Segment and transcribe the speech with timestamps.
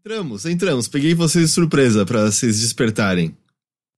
[0.00, 0.88] Entramos, entramos.
[0.88, 3.34] Peguei vocês de surpresa pra vocês despertarem.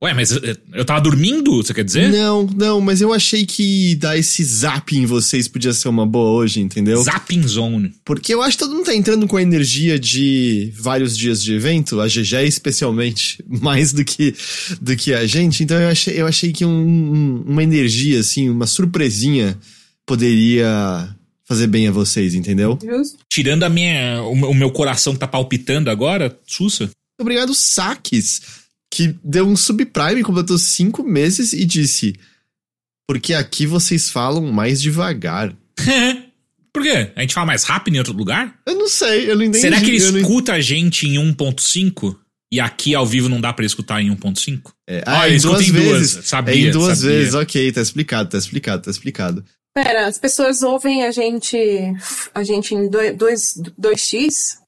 [0.03, 0.41] Ué, mas eu,
[0.75, 2.11] eu tava dormindo, você quer dizer?
[2.11, 6.33] Não, não, mas eu achei que dar esse zap em vocês podia ser uma boa
[6.33, 7.01] hoje, entendeu?
[7.01, 7.95] Zapping Zone.
[8.05, 11.55] Porque eu acho que todo mundo tá entrando com a energia de vários dias de
[11.55, 14.35] evento, a GG especialmente, mais do que,
[14.81, 15.63] do que a gente.
[15.63, 19.57] Então eu achei, eu achei que um, uma energia, assim, uma surpresinha
[20.05, 21.15] poderia
[21.53, 22.79] fazer bem a vocês, entendeu?
[22.83, 23.19] Justo.
[23.31, 26.91] Tirando a minha, o, meu- o meu coração que tá palpitando agora, sussa.
[27.21, 28.43] Obrigado, Saques,
[28.93, 32.15] que deu um subprime, completou cinco meses e disse:
[33.09, 35.55] Porque aqui vocês falam mais devagar.
[36.75, 37.13] Por quê?
[37.15, 38.59] A gente fala mais rápido em outro lugar?
[38.67, 39.61] Eu não sei, eu não entendi.
[39.61, 42.17] Será que ele eu não escuta a gente em 1.5?
[42.51, 44.73] E aqui ao vivo não dá pra escutar em 1.5?
[44.89, 45.99] É, Ah, ah, em escuta duas em duas.
[46.01, 46.27] vezes.
[46.29, 47.17] Sabia, é em duas sabia.
[47.19, 49.45] vezes, ok, tá explicado, tá explicado, tá explicado.
[49.75, 51.57] Pera, as pessoas ouvem a gente.
[52.35, 54.59] A gente em 2x?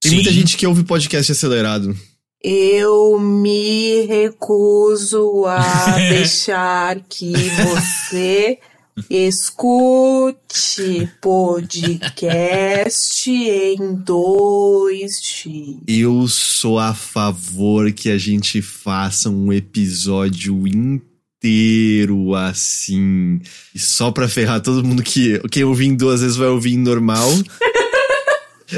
[0.00, 0.36] Tem muita Sim.
[0.36, 1.92] gente que ouve podcast acelerado.
[2.40, 8.60] Eu me recuso a deixar que você
[9.10, 15.80] escute podcast em 2x.
[15.88, 21.07] Eu sou a favor que a gente faça um episódio inteiro
[22.36, 23.40] assim.
[23.74, 26.78] E só pra ferrar todo mundo que quem ouvir em duas vezes vai ouvir em
[26.78, 27.28] normal.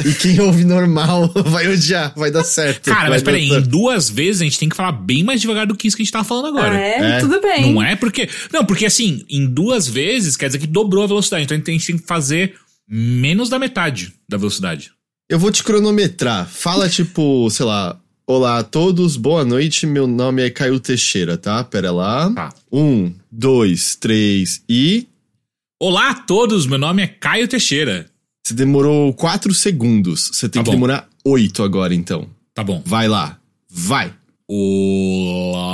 [0.04, 2.90] e quem ouve normal vai odiar, vai dar certo.
[2.90, 5.66] Cara, mas dar peraí, em duas vezes a gente tem que falar bem mais devagar
[5.66, 6.76] do que isso que a gente tava falando agora.
[6.76, 7.16] Ah, é?
[7.16, 7.20] É.
[7.20, 7.74] Tudo bem.
[7.74, 8.28] Não é porque.
[8.52, 11.44] Não, porque assim, em duas vezes quer dizer que dobrou a velocidade.
[11.44, 12.54] Então a gente tem que fazer
[12.88, 14.92] menos da metade da velocidade.
[15.28, 16.48] Eu vou te cronometrar.
[16.48, 17.98] Fala tipo, sei lá.
[18.32, 19.84] Olá a todos, boa noite.
[19.88, 21.64] Meu nome é Caio Teixeira, tá?
[21.64, 22.32] Pera lá.
[22.32, 22.54] Tá.
[22.70, 25.08] Um, dois, três e.
[25.80, 28.08] Olá a todos, meu nome é Caio Teixeira.
[28.46, 30.30] Você demorou quatro segundos.
[30.32, 30.76] Você tem Tá que bom.
[30.76, 32.28] demorar oito agora, então.
[32.54, 32.80] Tá bom.
[32.86, 33.36] Vai lá.
[33.68, 34.14] Vai.
[34.48, 35.64] Olá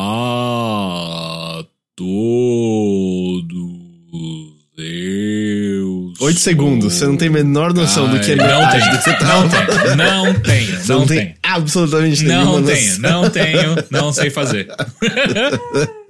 [1.60, 3.65] a todos.
[6.26, 6.28] Eu.
[6.28, 6.94] Oito segundos.
[6.94, 9.24] Você não tem a menor noção do que é não tenho, do que você tá
[9.26, 11.34] Não tenho, não tenho, Você não não tem tenho.
[11.42, 13.22] absolutamente nenhuma Não tenho, noção.
[13.22, 14.68] não tenho, não sei fazer.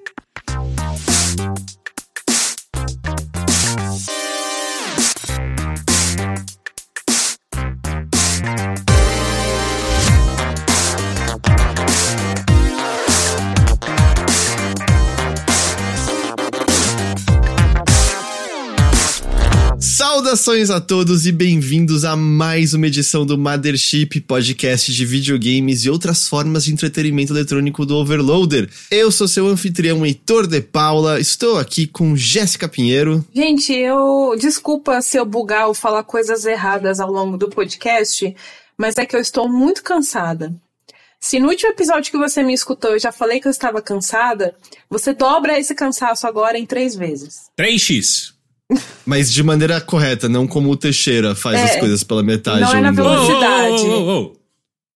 [20.27, 25.91] Saudações a todos e bem-vindos a mais uma edição do Mothership, podcast de videogames e
[25.91, 28.69] outras formas de entretenimento eletrônico do Overloader.
[28.91, 33.25] Eu sou seu anfitrião Heitor de Paula, estou aqui com Jéssica Pinheiro.
[33.33, 34.35] Gente, eu.
[34.37, 38.35] Desculpa se eu bugar ou falar coisas erradas ao longo do podcast,
[38.77, 40.53] mas é que eu estou muito cansada.
[41.21, 44.57] Se no último episódio que você me escutou eu já falei que eu estava cansada,
[44.91, 47.43] você dobra esse cansaço agora em três vezes.
[47.57, 48.36] 3x.
[49.05, 52.61] Mas de maneira correta, não como o Teixeira faz É, as coisas pela metade.
[52.61, 53.83] não é na velocidade.
[53.83, 54.37] Ô, ô, ô, ô.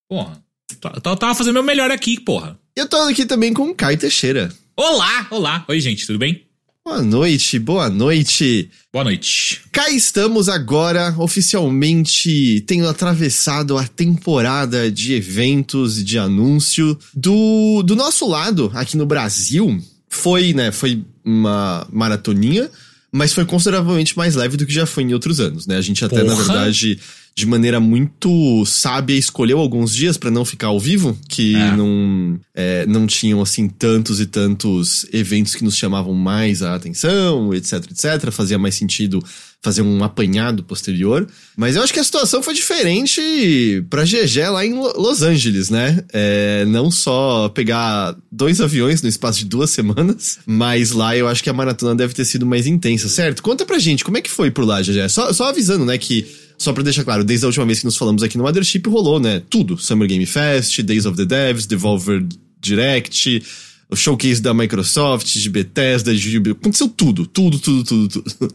[0.09, 0.43] Porra.
[0.81, 2.59] Tá- tá- Tava fazendo meu melhor aqui, porra.
[2.75, 4.51] Eu tô aqui também com o Caio Teixeira.
[4.77, 5.65] Olá, olá.
[5.69, 6.43] Oi, gente, tudo bem?
[6.85, 8.71] Boa noite, boa noite.
[8.93, 9.61] Boa noite.
[9.71, 16.99] Cá estamos agora, oficialmente tendo atravessado a temporada de eventos e de anúncio.
[17.15, 19.79] Do, do nosso lado, aqui no Brasil,
[20.09, 22.71] foi, né, foi uma maratoninha,
[23.13, 25.77] mas foi consideravelmente mais leve do que já foi em outros anos, né?
[25.77, 26.37] A gente até, na Porra!
[26.45, 26.99] verdade,
[27.35, 31.77] de maneira muito sábia, escolheu alguns dias pra não ficar ao vivo, que É.
[31.77, 37.53] não, é, não tinham, assim, tantos e tantos eventos que nos chamavam mais a atenção,
[37.55, 38.31] etc, etc.
[38.31, 39.23] Fazia mais sentido
[39.63, 41.27] fazer um apanhado posterior.
[41.57, 45.69] Mas eu acho que a situação foi diferente pra GG lá em Lo- Los Angeles,
[45.69, 46.03] né?
[46.13, 51.43] É, não só pegar dois aviões no espaço de duas semanas, mas lá eu acho
[51.43, 53.43] que a maratona deve ter sido mais intensa, certo?
[53.43, 55.09] Conta pra gente, como é que foi por lá, GG?
[55.11, 57.97] Só, só avisando, né, que só pra deixar claro, desde a última vez que nos
[57.97, 59.43] falamos aqui no Mothership, rolou, né?
[59.51, 59.77] Tudo.
[59.79, 62.25] Summer Game Fest, Days of the Devs, Devolver
[62.61, 63.43] Direct,
[63.91, 68.55] o showcase da Microsoft, de Bethesda, de Ubi- Aconteceu tudo, tudo, tudo, tudo, tudo.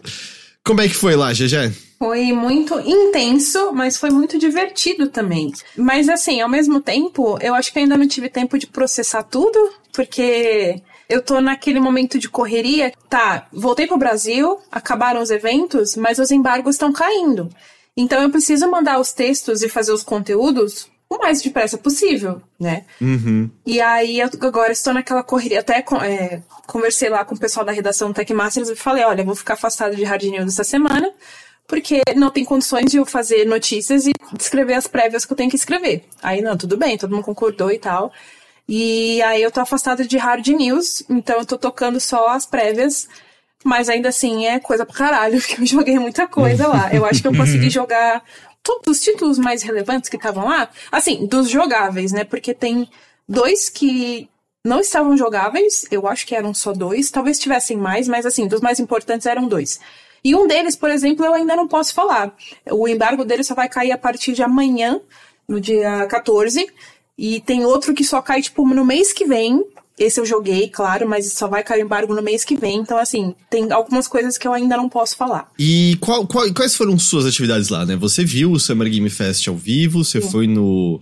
[0.65, 1.71] Como é que foi lá, GG?
[1.99, 5.53] Foi muito intenso, mas foi muito divertido também.
[5.77, 9.57] Mas assim, ao mesmo tempo, eu acho que ainda não tive tempo de processar tudo,
[9.93, 12.91] porque eu tô naquele momento de correria.
[13.07, 17.47] Tá, voltei pro Brasil, acabaram os eventos, mas os embargos estão caindo.
[17.95, 22.85] Então eu preciso mandar os textos e fazer os conteúdos o mais depressa possível, né?
[22.99, 23.49] Uhum.
[23.65, 25.59] E aí eu agora estou naquela correria.
[25.59, 29.35] Até é, conversei lá com o pessoal da redação Tech Masters e falei, olha, vou
[29.35, 31.11] ficar afastado de Hard News essa semana,
[31.67, 35.49] porque não tem condições de eu fazer notícias e escrever as prévias que eu tenho
[35.49, 36.03] que escrever.
[36.23, 38.11] Aí, não, tudo bem, todo mundo concordou e tal.
[38.67, 43.07] E aí eu tô afastada de hard news, então eu tô tocando só as prévias,
[43.63, 46.89] mas ainda assim é coisa pra caralho, porque eu joguei muita coisa lá.
[46.91, 48.23] Eu acho que eu consegui jogar
[48.65, 52.23] todos os títulos mais relevantes que estavam lá, assim, dos jogáveis, né?
[52.23, 52.89] Porque tem
[53.29, 54.27] dois que
[54.65, 58.61] não estavam jogáveis, eu acho que eram só dois, talvez tivessem mais, mas assim, dos
[58.61, 59.79] mais importantes eram dois.
[60.23, 62.35] E um deles, por exemplo, eu ainda não posso falar.
[62.71, 64.99] O embargo dele só vai cair a partir de amanhã,
[65.47, 66.67] no dia 14.
[67.15, 69.63] E tem outro que só cai, tipo, no mês que vem.
[69.97, 72.79] Esse eu joguei, claro, mas só vai cair o embargo no mês que vem.
[72.79, 75.49] Então, assim, tem algumas coisas que eu ainda não posso falar.
[75.57, 77.95] E qual, qual, quais foram suas atividades lá, né?
[77.95, 80.29] Você viu o Summer Game Fest ao vivo, você Sim.
[80.29, 80.99] foi no,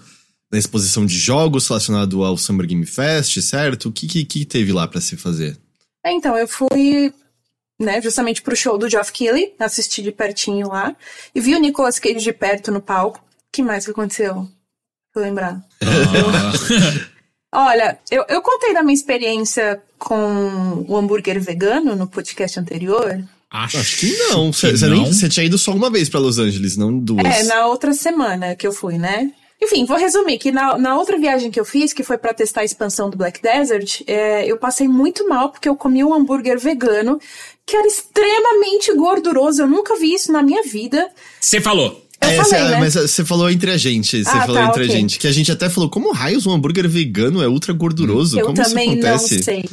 [0.52, 3.90] na exposição de jogos relacionado ao Summer Game Fest, certo?
[3.90, 5.58] O que, que, que teve lá para se fazer?
[6.06, 7.12] É, então, eu fui
[7.82, 10.96] né, justamente pro show do Geoff Keighley, assisti de pertinho lá,
[11.34, 13.18] e vi o Nicolas Cage de perto no palco.
[13.18, 14.48] O que mais que aconteceu?
[15.16, 15.64] Vou lembrar.
[15.82, 17.04] Ah.
[17.54, 23.24] Olha, eu, eu contei da minha experiência com o hambúrguer vegano no podcast anterior.
[23.52, 24.52] Acho, Acho que não.
[24.52, 27.24] Você tinha ido só uma vez para Los Angeles, não duas.
[27.24, 29.32] É, na outra semana que eu fui, né?
[29.62, 32.62] Enfim, vou resumir que na, na outra viagem que eu fiz, que foi para testar
[32.62, 36.60] a expansão do Black Desert, é, eu passei muito mal porque eu comi um hambúrguer
[36.60, 37.20] vegano
[37.66, 39.62] que era extremamente gorduroso.
[39.62, 41.10] Eu nunca vi isso na minha vida.
[41.40, 42.03] Você falou.
[42.24, 42.80] Eu é, falei, né?
[42.80, 44.24] Mas você falou entre a gente.
[44.24, 44.96] Você ah, falou tá, entre okay.
[44.96, 45.20] a gente.
[45.20, 48.40] Que a gente até falou, como raios um hambúrguer vegano é ultra gorduroso?
[48.40, 49.66] Eu como também não sei.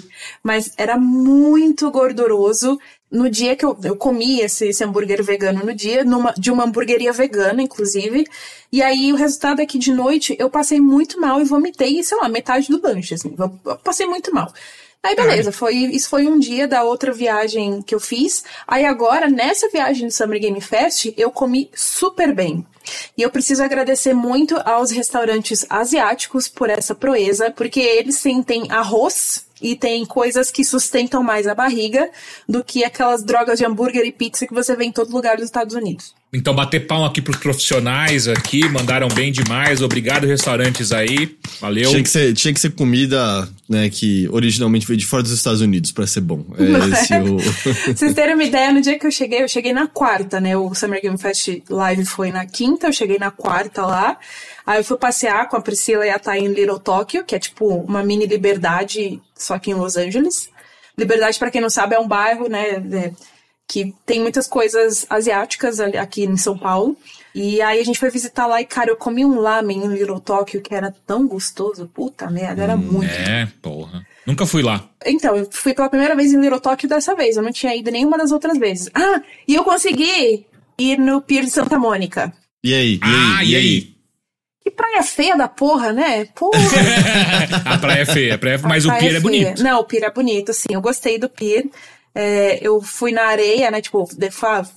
[0.43, 2.79] Mas era muito gorduroso.
[3.11, 6.65] No dia que eu, eu comi esse, esse hambúrguer vegano, no dia, numa, de uma
[6.65, 8.25] hamburgueria vegana, inclusive.
[8.73, 12.17] E aí o resultado é que de noite eu passei muito mal e vomitei, sei
[12.19, 13.35] lá, metade do lanche, assim.
[13.37, 13.49] Eu
[13.79, 14.53] passei muito mal.
[15.03, 18.45] Aí beleza, foi, isso foi um dia da outra viagem que eu fiz.
[18.69, 22.67] Aí agora, nessa viagem do Summer Game Fest, eu comi super bem.
[23.17, 29.47] E eu preciso agradecer muito aos restaurantes asiáticos por essa proeza, porque eles sentem arroz
[29.61, 32.11] e tem coisas que sustentam mais a barriga
[32.47, 35.47] do que aquelas drogas de hambúrguer e pizza que você vê em todo lugar dos
[35.47, 36.15] Estados Unidos.
[36.33, 39.83] Então, bater palma aqui pros profissionais aqui, mandaram bem demais.
[39.83, 41.37] Obrigado, restaurantes aí.
[41.61, 41.91] Valeu.
[41.91, 45.61] Tinha que ser, tinha que ser comida, né, que originalmente veio de fora dos Estados
[45.61, 46.45] Unidos para ser bom.
[46.57, 46.63] É
[47.03, 47.39] esse o...
[47.93, 50.57] Vocês terem uma ideia, no dia que eu cheguei, eu cheguei na quarta, né?
[50.57, 54.17] O Summer Game Fest Live foi na quinta, eu cheguei na quarta lá.
[54.65, 57.41] Aí eu fui passear com a Priscila e a Thay em Little Tokyo, que é
[57.41, 60.49] tipo uma mini liberdade, só que em Los Angeles.
[60.97, 63.13] Liberdade, para quem não sabe, é um bairro, né, é,
[63.71, 66.97] que tem muitas coisas asiáticas aqui em São Paulo.
[67.33, 70.19] E aí a gente foi visitar lá e, cara, eu comi um lamen em Little
[70.19, 71.87] Tokyo que era tão gostoso.
[71.87, 73.13] Puta merda, era hum, muito.
[73.13, 74.05] É, porra.
[74.27, 74.91] Nunca fui lá.
[75.07, 77.37] Então, eu fui pela primeira vez em Little Tokyo dessa vez.
[77.37, 78.91] Eu não tinha ido nenhuma das outras vezes.
[78.93, 80.45] Ah, e eu consegui
[80.77, 82.33] ir no Pier de Santa Mônica.
[82.65, 82.95] E aí?
[82.95, 83.35] E aí?
[83.37, 83.95] Ah, e aí?
[84.65, 86.25] Que praia feia da porra, né?
[86.35, 86.59] Porra.
[87.65, 89.63] a praia é feia, a praia, é mas o pier é, é bonito.
[89.63, 90.69] Não, o pier é bonito, sim.
[90.71, 91.67] Eu gostei do pier.
[92.15, 93.81] É, eu fui na areia, né?
[93.81, 94.09] Tipo,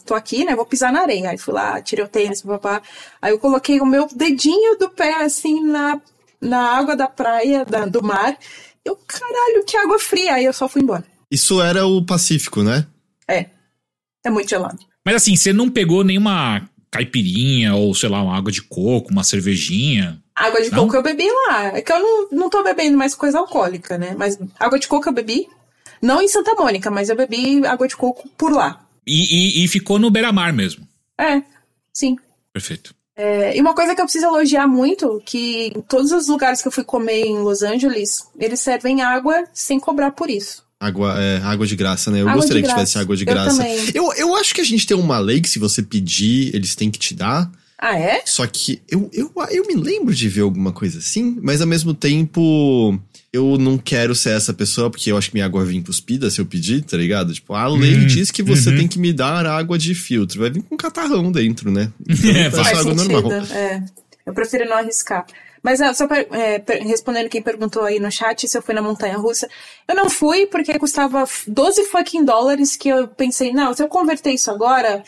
[0.06, 0.56] tô aqui, né?
[0.56, 1.32] Vou pisar na areia.
[1.32, 2.82] Aí fui lá, tirei o tênis, papá.
[3.22, 6.00] Aí eu coloquei o meu dedinho do pé, assim, na,
[6.40, 8.38] na água da praia, da, do mar.
[8.86, 10.36] Eu, caralho, que água fria.
[10.36, 11.06] Aí eu só fui embora.
[11.32, 12.86] Isso era o Pacífico, né?
[13.28, 13.48] É.
[14.24, 14.78] É muito gelado.
[15.06, 19.24] Mas assim, você não pegou nenhuma caipirinha ou, sei lá, uma água de coco, uma
[19.24, 20.22] cervejinha.
[20.36, 20.86] Água de não?
[20.86, 21.78] coco eu bebi lá.
[21.78, 24.16] É que eu não, não tô bebendo mais coisa alcoólica, né?
[24.18, 25.48] Mas água de coco eu bebi.
[26.04, 28.86] Não em Santa Mônica, mas eu bebi água de coco por lá.
[29.08, 30.86] E, e, e ficou no beira-mar mesmo.
[31.18, 31.42] É,
[31.94, 32.18] sim.
[32.52, 32.94] Perfeito.
[33.16, 36.68] É, e uma coisa que eu preciso elogiar muito, que em todos os lugares que
[36.68, 40.64] eu fui comer em Los Angeles, eles servem água sem cobrar por isso.
[40.78, 42.20] Água, é, água de graça, né?
[42.20, 43.66] Eu água gostaria que tivesse água de graça.
[43.96, 46.76] Eu, eu, eu, acho que a gente tem uma lei que se você pedir, eles
[46.76, 47.50] têm que te dar.
[47.78, 48.22] Ah, é?
[48.26, 51.94] Só que eu, eu, eu me lembro de ver alguma coisa assim, mas ao mesmo
[51.94, 53.00] tempo
[53.34, 56.40] eu não quero ser essa pessoa, porque eu acho que minha água vem cuspida se
[56.40, 57.34] eu pedir, tá ligado?
[57.34, 58.78] Tipo, a lei hum, diz que você uhum.
[58.78, 60.40] tem que me dar água de filtro.
[60.40, 61.92] Vai vir com catarrão dentro, né?
[62.08, 63.32] Então, é, faz água sentido, normal.
[63.52, 63.84] É.
[64.24, 65.26] Eu prefiro não arriscar.
[65.64, 69.18] Mas ah, só é, respondendo quem perguntou aí no chat se eu fui na montanha
[69.18, 69.50] russa,
[69.88, 74.32] eu não fui porque custava 12 fucking dólares que eu pensei, não, se eu converter
[74.32, 75.04] isso agora,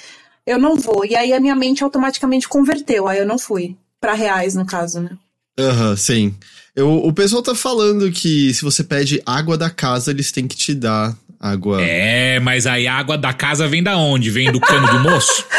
[0.47, 1.05] eu não vou.
[1.05, 3.75] E aí a minha mente automaticamente converteu, aí eu não fui.
[3.99, 5.17] para reais, no caso, né?
[5.59, 6.35] Aham, uhum, sim.
[6.75, 10.57] Eu, o pessoal tá falando que se você pede água da casa, eles têm que
[10.57, 11.81] te dar água.
[11.81, 14.29] É, mas aí a água da casa vem da onde?
[14.29, 15.45] Vem do cano do moço?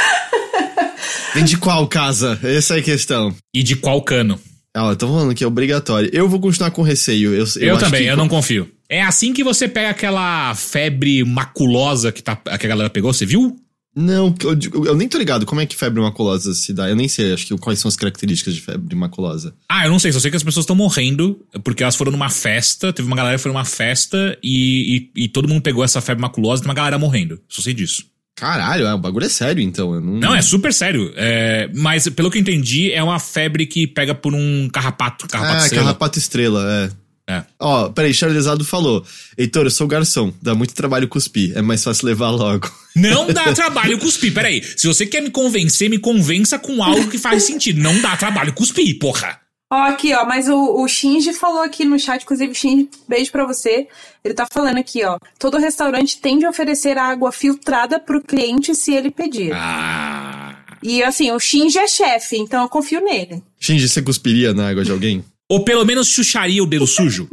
[1.34, 2.38] Vem de qual casa?
[2.42, 3.34] Essa é a questão.
[3.52, 4.40] E de qual cano?
[4.74, 6.08] Ah, tô falando que é obrigatório.
[6.10, 7.34] Eu vou continuar com receio.
[7.34, 8.08] Eu, eu, eu também, que...
[8.08, 8.70] eu não confio.
[8.88, 13.26] É assim que você pega aquela febre maculosa que, tá, que a galera pegou, você
[13.26, 13.54] viu?
[13.96, 16.86] Não, eu, eu nem tô ligado como é que febre maculosa se dá.
[16.90, 19.54] Eu nem sei, acho que quais são as características de febre maculosa.
[19.66, 22.28] Ah, eu não sei, só sei que as pessoas estão morrendo porque elas foram numa
[22.28, 26.02] festa, teve uma galera que foi numa festa e, e, e todo mundo pegou essa
[26.02, 27.40] febre maculosa e tem uma galera morrendo.
[27.48, 28.04] Só sei disso.
[28.38, 29.98] Caralho, é, o bagulho é sério, então.
[29.98, 31.10] Não, Não, é super sério.
[31.16, 35.26] É, mas, pelo que eu entendi, é uma febre que pega por um carrapato.
[35.26, 35.84] Carrapato Ah, estrela.
[35.84, 36.90] carrapato estrela, é.
[37.28, 37.42] É.
[37.58, 39.04] Ó, peraí, Charlesado falou.
[39.36, 42.70] Heitor, eu sou garçom, dá muito trabalho cuspir, é mais fácil levar logo.
[42.94, 44.32] Não dá trabalho cuspir.
[44.32, 44.62] Peraí.
[44.62, 47.82] Se você quer me convencer, me convença com algo que faz sentido.
[47.82, 49.40] Não dá trabalho cuspir, porra.
[49.70, 53.44] Ó, aqui, ó, mas o, o Shinji falou aqui no chat, inclusive, Shinji, beijo pra
[53.44, 53.88] você.
[54.24, 55.18] Ele tá falando aqui, ó.
[55.38, 59.52] Todo restaurante tem de oferecer água filtrada pro cliente se ele pedir.
[59.52, 60.56] Ah.
[60.82, 63.42] E assim, o Shinji é chefe, então eu confio nele.
[63.58, 65.24] Shinji, você cuspiria na água de alguém?
[65.48, 67.28] Ou pelo menos chucharia o dedo sujo.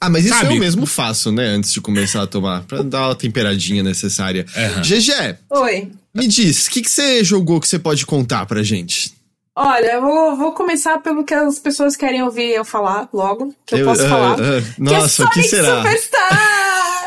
[0.00, 0.54] Ah, mas isso Sabe?
[0.54, 1.46] eu mesmo faço, né?
[1.46, 4.44] Antes de começar a tomar, pra dar a temperadinha necessária.
[4.54, 4.82] Aham.
[4.82, 5.90] GG, Oi.
[6.14, 9.12] me diz, o que, que você jogou que você pode contar pra gente?
[9.56, 13.74] Olha, eu vou, vou começar pelo que as pessoas querem ouvir eu falar logo, que
[13.74, 14.32] eu, Eu- posso ah, falar.
[14.40, 15.76] ah, que nossa, é o que Sonic será?
[15.78, 17.04] Superstar!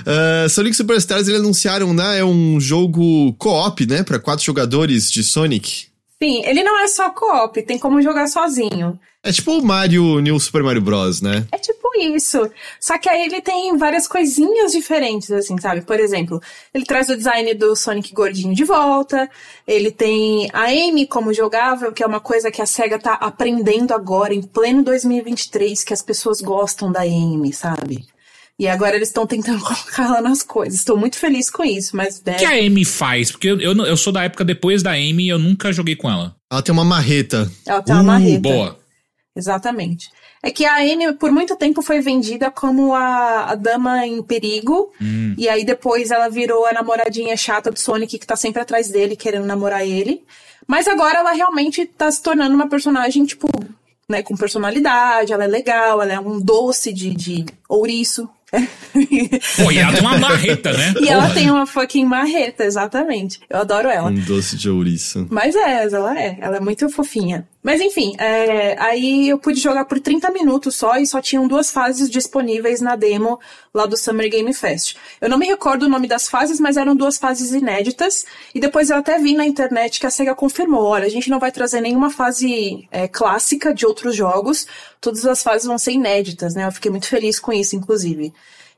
[0.06, 2.20] Ah, Sonic Superstars, eles anunciaram, né?
[2.20, 4.02] É um jogo co-op, né?
[4.02, 5.87] Pra quatro jogadores de Sonic.
[6.20, 8.98] Sim, ele não é só co-op, tem como jogar sozinho.
[9.22, 11.46] É tipo o Mario, New Super Mario Bros, né?
[11.52, 12.50] É tipo isso.
[12.80, 15.82] Só que aí ele tem várias coisinhas diferentes, assim, sabe?
[15.82, 16.40] Por exemplo,
[16.74, 19.30] ele traz o design do Sonic gordinho de volta.
[19.66, 23.92] Ele tem a Amy como jogável, que é uma coisa que a SEGA tá aprendendo
[23.92, 28.06] agora, em pleno 2023, que as pessoas gostam da Amy, sabe?
[28.58, 30.78] E agora eles estão tentando colocar ela nas coisas.
[30.80, 32.20] Estou muito feliz com isso, mas...
[32.24, 33.30] Né, O que a Amy faz?
[33.30, 35.94] Porque eu, eu, não- eu sou da época depois da Amy e eu nunca joguei
[35.94, 36.34] com ela.
[36.50, 37.50] Ela tem uma marreta.
[37.66, 38.40] ela tem uma Uh, marreta.
[38.40, 38.78] boa.
[39.36, 40.10] Exatamente.
[40.42, 44.92] É que a Anne, por muito tempo, foi vendida como a, a dama em perigo.
[45.00, 45.34] Hum.
[45.36, 49.16] E aí depois ela virou a namoradinha chata do Sonic, que tá sempre atrás dele,
[49.16, 50.22] querendo namorar ele.
[50.66, 53.48] Mas agora ela realmente tá se tornando uma personagem, tipo,
[54.08, 58.28] né, com personalidade, ela é legal, ela é um doce de, de ouriço.
[59.62, 60.94] Pô, e ela tem uma marreta, né?
[61.00, 61.34] E ela Porra.
[61.34, 63.40] tem uma fucking marreta, exatamente.
[63.48, 64.08] Eu adoro ela.
[64.08, 65.26] Um doce de ouriço.
[65.30, 66.38] Mas é, ela é.
[66.40, 67.46] Ela é muito fofinha.
[67.62, 71.70] Mas enfim, é, aí eu pude jogar por 30 minutos só e só tinham duas
[71.70, 73.38] fases disponíveis na demo
[73.74, 74.96] lá do Summer Game Fest.
[75.20, 78.24] Eu não me recordo o nome das fases, mas eram duas fases inéditas.
[78.54, 81.40] E depois eu até vi na internet que a SEGA confirmou: olha, a gente não
[81.40, 84.66] vai trazer nenhuma fase é, clássica de outros jogos,
[85.00, 86.66] todas as fases vão ser inéditas, né?
[86.66, 88.32] Eu fiquei muito feliz com isso, inclusive.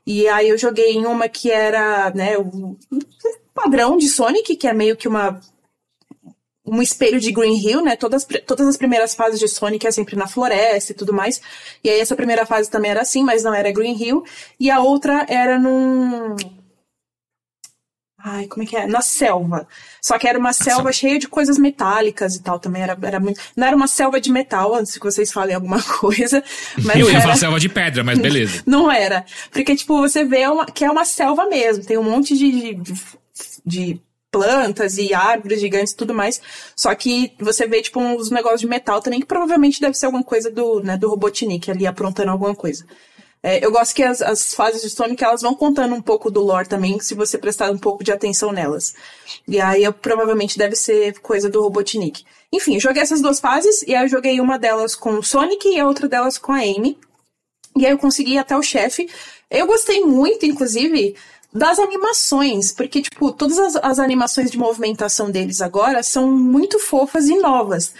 [0.05, 2.75] E aí eu joguei em uma que era, né, o
[3.53, 5.39] padrão de Sonic, que é meio que uma
[6.65, 7.95] um espelho de Green Hill, né?
[7.95, 11.41] Todas, todas as primeiras fases de Sonic é sempre na floresta e tudo mais.
[11.83, 14.23] E aí essa primeira fase também era assim, mas não era Green Hill.
[14.59, 16.35] E a outra era num.
[18.23, 18.85] Ai, como é que é?
[18.85, 19.67] Na selva.
[19.99, 22.83] Só que era uma selva cheia de coisas metálicas e tal também.
[22.83, 23.41] Era, era muito...
[23.55, 26.43] Não era uma selva de metal, antes que vocês falem alguma coisa.
[26.83, 27.21] Mas Eu ia era...
[27.21, 28.61] falar selva de pedra, mas beleza.
[28.67, 29.25] Não era.
[29.49, 31.83] Porque, tipo, você vê uma, que é uma selva mesmo.
[31.83, 32.93] Tem um monte de, de,
[33.65, 34.01] de
[34.31, 36.41] plantas e árvores gigantes e tudo mais.
[36.75, 40.23] Só que você vê, tipo, uns negócios de metal também, que provavelmente deve ser alguma
[40.23, 42.85] coisa do, né, do Robotnik ali aprontando alguma coisa.
[43.43, 46.41] É, eu gosto que as, as fases de Sonic, elas vão contando um pouco do
[46.41, 48.93] lore também, se você prestar um pouco de atenção nelas.
[49.47, 52.23] E aí, eu, provavelmente deve ser coisa do Robotnik.
[52.53, 55.79] Enfim, joguei essas duas fases, e aí eu joguei uma delas com o Sonic e
[55.79, 56.97] a outra delas com a Amy.
[57.75, 59.09] E aí eu consegui ir até o chefe.
[59.49, 61.15] Eu gostei muito, inclusive,
[61.53, 67.27] das animações, porque, tipo, todas as, as animações de movimentação deles agora são muito fofas
[67.27, 67.93] e novas.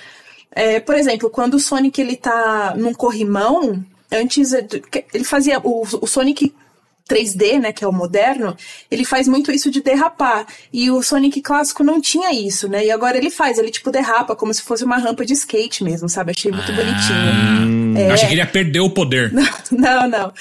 [0.53, 6.07] É, por exemplo, quando o Sonic ele tá num corrimão, antes ele fazia o, o
[6.07, 6.53] Sonic
[7.09, 8.55] 3D, né, que é o moderno,
[8.89, 10.45] ele faz muito isso de derrapar.
[10.71, 12.85] E o Sonic clássico não tinha isso, né?
[12.85, 16.07] E agora ele faz, ele tipo derrapa como se fosse uma rampa de skate mesmo,
[16.07, 16.31] sabe?
[16.31, 17.97] Achei muito bonitinho.
[17.97, 18.11] É.
[18.11, 19.31] Achei que ele ia perder o poder.
[19.71, 20.33] Não, não.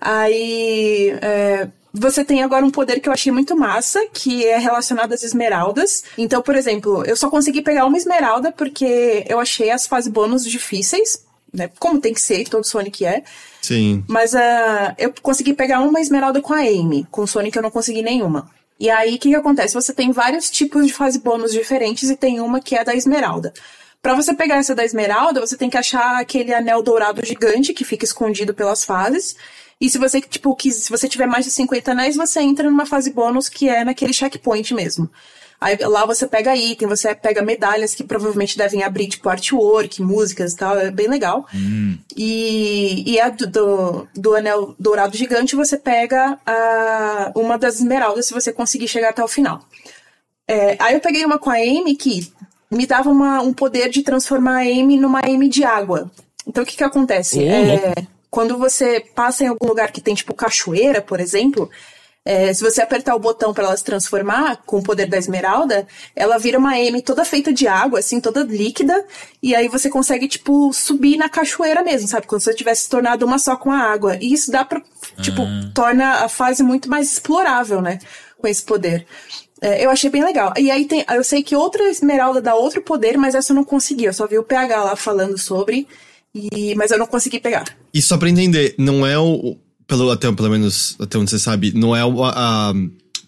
[0.00, 1.10] Aí.
[1.20, 1.68] É,
[1.98, 6.04] você tem agora um poder que eu achei muito massa, que é relacionado às esmeraldas.
[6.18, 10.44] Então, por exemplo, eu só consegui pegar uma esmeralda porque eu achei as fases bônus
[10.44, 11.70] difíceis, né?
[11.78, 13.24] Como tem que ser, todo Sonic é.
[13.62, 14.04] Sim.
[14.06, 17.06] Mas uh, eu consegui pegar uma esmeralda com a Amy.
[17.10, 18.50] Com o Sonic eu não consegui nenhuma.
[18.78, 19.72] E aí, o que, que acontece?
[19.72, 23.54] Você tem vários tipos de fase bônus diferentes e tem uma que é da esmeralda.
[24.02, 27.84] Para você pegar essa da esmeralda, você tem que achar aquele anel dourado gigante que
[27.84, 29.34] fica escondido pelas fases.
[29.80, 32.86] E se você, tipo, quis, se você tiver mais de 50 anéis, você entra numa
[32.86, 35.10] fase bônus que é naquele checkpoint mesmo.
[35.60, 40.52] Aí lá você pega item, você pega medalhas que provavelmente devem abrir, tipo, artwork, músicas
[40.52, 41.46] e tal, é bem legal.
[41.54, 41.96] Hum.
[42.14, 48.26] E, e a do, do, do anel dourado gigante você pega a, uma das esmeraldas
[48.26, 49.62] se você conseguir chegar até o final.
[50.46, 52.30] É, aí eu peguei uma com a Amy que
[52.70, 56.10] me dava uma, um poder de transformar a Amy numa Amy de água.
[56.46, 57.38] Então o que que acontece?
[57.38, 57.94] Oh, é,
[58.36, 61.70] quando você passa em algum lugar que tem tipo cachoeira, por exemplo,
[62.22, 65.88] é, se você apertar o botão para ela se transformar com o poder da esmeralda,
[66.14, 69.06] ela vira uma M toda feita de água, assim, toda líquida,
[69.42, 72.26] e aí você consegue, tipo, subir na cachoeira mesmo, sabe?
[72.26, 74.18] Como se você tivesse se tornado uma só com a água.
[74.20, 74.82] E isso dá pra,
[75.22, 75.40] tipo,
[75.74, 78.00] torna a fase muito mais explorável, né?
[78.36, 79.06] Com esse poder.
[79.62, 80.52] É, eu achei bem legal.
[80.58, 81.06] E aí tem.
[81.08, 84.04] Eu sei que outra esmeralda dá outro poder, mas essa eu não consegui.
[84.04, 85.88] Eu só vi o PH lá falando sobre.
[86.34, 87.64] E, mas eu não consegui pegar.
[87.96, 89.56] E só pra entender, não é o.
[89.86, 92.74] Pelo, até, pelo menos até onde você sabe, não é o, a, a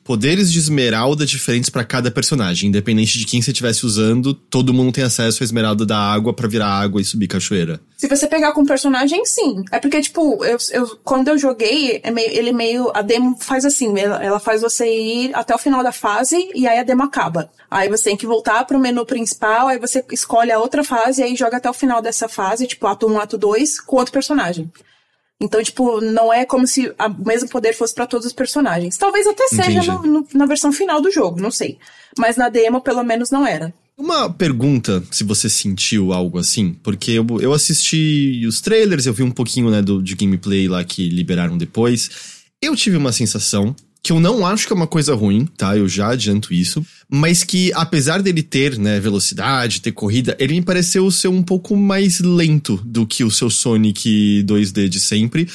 [0.09, 2.71] poderes de esmeralda diferentes pra cada personagem.
[2.71, 6.49] Independente de quem você estivesse usando, todo mundo tem acesso à esmeralda da água pra
[6.49, 7.79] virar água e subir cachoeira.
[7.95, 9.62] Se você pegar com personagem, sim.
[9.71, 12.91] É porque, tipo, eu, eu, quando eu joguei, é meio, ele meio.
[12.95, 16.67] A demo faz assim, ela, ela faz você ir até o final da fase e
[16.67, 17.50] aí a demo acaba.
[17.71, 21.25] Aí você tem que voltar pro menu principal, aí você escolhe a outra fase e
[21.25, 24.73] aí joga até o final dessa fase, tipo, ato 1, ato 2, com outro personagem.
[25.40, 28.97] Então, tipo, não é como se o mesmo poder fosse pra todos os personagens.
[28.97, 31.78] Talvez até seja no- no- na versão final do jogo, não sei.
[32.18, 33.73] Mas na demo, pelo menos, não era.
[33.97, 39.23] Uma pergunta, se você sentiu algo assim, porque eu, eu assisti os trailers, eu vi
[39.23, 42.11] um pouquinho, né, do, de gameplay lá que liberaram depois.
[42.61, 45.76] Eu tive uma sensação que eu não acho que é uma coisa ruim, tá?
[45.76, 46.85] Eu já adianto isso.
[47.09, 51.76] Mas que, apesar dele ter, né, velocidade, ter corrida, ele me pareceu ser um pouco
[51.76, 55.49] mais lento do que o seu Sonic 2D de sempre.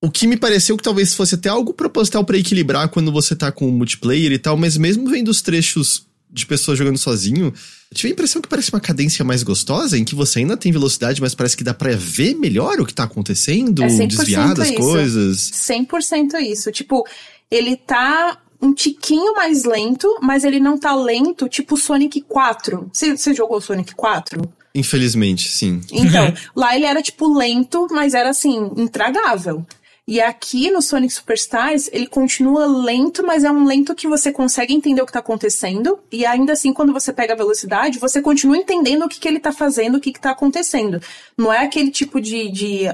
[0.00, 3.52] O que me pareceu que talvez fosse até algo proposital pra equilibrar quando você tá
[3.52, 7.94] com o multiplayer e tal, mas mesmo vendo os trechos de pessoas jogando sozinho, eu
[7.94, 11.20] tive a impressão que parece uma cadência mais gostosa, em que você ainda tem velocidade,
[11.20, 14.68] mas parece que dá pra ver melhor o que tá acontecendo, É 100% desviar das
[14.70, 14.78] isso.
[14.78, 15.50] coisas.
[15.52, 16.72] 100% isso.
[16.72, 17.04] Tipo,
[17.52, 22.90] ele tá um tiquinho mais lento, mas ele não tá lento, tipo Sonic 4.
[22.90, 24.40] Você, jogou Sonic 4?
[24.74, 25.82] Infelizmente, sim.
[25.92, 29.66] Então, lá ele era, tipo, lento, mas era, assim, intragável.
[30.08, 34.72] E aqui no Sonic Superstars, ele continua lento, mas é um lento que você consegue
[34.72, 35.98] entender o que tá acontecendo.
[36.10, 39.38] E ainda assim, quando você pega a velocidade, você continua entendendo o que, que ele
[39.38, 41.00] tá fazendo, o que, que tá acontecendo.
[41.36, 42.88] Não é aquele tipo de, de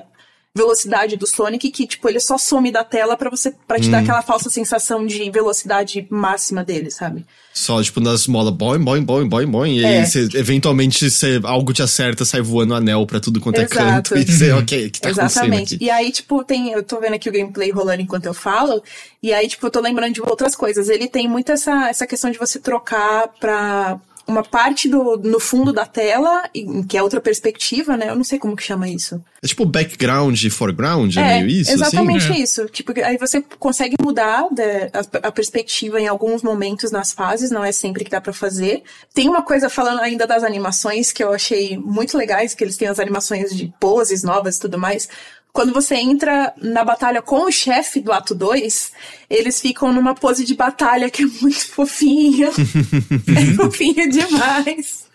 [0.54, 3.98] velocidade do Sonic que, tipo, ele só some da tela pra você para te dar
[4.00, 7.24] aquela falsa sensação de velocidade máxima dele, sabe?
[7.54, 9.76] Só, tipo, nas molas, boing, boing, boing, boing, boing.
[9.76, 10.00] E É.
[10.00, 14.14] aí, você, eventualmente, você, algo te acerta, sai voando anel pra tudo quanto é Exato.
[14.14, 14.16] canto.
[14.18, 15.76] E você, ok, que tá Exatamente.
[15.80, 16.70] E aí, tipo, tem.
[16.72, 18.82] Eu tô vendo aqui o gameplay rolando enquanto eu falo.
[19.22, 20.88] E aí, tipo, eu tô lembrando de outras coisas.
[20.88, 23.98] Ele tem muito essa, essa questão de você trocar pra
[24.28, 26.44] uma parte do, no fundo da tela,
[26.86, 28.10] que é outra perspectiva, né?
[28.10, 29.24] Eu não sei como que chama isso.
[29.42, 32.42] É tipo background e foreground, é, meio isso, exatamente assim?
[32.42, 32.66] isso.
[32.66, 37.64] Tipo, aí você consegue mudar né, a, a perspectiva em alguns momentos nas fases, não
[37.64, 38.82] é sempre que dá pra fazer.
[39.14, 42.88] Tem uma coisa falando ainda das animações que eu achei muito legais, que eles têm
[42.88, 45.08] as animações de poses novas e tudo mais.
[45.52, 48.92] Quando você entra na batalha com o chefe do ato 2,
[49.28, 52.48] eles ficam numa pose de batalha que é muito fofinho.
[53.36, 55.08] é fofinho demais.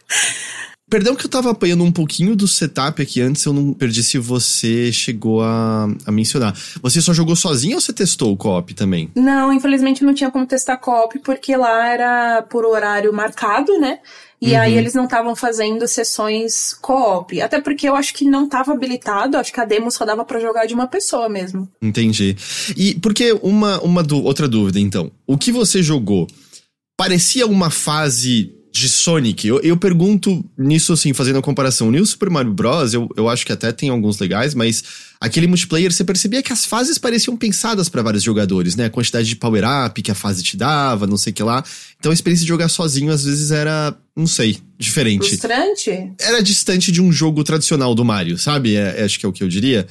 [0.94, 4.20] Perdão que eu tava apanhando um pouquinho do setup aqui antes, eu não perdi se
[4.20, 6.54] você chegou a, a mencionar.
[6.84, 9.10] Você só jogou sozinho ou você testou o co-op também?
[9.16, 14.00] Não, infelizmente não tinha como testar co-op, porque lá era por horário marcado, né?
[14.46, 17.40] E aí eles não estavam fazendo sessões co-op.
[17.42, 20.40] Até porque eu acho que não estava habilitado, acho que a demo só dava pra
[20.40, 21.70] jogar de uma pessoa mesmo.
[21.82, 22.36] Entendi.
[22.76, 25.12] E porque uma, uma du- outra dúvida, então.
[25.26, 26.28] O que você jogou
[26.98, 29.48] parecia uma fase de Sonic?
[29.48, 31.92] Eu, eu pergunto nisso, assim, fazendo a comparação.
[31.92, 34.84] No Super Mario Bros., eu, eu acho que até tem alguns legais, mas
[35.22, 38.86] aquele multiplayer, você percebia que as fases pareciam pensadas pra vários jogadores, né?
[38.86, 41.64] A quantidade de power-up que a fase te dava, não sei o que lá.
[42.00, 46.14] Então a experiência de jogar sozinho, às vezes, era, não sei, diferente Frustrante?
[46.20, 48.76] era distante de um jogo tradicional do Mario, sabe?
[48.76, 49.88] É, é, acho que é o que eu diria.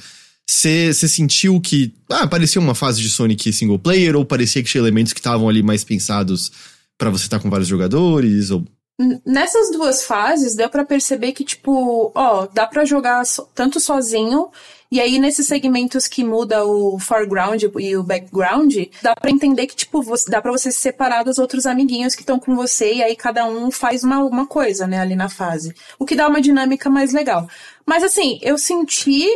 [0.49, 1.93] Você sentiu que.
[2.09, 5.47] Ah, parecia uma fase de Sonic single player, ou parecia que tinha elementos que estavam
[5.47, 6.51] ali mais pensados
[6.97, 8.49] pra você estar com vários jogadores?
[8.51, 8.65] Ou...
[9.25, 13.23] Nessas duas fases, deu pra perceber que, tipo, ó, dá pra jogar
[13.55, 14.49] tanto sozinho,
[14.93, 19.75] e aí nesses segmentos que muda o foreground e o background, dá pra entender que,
[19.75, 23.01] tipo, você, dá pra você se separar dos outros amiguinhos que estão com você, e
[23.01, 25.73] aí cada um faz uma, uma coisa, né, ali na fase.
[25.97, 27.49] O que dá uma dinâmica mais legal.
[27.83, 29.27] Mas assim, eu senti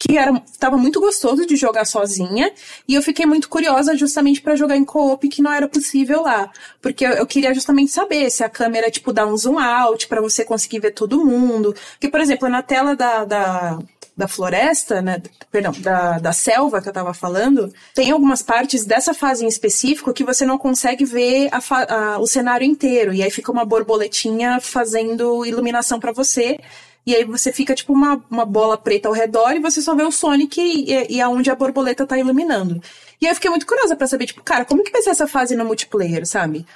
[0.00, 2.50] que era tava muito gostoso de jogar sozinha,
[2.88, 6.50] e eu fiquei muito curiosa justamente para jogar em co-op que não era possível lá,
[6.80, 10.20] porque eu, eu, queria justamente saber se a câmera tipo dá um zoom out para
[10.20, 13.78] você conseguir ver todo mundo, que por exemplo, na tela da, da
[14.16, 15.22] da floresta, né?
[15.50, 20.12] Perdão, da, da selva que eu tava falando, tem algumas partes dessa fase em específico
[20.12, 21.60] que você não consegue ver a,
[21.94, 23.14] a, o cenário inteiro.
[23.14, 26.58] E aí fica uma borboletinha fazendo iluminação para você.
[27.04, 30.04] E aí você fica tipo uma, uma bola preta ao redor e você só vê
[30.04, 32.80] o Sonic e, e aonde a borboleta tá iluminando.
[33.20, 35.26] E aí eu fiquei muito curiosa para saber, tipo, cara, como que vai ser essa
[35.26, 36.66] fase no multiplayer, sabe?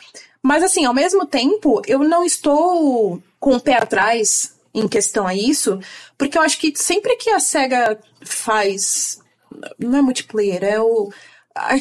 [0.43, 5.35] Mas assim, ao mesmo tempo, eu não estou com o pé atrás em questão a
[5.35, 5.81] isso,
[6.19, 9.19] porque eu acho que sempre que a SEGA faz.
[9.79, 11.11] Não é multiplayer, é o.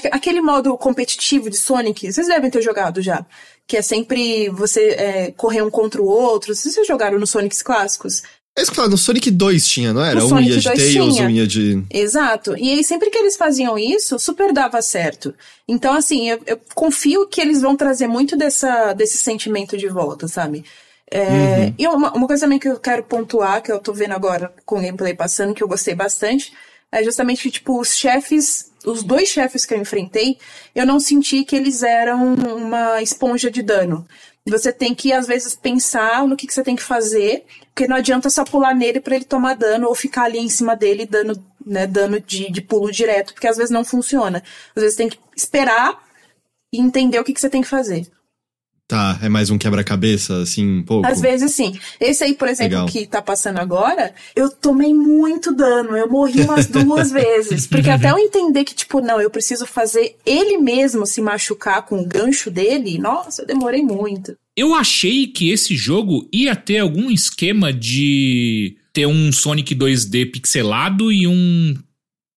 [0.10, 3.26] Aquele modo competitivo de Sonic, vocês devem ter jogado já.
[3.68, 6.56] Que é sempre você é, correr um contra o outro.
[6.56, 8.24] Vocês jogaram nos Sonics clássicos?
[8.58, 10.18] É isso claro, no Sonic 2 tinha, não era?
[10.18, 11.28] No um Sonic ia de Tails, tinha.
[11.28, 11.84] um ia de.
[11.92, 12.56] Exato.
[12.58, 15.36] E aí, sempre que eles faziam isso, super dava certo.
[15.68, 20.30] Então, assim, eu, eu confio que eles vão trazer muito dessa, desse sentimento de volta,
[20.30, 20.64] sabe?
[21.12, 21.76] É, uhum.
[21.78, 24.78] E uma, uma, coisa também que eu quero pontuar, que eu tô vendo agora com
[24.78, 26.52] o gameplay passando, que eu gostei bastante,
[26.92, 30.38] é justamente que, tipo, os chefes, os dois chefes que eu enfrentei,
[30.74, 34.08] eu não senti que eles eram uma esponja de dano.
[34.48, 37.98] Você tem que, às vezes, pensar no que, que você tem que fazer, porque não
[37.98, 41.44] adianta só pular nele para ele tomar dano ou ficar ali em cima dele dando
[41.66, 44.44] né, dano de, de pulo direto, porque às vezes não funciona.
[44.76, 46.00] Às vezes tem que esperar
[46.72, 48.08] e entender o que, que você tem que fazer.
[48.88, 51.08] Tá, é mais um quebra-cabeça, assim, um pouco?
[51.08, 51.80] Às vezes sim.
[52.00, 52.88] Esse aí, por exemplo, Legal.
[52.88, 55.98] que tá passando agora, eu tomei muito dano.
[55.98, 57.66] Eu morri umas duas vezes.
[57.66, 62.00] Porque até eu entender que, tipo, não, eu preciso fazer ele mesmo se machucar com
[62.00, 64.38] o gancho dele, nossa, eu demorei muito.
[64.56, 71.12] Eu achei que esse jogo ia ter algum esquema de ter um Sonic 2D pixelado
[71.12, 71.76] e um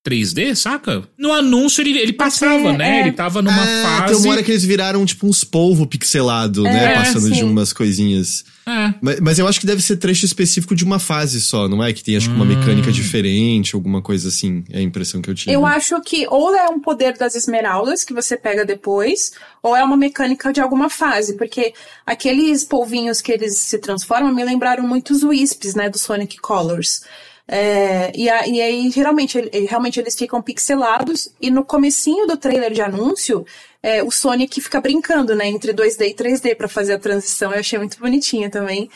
[0.08, 1.02] 3D, saca?
[1.18, 2.98] No anúncio ele, ele passava, é, né?
[2.98, 3.00] É.
[3.02, 4.14] Ele tava numa é, fase.
[4.14, 6.92] Tem uma hora que eles viraram tipo uns polvo pixelado, né?
[6.92, 7.32] É, Passando sim.
[7.32, 8.44] de umas coisinhas.
[8.66, 8.94] É.
[9.00, 11.90] Mas, mas, eu acho que deve ser trecho específico de uma fase só, não é?
[11.92, 12.48] Que tem acho que uma hum.
[12.48, 14.62] mecânica diferente, alguma coisa assim.
[14.70, 15.52] É a impressão que eu tive.
[15.52, 19.82] Eu acho que ou é um poder das esmeraldas que você pega depois, ou é
[19.82, 21.72] uma mecânica de alguma fase, porque
[22.04, 25.88] aqueles polvinhos que eles se transformam me lembraram muito os Wisps, né?
[25.88, 27.02] Do Sonic Colors.
[27.50, 32.36] É, e, a, e, aí, geralmente, ele, realmente eles ficam pixelados, e no comecinho do
[32.36, 33.46] trailer de anúncio,
[33.82, 37.50] é, o Sonic fica brincando, né, entre 2D e 3D para fazer a transição.
[37.52, 38.90] Eu achei muito bonitinha também.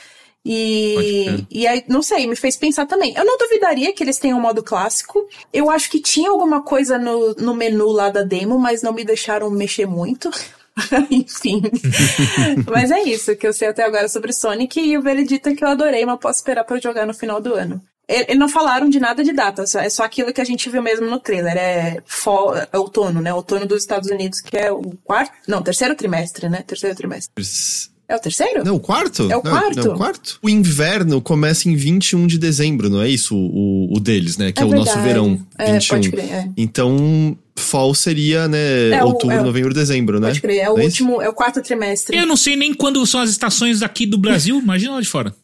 [0.44, 3.14] E, e aí, não sei, me fez pensar também.
[3.16, 5.26] Eu não duvidaria que eles tenham um modo clássico.
[5.52, 9.04] Eu acho que tinha alguma coisa no, no menu lá da demo, mas não me
[9.04, 10.30] deixaram mexer muito.
[11.10, 11.62] Enfim.
[12.68, 15.62] mas é isso que eu sei até agora sobre Sonic e o veredito é que
[15.62, 17.80] eu adorei, mas posso esperar para jogar no final do ano.
[18.12, 21.08] Eles não falaram de nada de data, é só aquilo que a gente viu mesmo
[21.08, 21.56] no trailer.
[21.56, 23.32] É, fall, é outono, né?
[23.32, 25.32] Outono dos Estados Unidos, que é o quarto.
[25.48, 26.62] Não, terceiro trimestre, né?
[26.66, 27.32] Terceiro trimestre.
[28.08, 28.62] É o terceiro?
[28.62, 29.22] Não, o quarto?
[29.30, 29.86] É o não, quarto?
[29.86, 30.38] Não, o quarto.
[30.42, 33.34] O inverno começa em 21 de dezembro, não é isso?
[33.34, 34.52] O, o deles, né?
[34.52, 35.40] Que é, é o nosso verão.
[35.58, 35.74] 21.
[35.74, 36.48] É, pode crer, é.
[36.56, 38.90] Então, fall seria, né?
[38.90, 40.28] É outubro, é novembro, dezembro, né?
[40.28, 42.16] Pode crer, é o último, é o quarto trimestre.
[42.16, 45.34] Eu não sei nem quando são as estações aqui do Brasil, imagina lá de fora.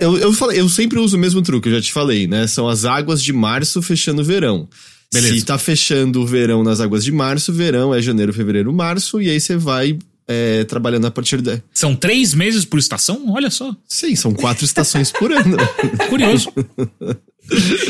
[0.00, 2.46] Eu, eu, falei, eu sempre uso o mesmo truque, eu já te falei, né?
[2.46, 4.68] São as águas de março fechando o verão.
[5.12, 5.34] Beleza.
[5.34, 9.28] Se tá fechando o verão nas águas de março, verão é janeiro, fevereiro, março, e
[9.28, 11.60] aí você vai é, trabalhando a partir da.
[11.72, 13.24] São três meses por estação?
[13.28, 13.74] Olha só.
[13.86, 15.56] Sim, são quatro estações por ano.
[16.08, 16.52] Curioso.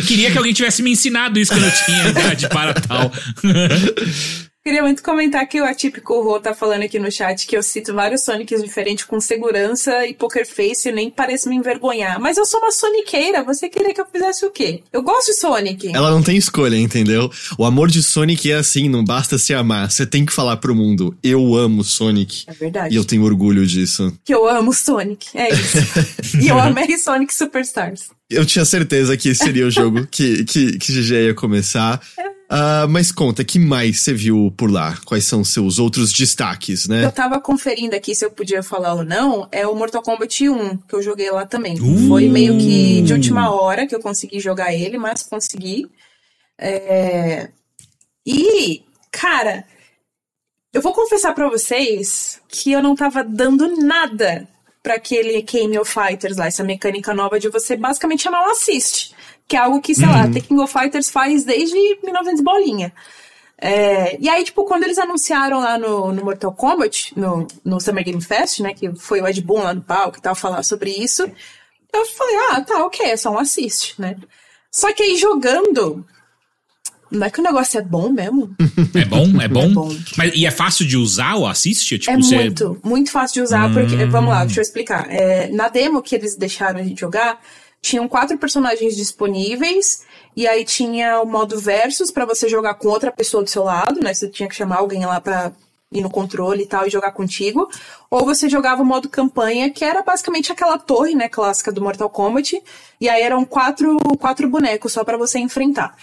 [0.06, 3.12] Queria que alguém tivesse me ensinado isso quando eu tinha idade para tal.
[4.64, 7.92] Queria muito comentar que o Atípico Rô tá falando aqui no chat que eu cito
[7.92, 12.20] vários Sonics diferentes com segurança e poker face e nem parece me envergonhar.
[12.20, 14.84] Mas eu sou uma Soniqueira, você queria que eu fizesse o quê?
[14.92, 15.88] Eu gosto de Sonic.
[15.92, 17.28] Ela não tem escolha, entendeu?
[17.58, 19.90] O amor de Sonic é assim, não basta se amar.
[19.90, 22.44] Você tem que falar pro mundo, eu amo Sonic.
[22.46, 22.94] É verdade.
[22.94, 24.16] E eu tenho orgulho disso.
[24.24, 25.78] Que eu amo Sonic, é isso.
[26.40, 28.10] e eu amei Sonic Superstars.
[28.30, 32.00] Eu tinha certeza que seria o jogo que, que, que já ia começar.
[32.16, 32.41] É.
[32.52, 34.98] Uh, mas conta, que mais você viu por lá?
[35.06, 37.02] Quais são seus outros destaques, né?
[37.02, 39.48] Eu tava conferindo aqui se eu podia falar ou não.
[39.50, 41.80] É o Mortal Kombat 1, que eu joguei lá também.
[41.80, 42.08] Uh!
[42.08, 45.90] Foi meio que de última hora que eu consegui jogar ele, mas consegui.
[46.58, 47.48] É...
[48.26, 49.64] E, cara,
[50.74, 54.46] eu vou confessar para vocês que eu não tava dando nada
[54.82, 59.14] para aquele Game of Fighters lá, essa mecânica nova de você basicamente chamar um assist
[59.52, 60.12] que é algo que, sei uhum.
[60.12, 62.90] lá, The King of Fighters faz desde 1900 bolinha.
[63.58, 68.02] É, e aí, tipo, quando eles anunciaram lá no, no Mortal Kombat, no, no Summer
[68.02, 70.90] Game Fest, né, que foi o Ed Boon lá no palco e tal, falar sobre
[70.90, 71.30] isso,
[71.92, 74.16] eu falei, ah, tá, ok, é só um assist, né.
[74.70, 76.02] Só que aí jogando.
[77.10, 78.56] Não é que o negócio é bom mesmo?
[78.98, 79.38] É bom?
[79.38, 79.64] É bom?
[79.64, 79.96] É bom.
[80.16, 81.98] Mas, e é fácil de usar o assist?
[81.98, 84.06] Tipo, é você- muito, muito fácil de usar, porque.
[84.06, 85.06] Vamos lá, deixa eu explicar.
[85.10, 87.38] É, na demo que eles deixaram a gente jogar,
[87.82, 90.06] tinham quatro personagens disponíveis.
[90.34, 94.00] E aí tinha o modo versus pra você jogar com outra pessoa do seu lado,
[94.00, 94.14] né?
[94.14, 95.52] Você tinha que chamar alguém lá pra
[95.90, 97.68] ir no controle e tal e jogar contigo.
[98.10, 102.08] Ou você jogava o modo campanha, que era basicamente aquela torre, né, clássica do Mortal
[102.08, 102.62] Kombat.
[102.98, 105.94] E aí eram quatro, quatro bonecos só pra você enfrentar.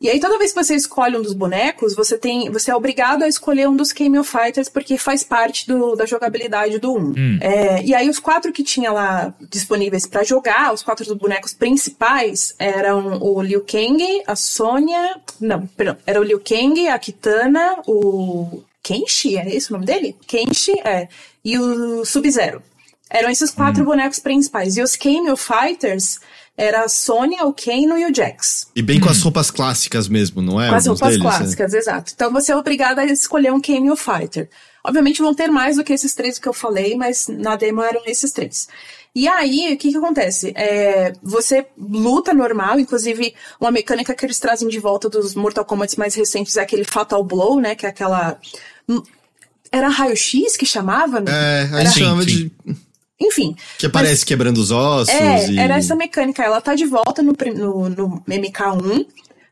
[0.00, 2.48] E aí, toda vez que você escolhe um dos bonecos, você tem.
[2.52, 6.78] Você é obrigado a escolher um dos Cameo Fighters, porque faz parte do- da jogabilidade
[6.78, 7.14] do 1.
[7.40, 12.54] É, e aí, os quatro que tinha lá disponíveis pra jogar, os quatro bonecos principais,
[12.60, 15.16] eram o Liu Kang, a Sônia.
[15.40, 15.96] Não, perdão.
[16.06, 18.62] Era o Liu Kang, a Kitana, o.
[18.80, 20.16] Kenshi, é esse o nome dele?
[20.26, 21.08] Kenshi, é.
[21.44, 22.62] E o Sub-Zero.
[23.10, 24.76] Eram esses quatro bonecos principais.
[24.76, 26.20] E os Cameo Fighters
[26.58, 28.66] era a Sônia, o Kano e o Jax.
[28.74, 30.68] E bem com as roupas clássicas mesmo, não é?
[30.68, 31.38] Com as Alguns roupas deles, né?
[31.38, 32.12] clássicas, exato.
[32.14, 34.50] Então você é obrigada a escolher um Cameo Fighter.
[34.84, 38.02] Obviamente vão ter mais do que esses três que eu falei, mas na demo eram
[38.06, 38.66] esses três.
[39.14, 40.52] E aí, o que que acontece?
[40.56, 45.96] É, você luta normal, inclusive uma mecânica que eles trazem de volta dos Mortal Kombat
[45.98, 47.74] mais recentes é aquele Fatal Blow, né?
[47.76, 48.38] Que é aquela...
[49.70, 51.20] Era raio-x que chamava?
[51.20, 51.30] né?
[51.30, 52.26] É, a Era- gente chamava sim.
[52.26, 52.52] de.
[53.20, 53.56] Enfim.
[53.78, 55.08] Que aparece quebrando os ossos.
[55.08, 55.58] É, e...
[55.58, 56.42] era essa mecânica.
[56.42, 59.06] Ela tá de volta no, no, no MK1.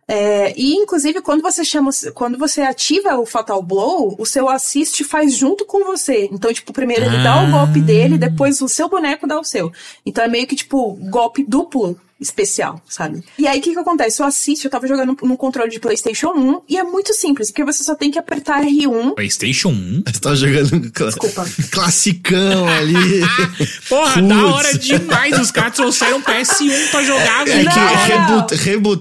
[0.08, 1.90] É, e, inclusive, quando você chama.
[2.14, 6.28] Quando você ativa o Fatal Blow, o seu assist faz junto com você.
[6.30, 7.50] Então, tipo, primeiro ele dá o Ah.
[7.50, 9.72] golpe dele, depois o seu boneco dá o seu.
[10.04, 13.22] Então é meio que, tipo, golpe duplo especial, sabe?
[13.38, 14.22] E aí, o que que acontece?
[14.22, 17.64] O assist, eu tava jogando no controle de PlayStation 1, e é muito simples, porque
[17.64, 19.14] você só tem que apertar R1.
[19.14, 20.02] PlayStation 1?
[20.06, 21.46] Você tava jogando cla- Desculpa.
[21.70, 23.20] classicão ali.
[23.88, 25.38] Porra, da hora demais.
[25.38, 27.70] Os caras trouxeram PS1 pra jogar, É velho.
[27.70, 27.78] que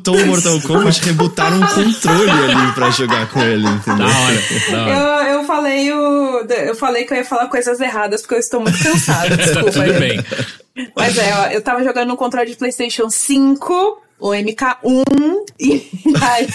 [0.09, 4.05] o Mortal Kombat, rebutaram um controle ali pra jogar com ele, entendeu?
[4.07, 5.29] Da hora, da hora.
[5.29, 6.45] Eu, eu falei o.
[6.49, 9.35] Eu falei que eu ia falar coisas erradas porque eu estou muito cansada.
[9.37, 9.71] Desculpa.
[9.71, 9.99] Tudo gente.
[9.99, 10.25] bem.
[10.95, 15.89] Mas é, eu tava jogando no controle de PlayStation 5, o MK1, e
[16.21, 16.47] aí.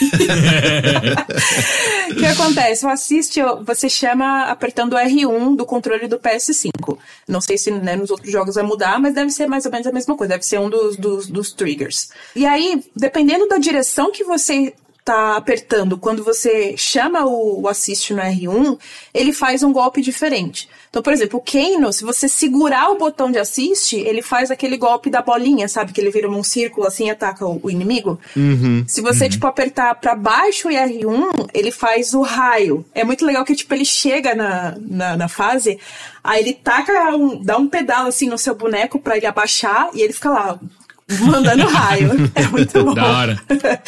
[2.10, 2.84] O que acontece?
[2.84, 6.98] O assiste, ó, você chama apertando o R1 do controle do PS5.
[7.26, 9.86] Não sei se né, nos outros jogos vai mudar, mas deve ser mais ou menos
[9.86, 10.34] a mesma coisa.
[10.34, 12.10] Deve ser um dos, dos, dos triggers.
[12.36, 18.12] E aí, dependendo da direção que você tá apertando quando você chama o, o assist
[18.12, 18.78] no R1,
[19.14, 20.68] ele faz um golpe diferente.
[20.90, 24.76] Então, por exemplo, o Kano, se você segurar o botão de assist, ele faz aquele
[24.76, 25.92] golpe da bolinha, sabe?
[25.92, 28.18] Que ele vira um círculo assim e ataca o, o inimigo.
[28.88, 32.84] Se você, tipo, apertar pra baixo e R1, ele faz o raio.
[32.92, 35.78] É muito legal que, tipo, ele chega na, na, na fase,
[36.24, 40.02] aí ele taca, um, dá um pedal assim no seu boneco pra ele abaixar e
[40.02, 40.58] ele fica lá.
[41.20, 42.10] Mandando raio.
[42.34, 42.94] É muito bom.
[42.94, 43.42] Da hora.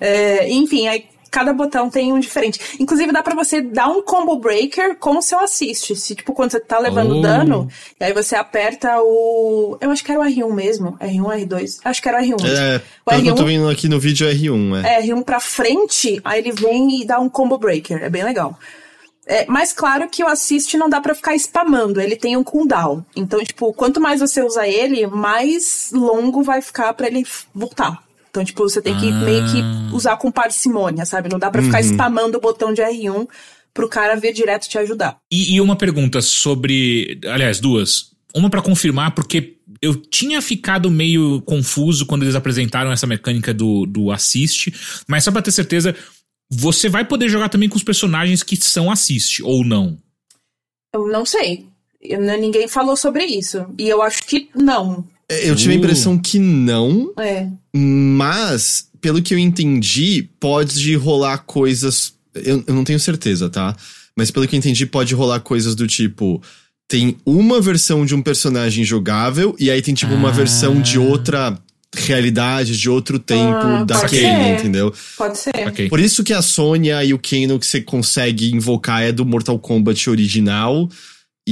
[0.00, 2.76] É, enfim, aí cada botão tem um diferente.
[2.80, 5.94] Inclusive, dá pra você dar um combo breaker com o seu assist.
[5.96, 7.20] Se, tipo, quando você tá levando Oh.
[7.22, 9.78] dano, e aí você aperta o.
[9.80, 10.96] Eu acho que era o R1 mesmo.
[10.98, 11.78] R1, R2.
[11.84, 12.44] Acho que era o R1.
[12.46, 14.94] É, o pelo que eu tô R1, vendo aqui no vídeo é R1, é.
[14.96, 18.02] é, R1 pra frente, aí ele vem e dá um combo breaker.
[18.02, 18.58] É bem legal.
[19.26, 23.04] É, mas claro que o assist não dá pra ficar spamando, ele tem um cooldown.
[23.14, 28.02] Então, tipo, quanto mais você usar ele, mais longo vai ficar pra ele voltar.
[28.30, 29.20] Então, tipo, você tem que Ah.
[29.24, 31.28] meio que usar com parcimônia, sabe?
[31.28, 33.26] Não dá pra ficar spamando o botão de R1
[33.74, 35.18] pro cara vir direto te ajudar.
[35.32, 37.18] E, e uma pergunta sobre.
[37.26, 38.10] Aliás, duas.
[38.34, 43.84] Uma pra confirmar, porque eu tinha ficado meio confuso quando eles apresentaram essa mecânica do,
[43.86, 44.72] do assist,
[45.08, 45.96] mas só pra ter certeza,
[46.48, 49.98] você vai poder jogar também com os personagens que são assist, ou não?
[50.94, 51.66] Eu não sei.
[52.00, 53.66] Eu- ninguém falou sobre isso.
[53.78, 55.04] E eu acho que não.
[55.30, 55.78] É, Eu tive a Uh.
[55.78, 57.46] impressão que não, É.
[57.72, 62.12] mas, pelo que eu entendi, pode rolar coisas.
[62.34, 63.74] Eu, eu não tenho certeza, tá?
[64.16, 66.42] Mas pelo que eu entendi, pode rolar coisas do tipo.
[66.88, 70.32] Tem uma versão de um personagem jogável, e aí tem tipo uma Ah.
[70.32, 71.56] versão de outra
[71.96, 74.92] realidade, de outro tempo Ah, daquele, entendeu?
[75.16, 75.50] Pode ser.
[75.66, 75.88] Ok.
[75.88, 79.58] Por isso que a Sônia e o Kano que você consegue invocar é do Mortal
[79.58, 80.88] Kombat original.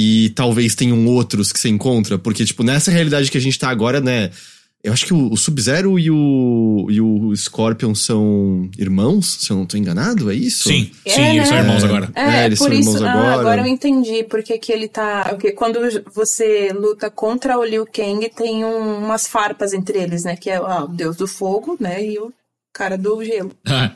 [0.01, 2.17] E talvez tenham outros que você encontra.
[2.19, 4.31] Porque, tipo, nessa realidade que a gente tá agora, né?
[4.85, 9.57] Eu acho que o, o Sub-Zero e o, e o Scorpion são irmãos, se eu
[9.57, 10.69] não tô enganado, é isso?
[10.69, 11.63] Sim, É, sim, eles são né?
[11.65, 12.13] irmãos agora.
[12.15, 12.91] É, É, eles por são isso.
[12.91, 13.35] irmãos ah, agora.
[13.41, 15.27] agora eu entendi porque que ele tá.
[15.31, 15.81] Porque quando
[16.15, 20.37] você luta contra o Liu Kang, tem um- umas farpas entre eles, né?
[20.37, 22.05] Que é ah, o deus do fogo, né?
[22.07, 22.33] E o
[22.73, 23.53] cara do gelo.
[23.67, 23.95] Ah.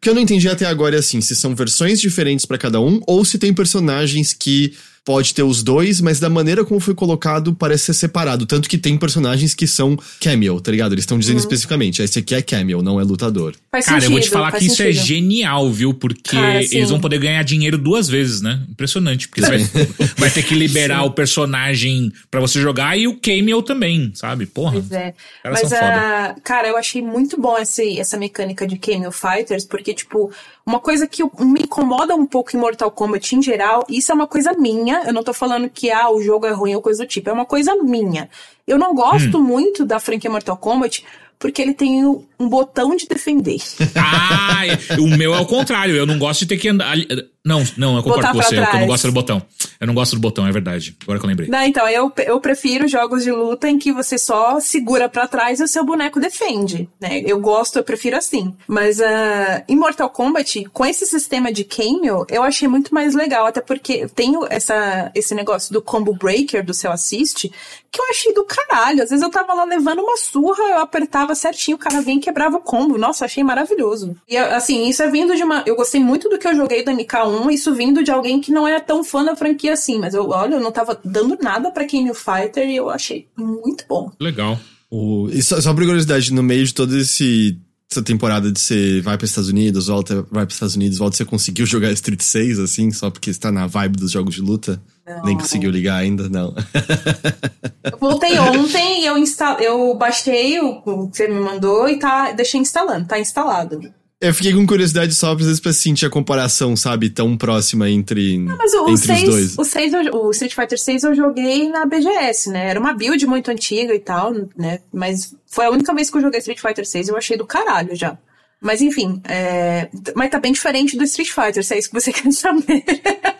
[0.00, 3.00] que eu não entendi até agora é assim, se são versões diferentes pra cada um
[3.06, 7.54] ou se tem personagens que pode ter os dois, mas da maneira como foi colocado
[7.54, 10.92] parece ser separado, tanto que tem personagens que são cameo, tá ligado?
[10.92, 13.54] Eles estão dizendo especificamente, esse aqui é cameo, não é lutador.
[13.70, 15.04] Faz Cara, eu vou te sentido, falar que isso é sentido.
[15.04, 15.92] genial, viu?
[15.92, 16.76] Porque Cara, sim.
[16.76, 18.60] eles vão poder ganhar dinheiro duas vezes, né?
[18.70, 19.28] Impressionante.
[19.28, 19.58] Porque você vai,
[20.16, 24.46] vai ter que liberar o personagem pra você jogar e o cameo também, sabe?
[24.46, 24.72] Porra.
[24.72, 25.14] Pois é.
[25.44, 30.30] Mas, ah, cara, eu achei muito bom esse, essa mecânica de Cameo Fighters, porque, tipo,
[30.66, 34.26] uma coisa que me incomoda um pouco em Mortal Kombat em geral, isso é uma
[34.26, 37.08] coisa minha, eu não tô falando que, ah, o jogo é ruim ou coisa do
[37.08, 38.28] tipo, é uma coisa minha.
[38.66, 39.42] Eu não gosto Hum.
[39.42, 41.04] muito da franquia Mortal Kombat,
[41.38, 43.60] porque ele tem um botão de defender.
[43.96, 44.62] Ah,
[44.98, 45.94] o meu é o contrário.
[45.94, 46.96] Eu não gosto de ter que andar.
[47.44, 48.56] Não, não, eu concordo com você.
[48.56, 49.42] Eu não gosto do botão.
[49.78, 50.96] Eu não gosto do botão, é verdade.
[51.02, 51.48] Agora que eu lembrei.
[51.48, 55.60] Não, então, eu, eu prefiro jogos de luta em que você só segura pra trás
[55.60, 57.22] e o seu boneco defende, né?
[57.26, 58.54] Eu gosto, eu prefiro assim.
[58.66, 63.44] Mas ah, em Mortal Kombat, com esse sistema de cameo, eu achei muito mais legal,
[63.44, 67.50] até porque tem essa, esse negócio do combo breaker do seu assist,
[67.92, 69.02] que eu achei do caralho.
[69.02, 72.20] Às vezes eu tava lá levando uma surra, eu apertava certinho, o cara vinha e
[72.20, 72.96] quebrava o combo.
[72.96, 74.16] Nossa, achei maravilhoso.
[74.26, 75.62] E assim, isso é vindo de uma.
[75.66, 78.66] Eu gostei muito do que eu joguei do MK1, isso vindo de alguém que não
[78.66, 79.98] é tão fã da franquia assim.
[79.98, 83.28] Mas eu, olha, eu não tava dando nada pra King of Fighter e eu achei
[83.36, 84.10] muito bom.
[84.20, 84.58] Legal.
[84.90, 87.58] O, e só, só por curiosidade, no meio de toda esse,
[87.90, 91.24] essa temporada de você vai para Estados Unidos, volta, vai para Estados Unidos, volta, você
[91.24, 94.82] conseguiu jogar Street 6, assim, só porque está na vibe dos jogos de luta?
[95.06, 95.22] Não.
[95.24, 96.54] Nem conseguiu ligar ainda, não.
[97.84, 101.98] Eu voltei ontem e eu, insta eu baixei o, o que você me mandou e
[101.98, 103.92] tá, deixei instalando, tá instalado.
[104.26, 108.38] Eu fiquei com curiosidade só, às vezes, pra sentir a comparação, sabe, tão próxima entre,
[108.38, 109.58] Mas o, entre os 6, dois.
[109.58, 112.70] o, 6 eu- o Street Fighter 6 eu joguei na BGS, né?
[112.70, 114.80] Era uma build muito antiga e tal, né?
[114.92, 117.46] Mas foi a única vez que eu joguei Street Fighter 6 e eu achei do
[117.46, 118.16] caralho já.
[118.64, 119.90] Mas enfim, é...
[120.16, 122.82] mas tá bem diferente do Street Fighter, se é isso que você quer saber.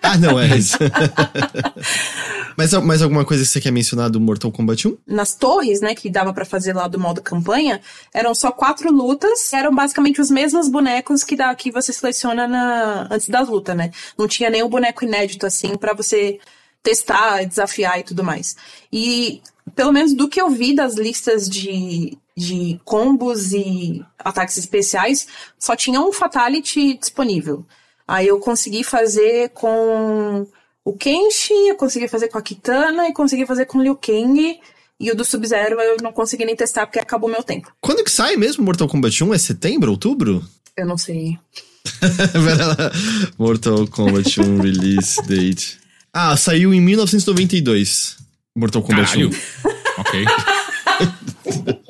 [0.02, 0.76] Ah, não, é isso.
[2.58, 4.98] mas mais alguma coisa que você quer mencionar do Mortal Kombat 1?
[5.06, 7.80] nas torres, né, que dava pra fazer lá do modo campanha,
[8.12, 13.08] eram só quatro lutas, eram basicamente os mesmos bonecos que dá que você seleciona na
[13.10, 13.92] antes da luta, né?
[14.18, 16.38] Não tinha nenhum boneco inédito assim pra você
[16.82, 18.56] testar, desafiar e tudo mais.
[18.92, 19.40] E
[19.74, 25.26] pelo menos do que eu vi das listas de de combos e ataques especiais,
[25.58, 27.64] só tinha um fatality disponível.
[28.06, 30.46] Aí eu consegui fazer com
[30.84, 34.60] o Kenshi, eu consegui fazer com a Kitana e consegui fazer com o Liu Kang.
[35.00, 37.72] E o do Sub-Zero eu não consegui nem testar porque acabou meu tempo.
[37.80, 39.34] Quando que sai mesmo Mortal Kombat 1?
[39.34, 40.44] É setembro, outubro?
[40.76, 41.38] Eu não sei.
[42.00, 42.76] Pera lá.
[43.38, 45.78] Mortal Kombat 1 release date.
[46.12, 48.18] Ah, saiu em 1992.
[48.54, 49.30] Mortal Kombat Caralho.
[49.30, 50.00] 1.
[50.00, 50.24] ok.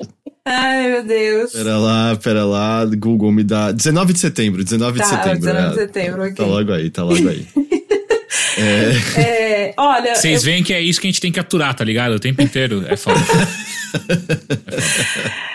[0.47, 1.51] Ai, meu Deus.
[1.53, 2.85] Pera lá, pera lá.
[2.85, 3.71] Google me dá.
[3.71, 5.39] 19 de setembro, 19 de Tá, setembro.
[5.39, 5.81] 19 de é.
[5.87, 6.33] setembro, ok.
[6.35, 7.47] Tá logo aí, tá logo aí.
[8.57, 11.73] é, É, olha, Vocês eu- veem que é isso que a gente tem que aturar,
[11.73, 12.13] tá ligado?
[12.13, 12.85] O tempo inteiro.
[12.87, 13.19] É foda.
[14.69, 15.54] é,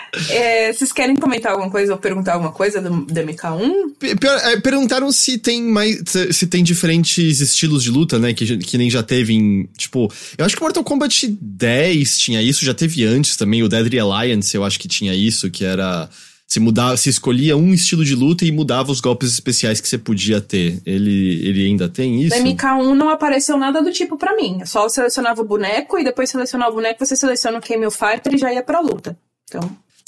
[0.73, 3.93] vocês querem comentar alguma coisa ou perguntar alguma coisa do, do MK1?
[3.97, 6.01] Pi- pior, é, perguntaram se tem mais.
[6.31, 8.33] se- tem diferentes estilos de luta, né?
[8.33, 9.65] Que, que nem já teve em.
[9.77, 13.63] Tipo, eu acho que Mortal Kombat 10 tinha isso, já teve antes também.
[13.63, 16.09] O Deadly Alliance, eu acho que tinha isso, que era.
[16.47, 19.97] Se mudava, se escolhia um estilo de luta e mudava os golpes especiais que você
[19.97, 20.81] podia ter.
[20.85, 22.37] Ele, ele ainda tem isso?
[22.37, 24.57] No MK1 não apareceu nada do tipo pra mim.
[24.59, 28.33] Eu Só selecionava o boneco e depois selecionava o boneco, você seleciona o Camel Fighter
[28.33, 29.17] e já ia pra luta.
[29.47, 29.61] Então,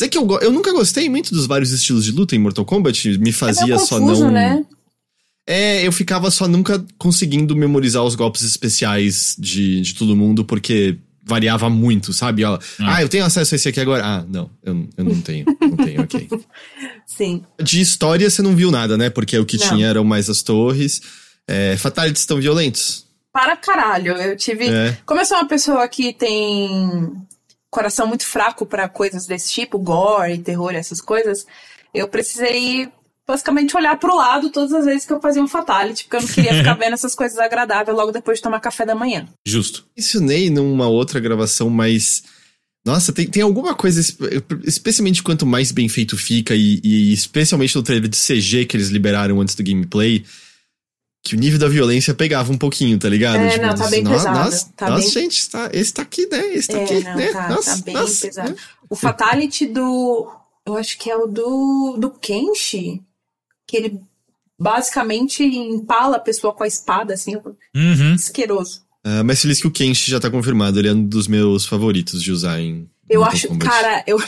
[0.03, 3.17] Dizer que eu, eu nunca gostei muito dos vários estilos de luta em Mortal Kombat.
[3.19, 4.31] Me é fazia só confuso, não.
[4.31, 4.65] né?
[5.47, 10.97] É, eu ficava só nunca conseguindo memorizar os golpes especiais de, de todo mundo, porque
[11.23, 12.43] variava muito, sabe?
[12.43, 13.01] Ó, ah.
[13.01, 14.03] eu tenho acesso a esse aqui agora.
[14.05, 15.45] Ah, não, eu, eu não tenho.
[15.61, 16.29] Não tenho, ok.
[17.07, 17.43] Sim.
[17.61, 19.09] De história você não viu nada, né?
[19.09, 19.69] Porque o que Não.
[19.69, 21.01] tinha eram mais as torres.
[21.47, 23.05] É, fatalities tão violentos.
[23.31, 24.13] Para caralho.
[24.13, 24.67] Eu tive.
[24.67, 24.97] É.
[25.05, 27.11] Como eu sou uma pessoa que tem
[27.73, 31.45] coração muito fraco pra coisas desse tipo, gore, terror, essas coisas,
[31.93, 32.87] eu precisei
[33.27, 36.27] basicamente olhar pro lado todas as vezes que eu fazia um fatality, porque eu não
[36.27, 39.27] queria ficar vendo essas coisas agradáveis logo depois de tomar café da manhã.
[39.45, 39.85] Justo.
[39.97, 42.23] Mencionei numa outra gravação, mas.
[42.85, 47.73] Nossa, tem, tem alguma coisa, espe- especialmente quanto mais bem feito fica, e, e especialmente
[47.77, 50.25] no trailer de CG que eles liberaram antes do gameplay,
[51.23, 53.37] que o nível da violência pegava um pouquinho, tá ligado?
[53.37, 56.27] É, não, tá bem no- pesado, Nossa, tá nossa, bem- gente, tá, esse tá aqui,
[56.29, 56.53] né?
[56.53, 57.31] Esse tá É, aqui, não, né?
[57.31, 58.49] tá, nossa, tá bem nossa, pesado.
[58.49, 58.55] né?
[58.89, 60.29] O fatality do.
[60.65, 63.01] Eu acho que é o do, do Kenshi,
[63.67, 63.99] que ele
[64.59, 67.35] basicamente empala a pessoa com a espada, assim,
[67.75, 68.13] Uhum.
[68.15, 68.81] asqueroso.
[69.03, 72.21] Ah, mas feliz que o Kenshi já tá confirmado, ele é um dos meus favoritos
[72.23, 72.87] de usar em.
[73.09, 73.69] Eu Mortal acho, Kombat.
[73.69, 74.21] cara, eu,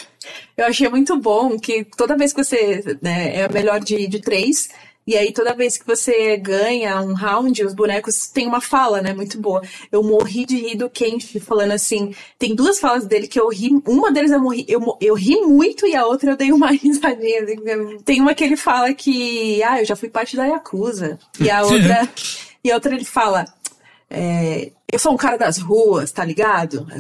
[0.58, 4.20] eu achei muito bom que toda vez que você né, é a melhor de, de
[4.20, 4.68] três,
[5.08, 9.14] e aí toda vez que você ganha um round, os bonecos têm uma fala, né?
[9.14, 9.62] Muito boa.
[9.92, 12.14] Eu morri de rir do Kenshi falando assim.
[12.40, 13.70] Tem duas falas dele que eu ri.
[13.86, 17.44] Uma deles eu morri, eu, eu ri muito e a outra eu dei uma risadinha.
[17.44, 17.98] assim.
[18.04, 21.20] Tem uma que ele fala que, ah, eu já fui parte da Yakuza.
[21.40, 22.10] E a outra,
[22.64, 23.46] e a outra ele fala.
[24.10, 26.88] é, eu sou um cara das ruas, tá ligado?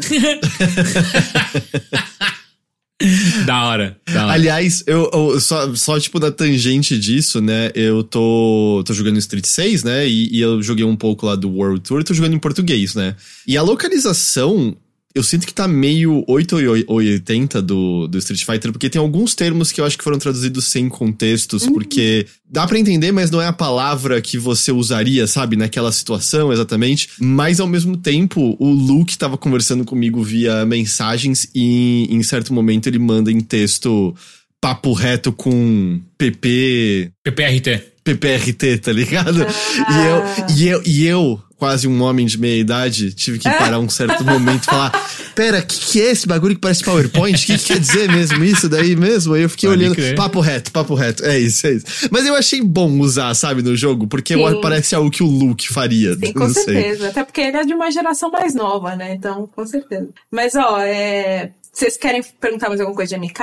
[3.46, 4.34] Da hora, da hora.
[4.34, 7.70] Aliás, eu, eu- só, só, tipo, na tangente disso, né?
[7.76, 10.08] Eu tô, tô jogando Street 6, né?
[10.08, 13.16] E, e eu joguei um pouco lá do World Tour, tô jogando em português, né?
[13.46, 14.76] E a localização,
[15.16, 16.58] eu sinto que tá meio 8
[16.88, 20.20] ou 80 do, do Street Fighter, porque tem alguns termos que eu acho que foram
[20.20, 25.26] traduzidos sem contextos, porque dá pra entender, mas não é a palavra que você usaria,
[25.26, 25.56] sabe?
[25.56, 27.10] Naquela situação, exatamente.
[27.18, 32.88] Mas ao mesmo tempo, o Luke tava conversando comigo via mensagens e em certo momento
[32.88, 34.14] ele manda em texto
[34.60, 37.96] papo reto com PP, PPRT.
[38.04, 39.44] PPRT, tá ligado?
[39.44, 39.92] Ah.
[39.92, 43.80] E, eu, e, eu, e eu, quase um homem de meia idade, tive que parar
[43.80, 44.92] um certo momento e falar:
[45.34, 47.36] Pera, o que, que é esse bagulho que parece PowerPoint?
[47.36, 49.34] O que, que quer dizer mesmo isso daí mesmo?
[49.34, 50.16] Aí eu fiquei Pode olhando, crer.
[50.16, 51.24] papo reto, papo reto.
[51.26, 51.86] É isso, é isso.
[52.12, 54.62] Mas eu achei bom usar, sabe, no jogo, porque Sim.
[54.62, 56.14] parece algo que o Luke faria.
[56.14, 56.64] Sim, não com sei.
[56.64, 57.10] certeza.
[57.10, 59.14] Até porque ele é de uma geração mais nova, né?
[59.14, 60.10] Então, com certeza.
[60.32, 61.52] Mas, ó, é...
[61.72, 63.42] vocês querem perguntar mais alguma coisa de MK?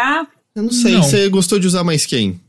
[0.54, 1.02] Eu não sei, Não.
[1.02, 2.40] você gostou de usar mais quem?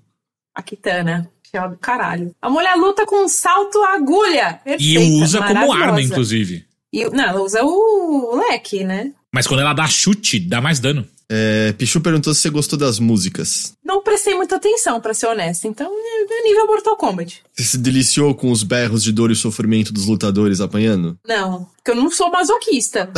[0.54, 1.30] A Kitana.
[1.54, 2.34] Que é do caralho.
[2.42, 4.60] A mulher luta com um salto agulha.
[4.66, 6.66] E Perfeita, usa como arma, inclusive.
[6.92, 9.12] E, não, ela usa o leque, né?
[9.32, 11.08] Mas quando ela dá chute, dá mais dano.
[11.30, 13.74] É, Pichu perguntou se você gostou das músicas.
[13.86, 15.68] Não prestei muita atenção, pra ser honesta.
[15.68, 17.44] Então, é é nível Mortal Kombat.
[17.54, 21.18] Você se deliciou com os berros de dor e sofrimento dos lutadores apanhando?
[21.28, 23.12] Não, porque eu não sou masoquista.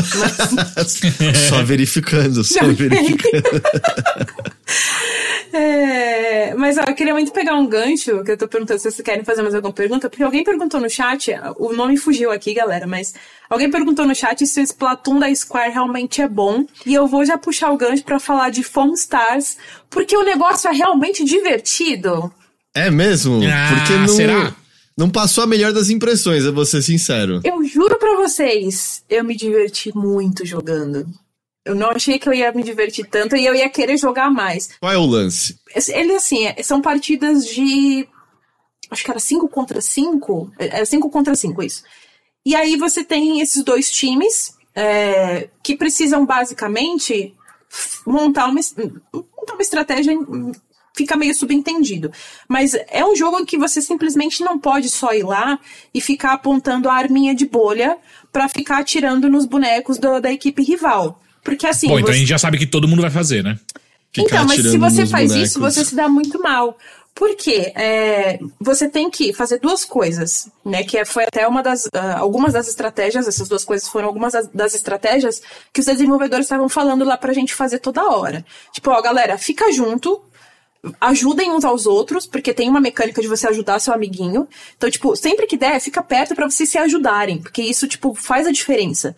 [0.75, 1.01] Mas
[1.49, 3.43] só verificando, só Não, verificando.
[5.55, 9.01] É, mas ó, eu queria muito pegar um gancho, que eu tô perguntando se vocês
[9.01, 12.85] querem fazer mais alguma pergunta, porque alguém perguntou no chat, o nome fugiu aqui, galera,
[12.85, 13.13] mas
[13.49, 16.65] alguém perguntou no chat se o Splatoon da Square realmente é bom.
[16.85, 19.57] E eu vou já puxar o gancho pra falar de Foam Stars,
[19.89, 22.33] porque o negócio é realmente divertido.
[22.75, 23.39] É mesmo?
[23.45, 24.55] Ah, Porque não, será?
[24.97, 27.39] não passou a melhor das impressões, eu vou ser sincero.
[27.45, 31.05] Eu juro pra vocês, eu me diverti muito jogando.
[31.65, 34.69] Eu não achei que eu ia me divertir tanto e eu ia querer jogar mais.
[34.79, 35.59] Qual é o lance?
[35.89, 38.07] Ele, assim, é- são partidas de.
[38.91, 40.51] Acho que era 5 contra 5.
[40.59, 41.83] É 5 contra 5, isso.
[42.45, 47.33] E aí você tem esses dois times é, que precisam basicamente
[48.05, 48.61] montar uma,
[49.35, 50.13] montar uma estratégia.
[50.95, 52.11] Fica meio subentendido.
[52.47, 55.59] Mas é um jogo em que você simplesmente não pode só ir lá
[55.93, 57.97] e ficar apontando a arminha de bolha
[58.31, 61.19] pra ficar atirando nos bonecos do- da equipe rival.
[61.45, 61.87] Porque assim.
[61.87, 63.57] Bom, então a você- gente já sabe que todo mundo vai fazer, né?
[64.11, 65.49] Ficar então, mas se você faz bonecos.
[65.51, 66.77] isso, você se dá muito mal.
[67.13, 67.71] Por quê?
[67.77, 70.83] É, você tem que fazer duas coisas, né?
[70.83, 71.87] Que é- foi até uma das.
[71.93, 75.41] ah, algumas das estratégias, essas duas coisas foram algumas das, das estratégias
[75.71, 78.43] que os desenvolvedores estavam falando lá pra gente fazer toda hora.
[78.73, 80.21] Tipo, ó, galera, fica junto.
[81.01, 84.47] Ajudem uns aos outros, porque tem uma mecânica de você ajudar seu amiguinho.
[84.77, 88.45] Então, tipo, sempre que der, fica perto pra vocês se ajudarem, porque isso, tipo, faz
[88.45, 89.15] a diferença.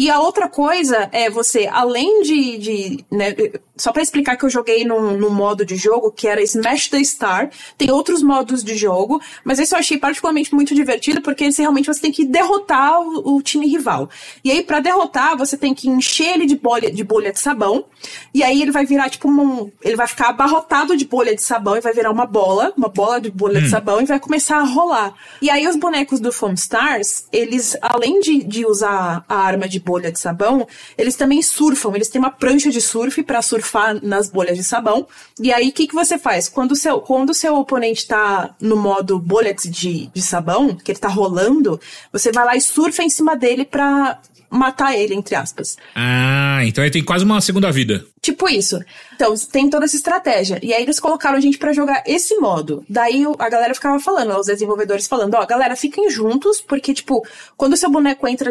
[0.00, 2.56] E a outra coisa é você, além de.
[2.56, 3.34] de né,
[3.76, 7.04] só pra explicar que eu joguei num, num modo de jogo que era Smash the
[7.04, 11.60] Star, tem outros modos de jogo, mas esse eu achei particularmente muito divertido porque esse
[11.60, 14.08] realmente você tem que derrotar o, o time rival.
[14.42, 17.84] E aí, pra derrotar, você tem que encher ele de bolha, de bolha de sabão,
[18.32, 19.70] e aí ele vai virar tipo um.
[19.82, 23.20] Ele vai ficar abarrotado de bolha de sabão e vai virar uma bola, uma bola
[23.20, 25.12] de bolha de sabão e vai começar a rolar.
[25.42, 29.89] E aí os bonecos do Foam Stars, eles, além de, de usar a arma de
[29.90, 30.66] bolha de sabão,
[30.96, 31.92] eles também surfam.
[31.94, 35.06] Eles têm uma prancha de surf pra surfar nas bolhas de sabão.
[35.40, 36.48] E aí, o que, que você faz?
[36.48, 40.98] Quando o seu, quando seu oponente tá no modo bolha de, de sabão, que ele
[41.00, 41.80] tá rolando,
[42.12, 44.20] você vai lá e surfa em cima dele pra
[44.50, 45.76] matar ele, entre aspas.
[45.94, 48.04] Ah, então ele tem quase uma segunda vida.
[48.20, 48.78] Tipo isso.
[49.14, 50.58] Então, tem toda essa estratégia.
[50.62, 52.84] E aí eles colocaram a gente pra jogar esse modo.
[52.88, 57.24] Daí a galera ficava falando, os desenvolvedores falando, ó, galera, fiquem juntos, porque, tipo,
[57.56, 58.50] quando o seu boneco entra,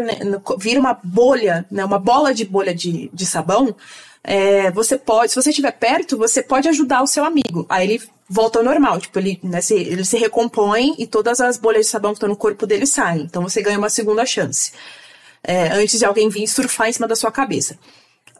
[0.58, 3.76] vira uma bolha, né, uma bola de bolha de, de sabão,
[4.24, 7.66] é, você pode, se você estiver perto, você pode ajudar o seu amigo.
[7.70, 11.58] Aí ele volta ao normal, tipo, ele, né, se, ele se recompõe e todas as
[11.58, 13.24] bolhas de sabão que estão no corpo dele saem.
[13.24, 14.72] Então você ganha uma segunda chance.
[15.44, 17.78] É, antes de alguém vir surfar em cima da sua cabeça.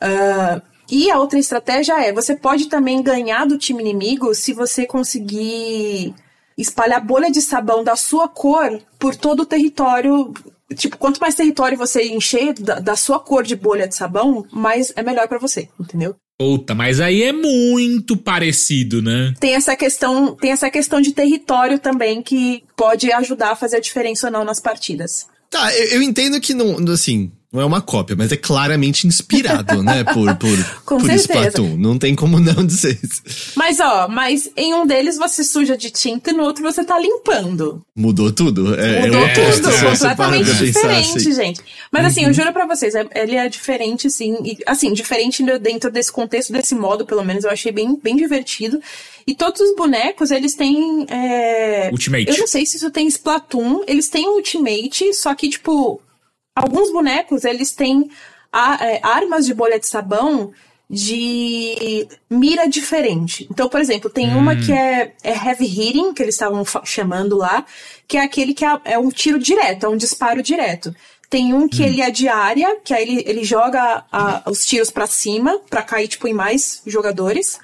[0.02, 4.86] Ah, e a outra estratégia é: você pode também ganhar do time inimigo se você
[4.86, 6.14] conseguir
[6.58, 10.34] espalhar bolha de sabão da sua cor por todo o território
[10.76, 14.94] Tipo, quanto mais território você encher da, da sua cor de bolha de sabão, mais
[14.96, 16.16] é melhor para você, entendeu?
[16.38, 19.34] Puta, mas aí é muito parecido, né?
[19.40, 23.82] Tem essa questão, tem essa questão de território também que pode ajudar a fazer a
[23.82, 25.28] diferença ou não nas partidas.
[25.50, 29.82] Tá, eu, eu entendo que não, assim, não é uma cópia, mas é claramente inspirado,
[29.82, 30.04] né?
[30.04, 31.48] Por, por, Com por certeza.
[31.50, 31.78] Splatoon.
[31.78, 33.24] Não tem como não dizer isso.
[33.56, 37.00] Mas ó, mas em um deles você suja de tinta e no outro você tá
[37.00, 37.82] limpando.
[37.96, 38.76] Mudou tudo.
[38.80, 41.34] É, Mudou é tudo, para completamente pensar diferente, assim.
[41.34, 41.62] gente.
[41.92, 44.38] Mas assim, eu juro pra vocês, é- ele é diferente, sim.
[44.46, 48.80] E, assim, diferente dentro desse contexto, desse modo, pelo menos, eu achei bem, bem divertido.
[49.26, 51.06] E todos os bonecos, eles têm.
[51.10, 52.30] é, Ultimate.
[52.30, 56.00] Eu não sei se isso tem Splatoon, eles têm Ultimate, só que, tipo,
[56.64, 58.10] alguns bonecos, eles têm
[58.52, 60.52] a- é, armas de bolha de sabão
[60.90, 63.48] de mira diferente.
[63.52, 67.64] Então, por exemplo, tem uma que é, é heavy hitting, que eles estavam chamando lá,
[68.08, 70.94] que é aquele que é, é um tiro direto, é um disparo direto.
[71.30, 74.90] Tem um que ele é de área, que aí ele, ele joga a- os tiros
[74.90, 77.60] pra cima, pra cair, tipo, em mais jogadores.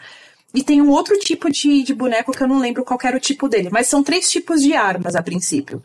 [0.53, 3.19] E tem um outro tipo de, de boneco que eu não lembro qual era o
[3.19, 3.69] tipo dele.
[3.71, 5.81] Mas são três tipos de armas a princípio.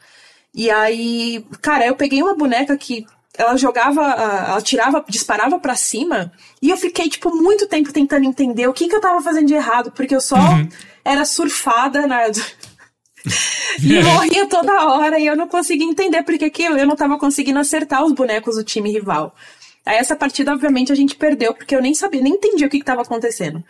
[0.54, 3.06] E aí, cara, eu peguei uma boneca que
[3.38, 8.66] ela jogava, ela tirava, disparava pra cima, e eu fiquei, tipo, muito tempo tentando entender
[8.66, 10.36] o que, que eu tava fazendo de errado, porque eu só
[11.04, 12.26] era surfada na.
[13.82, 17.58] e morria toda hora, e eu não conseguia entender porque que eu não tava conseguindo
[17.58, 19.34] acertar os bonecos do time rival.
[19.86, 22.78] Aí essa partida, obviamente, a gente perdeu, porque eu nem sabia, nem entendi o que,
[22.78, 23.64] que tava acontecendo.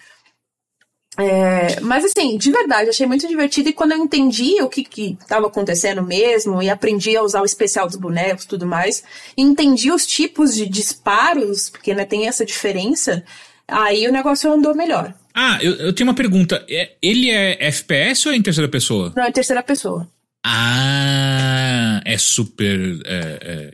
[1.19, 5.19] É, mas assim, de verdade, achei muito divertido e quando eu entendi o que que
[5.21, 9.03] estava acontecendo mesmo e aprendi a usar o especial dos bonecos e tudo mais,
[9.37, 13.25] e entendi os tipos de disparos, porque né, tem essa diferença,
[13.67, 15.13] aí o negócio andou melhor.
[15.35, 16.65] Ah, eu, eu tenho uma pergunta.
[16.69, 19.13] É- ele é FPS ou é em terceira pessoa?
[19.15, 20.09] Não é terceira pessoa.
[20.45, 23.01] Ah, é super.
[23.05, 23.71] É, é,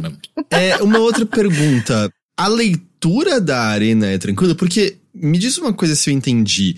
[0.00, 0.18] mesmo.
[0.50, 2.10] É, uma outra pergunta.
[2.36, 4.54] A leitura da arena é tranquila?
[4.54, 6.76] Porque me diz uma coisa se eu entendi.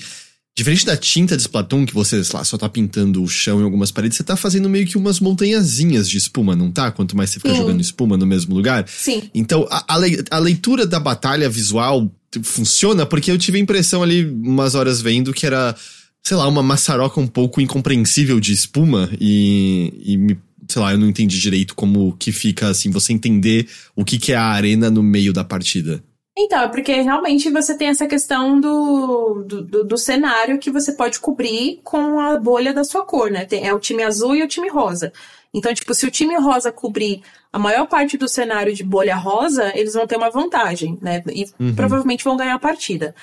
[0.57, 3.62] Diferente da tinta de Splatoon, que você, sei lá, só tá pintando o chão em
[3.62, 6.91] algumas paredes, você tá fazendo meio que umas montanhazinhas de espuma, não tá?
[6.91, 7.59] Quanto mais você fica Sim.
[7.59, 8.84] jogando espuma no mesmo lugar.
[8.89, 9.30] Sim.
[9.32, 12.11] Então, a, a lei- a leitura da batalha visual
[12.43, 15.76] funciona porque eu tive a impressão ali, umas horas vendo, que era,
[16.24, 20.36] sei lá, uma maçaroca um pouco incompreensível de espuma e, e me,
[20.68, 24.32] sei lá, eu não entendi direito como que fica, assim, você entender o que, que
[24.32, 26.03] é a arena no meio da partida.
[26.41, 30.93] Então, é porque realmente você tem essa questão do, do, do- do cenário que você
[30.93, 33.45] pode cobrir com a bolha da sua cor, né?
[33.45, 35.12] Tem, é o time azul e o time rosa.
[35.53, 37.22] Então, tipo, se o time rosa cobrir
[37.53, 41.24] a maior parte do cenário de bolha rosa, eles vão ter uma vantagem, né?
[41.28, 43.14] E provavelmente vão ganhar a partida.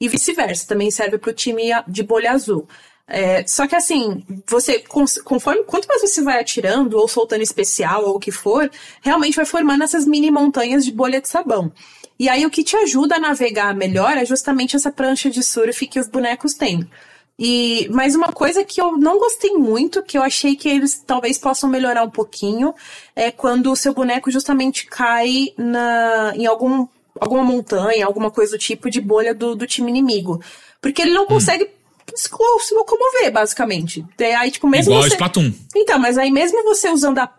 [0.00, 2.66] E vice-versa, também serve para o time de bolha azul.
[3.06, 4.82] É, só que assim, você,
[5.22, 8.68] conforme, quanto mais você vai atirando, ou soltando especial, ou o que for,
[9.02, 11.70] realmente vai formando essas mini montanhas de bolha de sabão.
[12.24, 15.86] E aí o que te ajuda a navegar melhor é justamente essa prancha de surf
[15.86, 16.88] que os bonecos têm.
[17.38, 21.36] E mas uma coisa que eu não gostei muito, que eu achei que eles talvez
[21.36, 22.72] possam melhorar um pouquinho,
[23.14, 26.86] é quando o seu boneco justamente cai na, em algum,
[27.20, 30.40] alguma montanha, alguma coisa do tipo de bolha do, do time inimigo.
[30.80, 31.68] Porque ele não consegue
[32.14, 34.02] se lo- se locomover, basicamente.
[34.18, 35.14] E aí, tipo, mesmo Igual você...
[35.14, 35.52] Splatoon.
[35.76, 37.30] Então, mas aí mesmo você usando a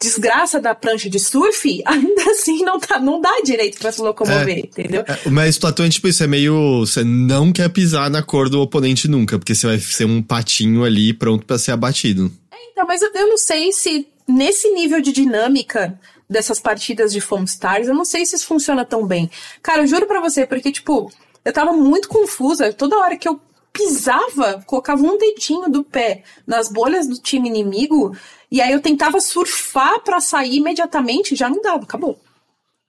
[0.00, 4.58] desgraça da prancha de surf, ainda assim não, tá, não dá direito pra se locomover,
[4.58, 5.04] entendeu?
[5.06, 6.80] É, mas Splatoon, tipo, isso é meio.
[6.80, 10.84] Você não quer pisar na cor do oponente nunca, porque você vai ser um patinho
[10.84, 12.30] ali pronto pra ser abatido.
[12.72, 17.44] Então, mas eu, eu não sei se nesse nível de dinâmica dessas partidas de Foam
[17.44, 19.30] Stars, eu não sei se isso funciona tão bem.
[19.62, 21.10] Cara, eu juro pra você, porque, tipo,
[21.44, 22.72] eu tava muito confusa.
[22.72, 23.40] Toda hora que eu
[23.72, 28.16] pisava, colocava um dedinho do pé nas bolhas do time inimigo,
[28.50, 32.20] e aí eu tentava surfar pra sair imediatamente, já não dava, acabou.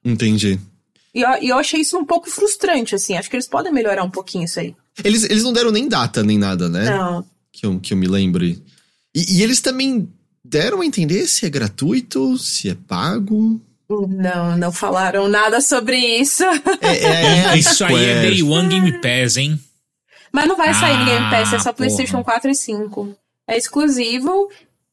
[0.04, 0.60] Entendi.
[1.14, 3.18] E eu, e eu achei isso um pouco frustrante, assim.
[3.18, 4.76] Acho que eles podem melhorar um pouquinho isso aí.
[5.04, 6.90] Eles, eles não deram nem data nem nada, né?
[6.90, 7.26] Não.
[7.52, 8.64] Que eu, que eu me lembre.
[9.16, 10.08] E, e eles também
[10.44, 13.60] deram a entender se é gratuito, se é pago.
[13.90, 16.44] Não, não falaram nada sobre isso.
[16.82, 18.22] É, é, é Isso aí é.
[18.22, 19.60] Day One Game Pass, hein?
[20.32, 22.40] Mas não vai sair no Game Pass, é Ah, só PlayStation porra.
[22.40, 23.16] 4 e 5.
[23.48, 24.50] É exclusivo,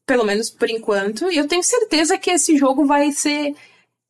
[0.06, 1.30] pelo menos por enquanto.
[1.30, 3.54] E eu tenho certeza que esse jogo vai ser,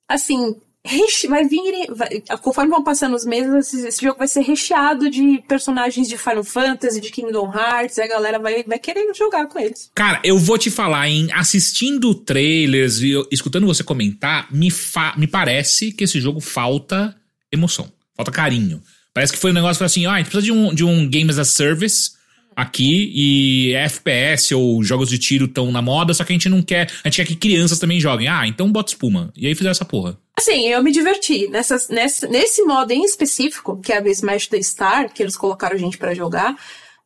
[0.08, 1.26] assim, reche...
[1.26, 1.86] vai vir.
[1.90, 6.44] vai- Conforme vão passando os meses, esse, jogo vai ser recheado de personagens de Final
[6.44, 9.90] Fantasy, de Kingdom Hearts, e a galera vai, vai querer jogar com eles.
[9.94, 15.26] Cara, eu vou te falar, em assistindo trailers e escutando você comentar, me, fa me
[15.26, 17.14] parece que esse jogo falta
[17.52, 18.82] emoção, falta carinho.
[19.12, 20.82] Parece que foi um negócio que foi assim, ah, a gente precisa de um, de
[20.84, 22.10] um Game as a Service
[22.56, 26.62] aqui e FPS ou jogos de tiro estão na moda, só que a gente não
[26.62, 26.90] quer.
[27.02, 28.28] A gente quer que crianças também joguem.
[28.28, 29.32] Ah, então bota espuma.
[29.36, 30.18] E aí fizeram essa porra.
[30.36, 31.48] Assim, eu me diverti.
[31.48, 35.96] Nesse, nesse modo em específico, que é o Smash the Star, que eles colocaram gente
[35.96, 36.56] para jogar,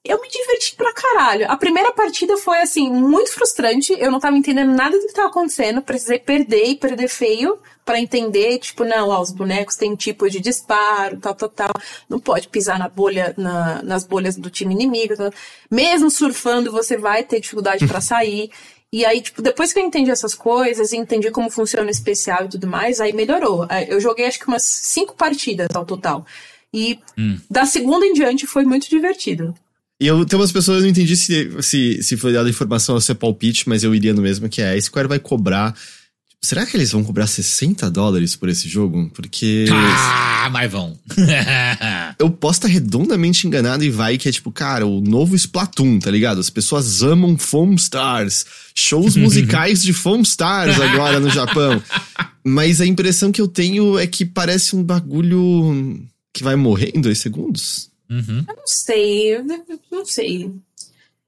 [0.05, 1.51] eu me diverti pra caralho.
[1.51, 3.95] A primeira partida foi, assim, muito frustrante.
[3.99, 5.83] Eu não tava entendendo nada do que tava acontecendo.
[5.83, 10.41] Precisei perder e perder feio para entender, tipo, não, ó, os bonecos têm tipo de
[10.41, 11.73] disparo, tal, tal, tal.
[12.09, 15.17] Não pode pisar na bolha, na, nas bolhas do time inimigo.
[15.17, 15.33] Tal.
[15.71, 18.51] Mesmo surfando, você vai ter dificuldade para sair.
[18.91, 22.49] E aí, tipo, depois que eu entendi essas coisas, entendi como funciona o especial e
[22.49, 23.67] tudo mais, aí melhorou.
[23.87, 26.25] Eu joguei acho que umas cinco partidas ao total.
[26.73, 27.39] E hum.
[27.51, 29.55] da segunda em diante foi muito divertido.
[30.01, 33.01] E eu tenho umas pessoas, eu não entendi se, se, se foi dada informação ao
[33.01, 35.75] seu palpite, mas eu iria no mesmo, que é a Square vai cobrar.
[36.41, 39.11] Será que eles vão cobrar 60 dólares por esse jogo?
[39.13, 39.67] Porque.
[39.73, 40.97] Ah, mas vão.
[42.17, 46.13] eu posso estar redondamente enganado e vai que é tipo, cara, o novo Splatoon, tá
[46.13, 46.39] ligado?
[46.39, 48.47] As pessoas amam Foam Stars.
[48.73, 51.83] Shows musicais de Foam Stars agora no Japão.
[52.45, 56.01] Mas a impressão que eu tenho é que parece um bagulho
[56.33, 57.91] que vai morrer em dois segundos.
[58.11, 58.45] Uhum.
[58.49, 59.45] Eu não sei, eu
[59.91, 60.51] não sei.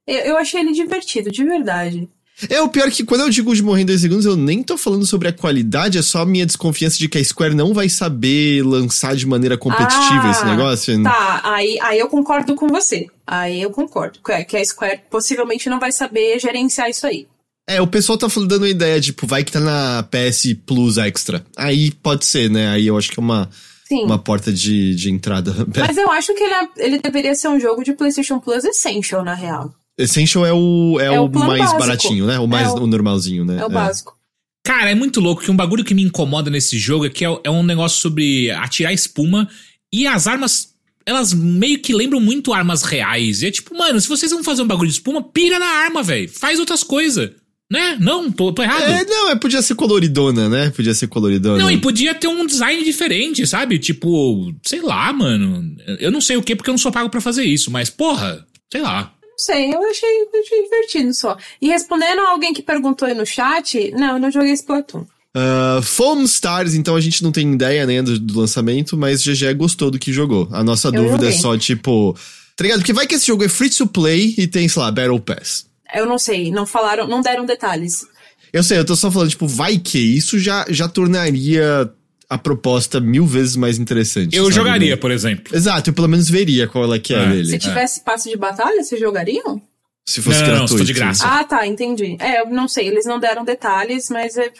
[0.06, 2.08] Eu, eu achei ele divertido, de verdade.
[2.48, 4.62] É, o pior é que quando eu digo de morrer em dois segundos, eu nem
[4.62, 7.74] tô falando sobre a qualidade, é só a minha desconfiança de que a Square não
[7.74, 11.02] vai saber lançar de maneira competitiva ah, esse negócio.
[11.02, 13.08] Tá, aí, aí eu concordo com você.
[13.26, 14.20] Aí eu concordo.
[14.48, 17.26] Que a Square possivelmente não vai saber gerenciar isso aí.
[17.68, 21.44] É, o pessoal tá dando uma ideia, tipo, vai que tá na PS Plus Extra.
[21.56, 22.70] Aí pode ser, né?
[22.70, 23.48] Aí eu acho que é uma
[23.90, 24.04] Sim.
[24.04, 25.52] uma porta de, de entrada.
[25.76, 29.24] Mas eu acho que ele, é, ele deveria ser um jogo de PlayStation Plus Essential,
[29.24, 29.74] na real.
[29.98, 31.78] Essential é o, é, é o, o mais básico.
[31.80, 32.38] baratinho, né?
[32.38, 33.56] O mais é o, o, normalzinho, né?
[33.58, 33.68] É o é.
[33.68, 34.16] básico.
[34.64, 37.40] Cara, é muito louco que um bagulho que me incomoda nesse jogo é que é,
[37.42, 39.48] é um negócio sobre atirar espuma
[39.92, 40.70] e as armas
[41.04, 43.42] elas meio que lembram muito armas reais.
[43.42, 46.00] E é tipo, mano, se vocês vão fazer um bagulho de espuma, pira na arma,
[46.04, 46.28] velho.
[46.28, 47.32] Faz outras coisas.
[47.70, 47.96] Né?
[48.00, 48.82] Não, tô, tô errado.
[48.82, 50.70] É, não, é, podia ser coloridona, né?
[50.70, 51.62] Podia ser coloridona.
[51.62, 53.78] Não, e podia ter um design diferente, sabe?
[53.78, 55.76] Tipo, sei lá, mano.
[56.00, 58.44] Eu não sei o que porque eu não sou pago para fazer isso, mas porra,
[58.72, 59.12] sei lá.
[59.22, 60.08] Não sei, eu achei,
[60.44, 61.36] achei divertido só.
[61.62, 65.06] E respondendo a alguém que perguntou aí no chat, não, eu não joguei Splatoon.
[65.32, 69.54] Uh, Foam Stars, então a gente não tem ideia né, do, do lançamento, mas GG
[69.56, 70.48] gostou do que jogou.
[70.50, 71.38] A nossa eu dúvida é joguei.
[71.38, 72.16] é só, tipo.
[72.56, 72.80] Tá ligado?
[72.80, 75.69] Porque vai que esse jogo é free to play e tem, sei lá, Battle Pass.
[75.94, 78.06] Eu não sei, não falaram, não deram detalhes.
[78.52, 81.92] Eu sei, eu tô só falando, tipo, vai que isso já, já tornaria
[82.28, 84.36] a proposta mil vezes mais interessante.
[84.36, 84.96] Eu sabe, jogaria, né?
[84.96, 85.54] por exemplo.
[85.54, 87.28] Exato, eu pelo menos veria qual é que é, é.
[87.28, 87.46] dele.
[87.46, 88.02] Se tivesse é.
[88.04, 89.60] passe de batalha, vocês jogariam?
[90.06, 90.78] Se fosse não, gratuito.
[90.78, 91.24] Não, de graça.
[91.26, 92.16] Ah, tá, entendi.
[92.18, 94.50] É, eu não sei, eles não deram detalhes, mas é,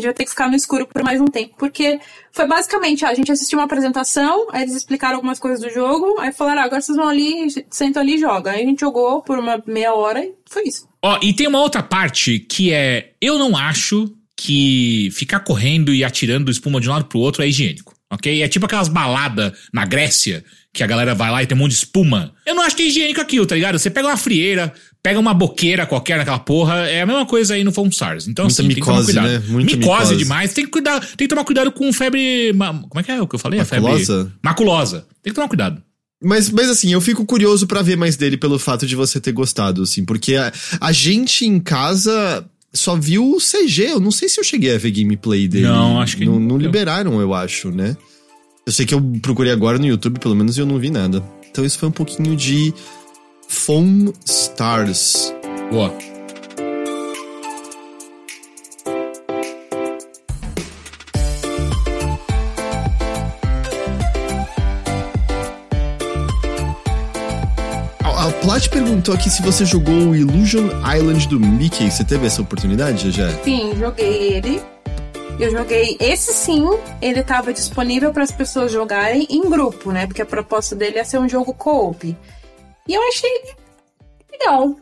[0.00, 1.54] gente vai ter que ficar no escuro por mais um tempo.
[1.58, 2.00] Porque
[2.32, 6.32] foi basicamente, a gente assistiu uma apresentação, aí eles explicaram algumas coisas do jogo, aí
[6.32, 8.52] falaram, ah, agora vocês vão ali, sentam ali e jogam.
[8.52, 10.88] Aí a gente jogou por uma meia hora e foi isso.
[11.02, 16.02] Ó, e tem uma outra parte que é, eu não acho que ficar correndo e
[16.02, 18.42] atirando espuma de um lado pro outro é higiênico, ok?
[18.42, 20.42] É tipo aquelas baladas na Grécia
[20.72, 22.32] que a galera vai lá e tem um monte de espuma.
[22.46, 23.78] Eu não acho que é higiênico aquilo, tá ligado?
[23.78, 24.72] Você pega uma frieira,
[25.02, 28.28] pega uma boqueira qualquer naquela porra, é a mesma coisa aí no Foam Stars.
[28.28, 29.44] Então, Muita assim, micose, tem que tomar cuidado.
[29.46, 29.52] Né?
[29.52, 32.52] Muita micose, micose demais, tem que cuidar, tem que tomar cuidado com febre.
[32.88, 33.60] Como é que é o que eu falei?
[33.60, 34.14] Maculosa?
[34.14, 34.32] A febre.
[34.42, 35.06] Maculosa.
[35.22, 35.82] Tem que tomar cuidado.
[36.22, 39.32] Mas, mas assim, eu fico curioso para ver mais dele pelo fato de você ter
[39.32, 43.92] gostado, assim, porque a, a gente em casa só viu o CG.
[43.92, 45.66] Eu não sei se eu cheguei a ver gameplay dele.
[45.66, 46.38] Não, acho que não.
[46.38, 47.96] Não liberaram, eu acho, né?
[48.66, 51.24] Eu sei que eu procurei agora no YouTube, pelo menos, e eu não vi nada.
[51.50, 52.72] Então isso foi um pouquinho de
[53.50, 55.34] Foam Stars.
[55.72, 55.92] Boa.
[68.04, 71.90] A Plat perguntou aqui se você jogou o Illusion Island do Mickey.
[71.90, 73.30] Você teve essa oportunidade, já?
[73.42, 74.62] Sim, joguei ele.
[75.40, 76.64] Eu joguei esse sim,
[77.02, 80.06] ele estava disponível para as pessoas jogarem em grupo, né?
[80.06, 82.16] Porque a proposta dele é ser um jogo co-op.
[82.86, 83.54] E eu achei
[84.30, 84.76] legal.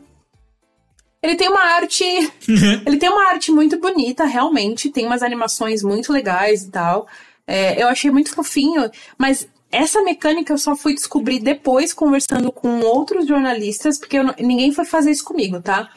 [1.21, 2.03] Ele tem uma arte.
[2.85, 4.89] ele tem uma arte muito bonita, realmente.
[4.89, 7.07] Tem umas animações muito legais e tal.
[7.45, 12.79] É, eu achei muito fofinho, mas essa mecânica eu só fui descobrir depois, conversando com
[12.81, 15.89] outros jornalistas, porque eu, ninguém foi fazer isso comigo, tá?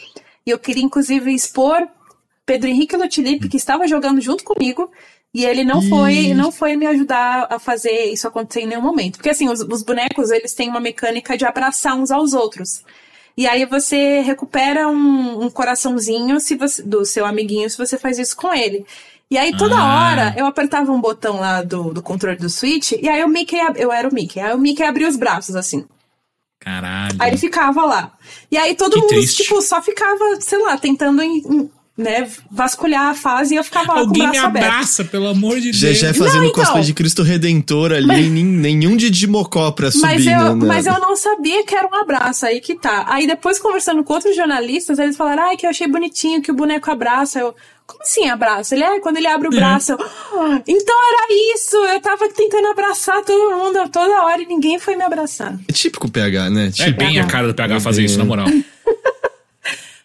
[0.47, 1.87] E eu queria, inclusive, expor
[2.45, 4.91] Pedro Henrique Lutilipe, que estava jogando junto comigo,
[5.35, 9.17] e ele não foi, não foi me ajudar a fazer isso acontecer em nenhum momento.
[9.17, 12.85] Porque assim, os, os, bonecos, eles têm uma mecânica de abraçar uns aos outros.
[13.35, 18.19] E aí você recupera um, um coraçãozinho se você, do seu amiguinho se você faz
[18.19, 18.85] isso com ele.
[19.31, 20.11] E aí toda ah.
[20.11, 23.57] hora eu apertava um botão lá do, do controle do Switch, e aí o Mickey,
[23.77, 25.87] eu era o Mickey, aí o Mickey abria os braços assim.
[26.61, 27.17] Caralho.
[27.19, 28.13] Aí ele ficava lá.
[28.51, 29.45] E aí todo Que mundo, triste.
[29.45, 33.93] tipo, só ficava, sei lá, tentando, em- em, né, vasculhar a fase e eu ficava
[33.93, 34.65] lá Alguém com o me braço aberto.
[34.67, 35.99] abraça, pelo amor de Deus.
[36.01, 36.53] GG fazendo Não, então.
[36.65, 40.67] cosplay de Cristo Redentor ali, nem- nenhum de Dimocó pra subir, Mas eu, né?
[40.67, 43.05] mas eu não sabia que era um abraço, aí que tá.
[43.09, 46.55] Aí depois, conversando com outros jornalistas, eles falaram, ai, que eu achei bonitinho que o
[46.55, 47.41] boneco abraça.
[47.41, 47.55] Eu,
[47.87, 48.75] como assim abraça?
[48.75, 49.93] Ele, é, quando ele abre o braço.
[49.93, 51.77] Eu, "Ah, então era isso!
[51.77, 55.59] Eu tava tentando abraçar todo mundo toda hora e ninguém foi me abraçar.
[55.69, 56.69] É típico PH, né?
[56.69, 58.27] É Tipo, bem a cara do PH fazer bem, isso, na é.
[58.27, 58.47] moral.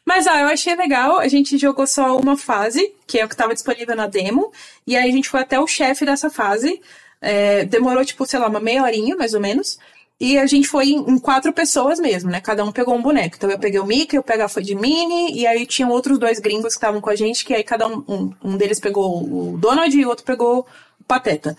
[0.07, 1.19] Mas, ó, eu achei legal.
[1.19, 4.53] A gente jogou só uma fase, que é o que tava disponível na demo.
[4.87, 6.81] E aí a gente foi até o chefe dessa fase.
[7.19, 9.77] É, demorou, tipo, sei lá, uma meia horinha, mais ou menos.
[10.17, 12.39] E a gente foi em, quatro pessoas mesmo, né?
[12.39, 13.35] Cada um pegou um boneco.
[13.35, 16.39] Então eu peguei o Mickey, o PH foi de Mini, e aí tinham outros dois
[16.39, 19.57] gringos que estavam com a gente, que aí cada um, um, um deles pegou o
[19.57, 20.65] Donald e o outro pegou
[21.01, 21.57] o Pateta.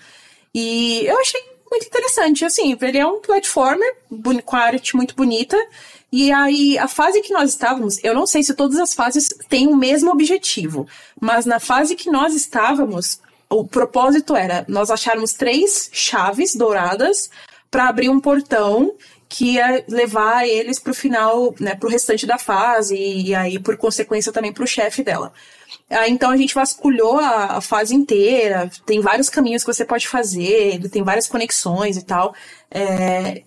[0.55, 3.95] E eu achei muito interessante, assim, ele é um platformer
[4.43, 5.55] com a arte muito bonita.
[6.11, 9.67] E aí, a fase que nós estávamos, eu não sei se todas as fases têm
[9.67, 10.87] o mesmo objetivo,
[11.21, 17.31] mas na fase que nós estávamos, o propósito era nós acharmos três chaves douradas
[17.71, 18.95] para abrir um portão
[19.29, 24.33] que ia levar eles pro final, né, pro restante da fase e, aí por consequência
[24.33, 25.33] também pro chefe dela.
[26.07, 30.81] Então a gente vasculhou a, a fase inteira, tem vários caminhos que você pode fazer,
[30.89, 32.35] tem várias conexões e tal.
[32.71, 33.43] É,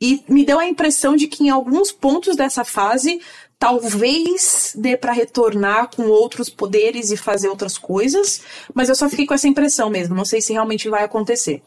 [0.00, 3.20] e me deu a impressão de que em alguns pontos dessa fase
[3.58, 8.40] talvez dê pra retornar com outros poderes e fazer outras coisas,
[8.74, 11.62] mas eu só fiquei com essa impressão mesmo, não sei se realmente vai acontecer.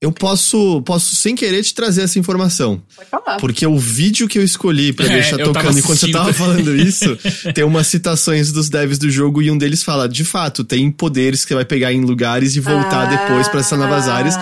[0.00, 2.80] eu posso, posso sem querer te trazer essa informação.
[2.94, 3.38] Pode falar.
[3.38, 7.16] Porque o vídeo que eu escolhi pra É, deixar tocando enquanto você tava falando isso,
[7.54, 11.42] tem umas citações dos devs do jogo e um deles fala: de fato, tem poderes
[11.44, 13.16] que você vai pegar em lugares e voltar Ah.
[13.26, 14.36] depois pra essas novas áreas.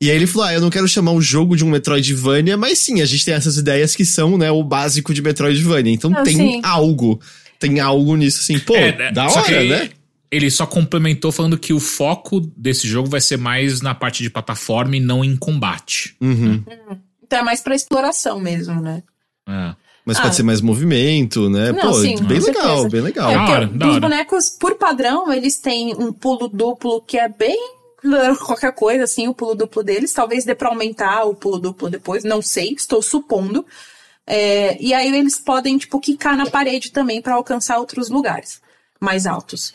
[0.00, 2.78] E aí ele falou: ah, eu não quero chamar o jogo de um Metroidvania, mas
[2.78, 5.92] sim, a gente tem essas ideias que são, né, o básico de Metroidvania.
[5.92, 6.60] Então Não, tem sim.
[6.62, 7.20] algo.
[7.58, 9.90] Tem algo nisso, assim, pô, É, da só hora, que né?
[10.30, 14.30] Ele só complementou falando que o foco desse jogo vai ser mais na parte de
[14.30, 16.14] plataforma e não em combate.
[16.20, 16.62] Uhum.
[17.24, 19.02] Então é mais pra exploração mesmo, né?
[19.48, 19.74] É.
[20.04, 20.22] Mas Ah.
[20.22, 21.72] pode ser mais movimento, né?
[21.72, 22.88] Não, pô, sim, bem legal, certeza.
[22.90, 23.30] bem legal.
[23.30, 24.00] É, Da hora, da os hora.
[24.00, 27.58] bonecos, por padrão, eles têm um pulo duplo que é bem
[28.44, 30.12] qualquer coisa, assim, o pulo duplo deles.
[30.12, 33.66] Talvez dê pra aumentar o pulo duplo depois, não sei, estou supondo.
[34.26, 38.60] É, e aí eles podem, tipo, quicar na parede também pra alcançar outros lugares
[39.00, 39.72] mais altos.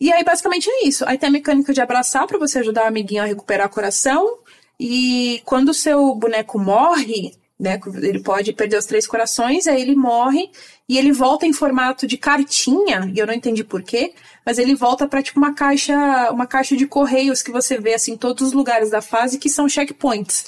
[0.00, 1.04] E aí, basicamente, é isso.
[1.06, 4.38] Aí tem a mecânica de abraçar pra você ajudar o amiguinho a recuperar coração.
[4.78, 7.80] E quando o seu boneco morre, né?
[7.96, 10.50] Ele pode perder os três corações, aí ele morre
[10.88, 14.12] e ele volta em formato de cartinha, e eu não entendi porquê,
[14.46, 18.12] mas ele volta pra tipo uma caixa, uma caixa de correios que você vê assim
[18.12, 20.46] em todos os lugares da fase que são checkpoints.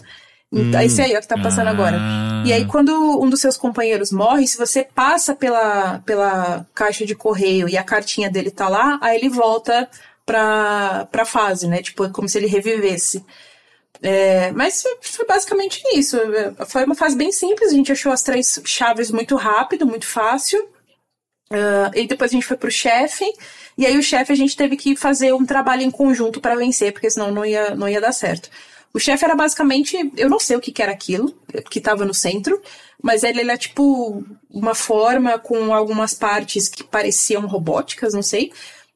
[0.53, 1.71] Então, esse aí, ó, que tá passando Ah.
[1.71, 1.97] agora.
[2.45, 7.15] E aí, quando um dos seus companheiros morre, se você passa pela, pela caixa de
[7.15, 9.89] correio e a cartinha dele tá lá, aí ele volta
[10.27, 11.81] pra, pra fase, né?
[11.83, 13.25] Tipo, é como se ele revivesse.
[14.03, 16.17] É, mas foi, basicamente isso.
[16.69, 20.69] Foi uma fase bem simples, a gente achou as três chaves muito rápido, muito fácil.
[21.53, 23.25] Ah, e depois a gente foi pro chefe,
[23.77, 26.93] e aí o chefe a gente teve que fazer um trabalho em conjunto para vencer,
[26.93, 28.49] porque senão não ia, não ia dar certo.
[28.93, 31.37] O chefe era basicamente, eu não sei o que, que era aquilo,
[31.71, 32.61] que tava no centro,
[33.03, 38.53] mas ele, é tipo uma forma com algumas partes que pareciam robóticas, não sei.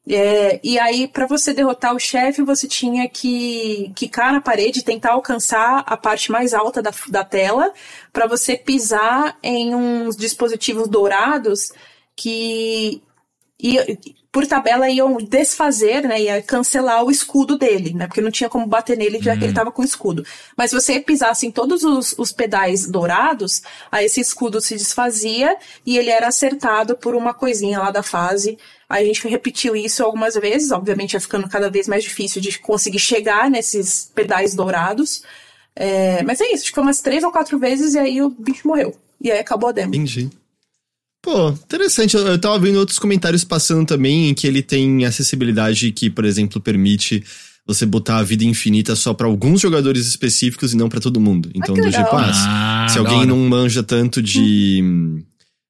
[0.07, 5.13] É, e aí, para você derrotar o chefe, você tinha que quicar na parede, tentar
[5.13, 7.73] alcançar a parte mais alta da, da tela,
[8.13, 11.71] para você pisar em uns dispositivos dourados
[12.15, 13.01] que
[13.59, 13.97] ia,
[14.31, 18.67] por tabela iam desfazer, né, ia cancelar o escudo dele, né, porque não tinha como
[18.67, 20.25] bater nele já que ele tava com escudo.
[20.57, 25.57] Mas se você pisasse em todos os, os pedais dourados, aí esse escudo se desfazia
[25.85, 28.57] e ele era acertado por uma coisinha lá da fase.
[28.89, 32.59] Aí a gente repetiu isso algumas vezes, obviamente ia ficando cada vez mais difícil de
[32.59, 35.23] conseguir chegar nesses pedais dourados.
[35.75, 38.29] É, mas é isso, acho que foi umas três ou quatro vezes e aí o
[38.29, 38.95] bicho morreu.
[39.21, 39.95] E aí acabou a demo.
[39.95, 40.29] Entendi.
[41.21, 42.15] Pô, interessante.
[42.15, 46.23] Eu, eu tava vendo outros comentários passando também em que ele tem acessibilidade que, por
[46.23, 47.23] exemplo, permite
[47.65, 51.49] você botar a vida infinita só pra alguns jogadores específicos e não pra todo mundo.
[51.55, 55.23] Então, que do tipo, ah, Ah, se alguém não manja tanto de.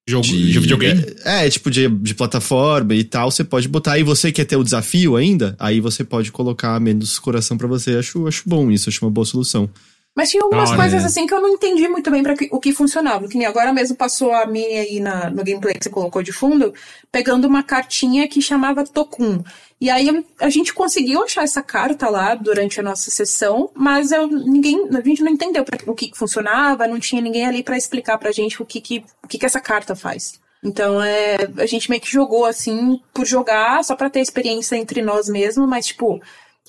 [0.08, 1.04] Jogo, de, de videogame?
[1.24, 3.98] É, é, tipo de, de plataforma e tal, você pode botar.
[3.98, 5.56] E você quer ter o desafio ainda?
[5.58, 7.98] Aí você pode colocar menos coração pra você.
[7.98, 9.68] Acho, acho bom isso, acho uma boa solução.
[10.16, 10.80] Mas tinha algumas Olha.
[10.80, 13.28] coisas assim que eu não entendi muito bem para o que funcionava.
[13.28, 16.32] Que nem agora mesmo passou a minha aí na, no gameplay que você colocou de
[16.32, 16.74] fundo,
[17.12, 19.44] pegando uma cartinha que chamava Tokun.
[19.80, 24.26] E aí a gente conseguiu achar essa carta lá durante a nossa sessão, mas eu,
[24.26, 27.78] ninguém, a gente não entendeu pra, o que, que funcionava, não tinha ninguém ali para
[27.78, 30.40] explicar pra gente o que, que, o que, que essa carta faz.
[30.64, 35.02] Então é, a gente meio que jogou assim por jogar, só pra ter experiência entre
[35.02, 36.22] nós mesmo, mas tipo,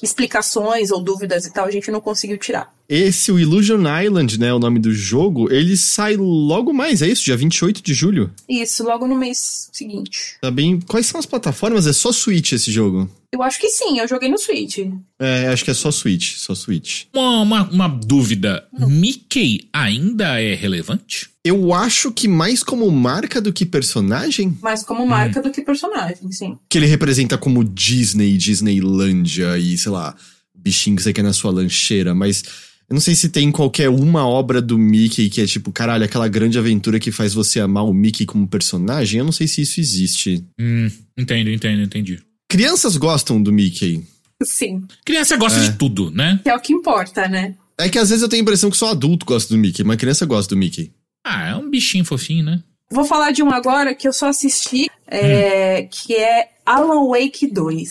[0.03, 2.76] explicações ou dúvidas e tal, a gente não conseguiu tirar.
[2.89, 7.25] Esse, o Illusion Island, né, o nome do jogo, ele sai logo mais, é isso?
[7.25, 8.31] Dia 28 de julho?
[8.49, 10.37] Isso, logo no mês seguinte.
[10.41, 10.81] Tá bem...
[10.81, 11.87] Quais são as plataformas?
[11.87, 13.11] É só Switch esse jogo?
[13.33, 14.79] Eu acho que sim, eu joguei no Switch.
[15.19, 17.05] É, acho que é só Switch, só Switch.
[17.13, 21.29] Uma, uma, uma dúvida: Mickey ainda é relevante?
[21.45, 26.31] Eu acho que mais como marca do que personagem, Mais como marca do que personagem,
[26.33, 26.57] sim.
[26.69, 30.17] que ele representa como Disney, Disneylândia e, sei lá,
[30.55, 32.43] bichinho que você quer na sua lancheira, mas
[32.89, 36.29] eu não sei se tem qualquer uma obra do Mickey que é tipo, caralho, aquela
[36.29, 39.19] grande aventura que faz você amar o Mickey como personagem.
[39.19, 40.45] Eu não sei se isso existe.
[40.59, 42.21] Hum, entendo, entendo, entendi.
[42.49, 44.05] Crianças gostam do Mickey.
[44.43, 44.85] Sim.
[45.05, 45.63] Criança gosta É.
[45.69, 46.39] de tudo, né?
[46.43, 47.55] Que é o que importa, né?
[47.79, 49.97] É que às vezes eu tenho a impressão que só adulto gosta do Mickey, mas
[49.97, 50.93] criança gosta do Mickey.
[51.25, 52.63] Ah, é um bichinho fofinho, né?
[52.91, 57.91] Vou falar de um agora que eu só assisti, é, que é Alan Wake 2.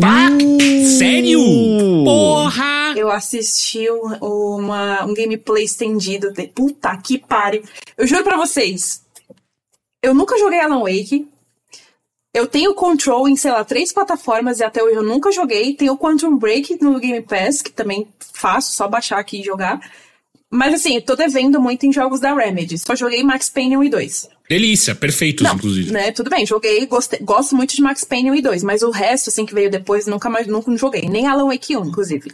[0.00, 0.86] Pá, Uh!
[0.98, 1.40] sério?
[2.04, 2.94] Porra!
[2.96, 6.32] Eu assisti um- uma, um gameplay estendido.
[6.32, 7.62] De, puta que pariu.
[7.96, 9.02] Eu juro pra vocês,
[10.02, 11.28] eu nunca joguei Alan Wake.
[12.34, 15.74] Eu tenho Control em, sei lá, três plataformas e até hoje eu nunca joguei.
[15.74, 19.80] Tenho Quantum Break no Game Pass, que também faço, só baixar aqui e jogar.
[20.50, 22.78] Mas assim, tô devendo muito em jogos da Remedy.
[22.78, 24.28] Só joguei Max Payne 1 e 2.
[24.48, 25.92] Delícia, perfeitos, Não, inclusive.
[25.92, 28.90] né, tudo bem, joguei, gostei, gosto muito de Max Payne 1 e 2, mas o
[28.90, 31.02] resto, assim, que veio depois, nunca mais, nunca joguei.
[31.02, 32.32] Nem Alan Wake 1, inclusive.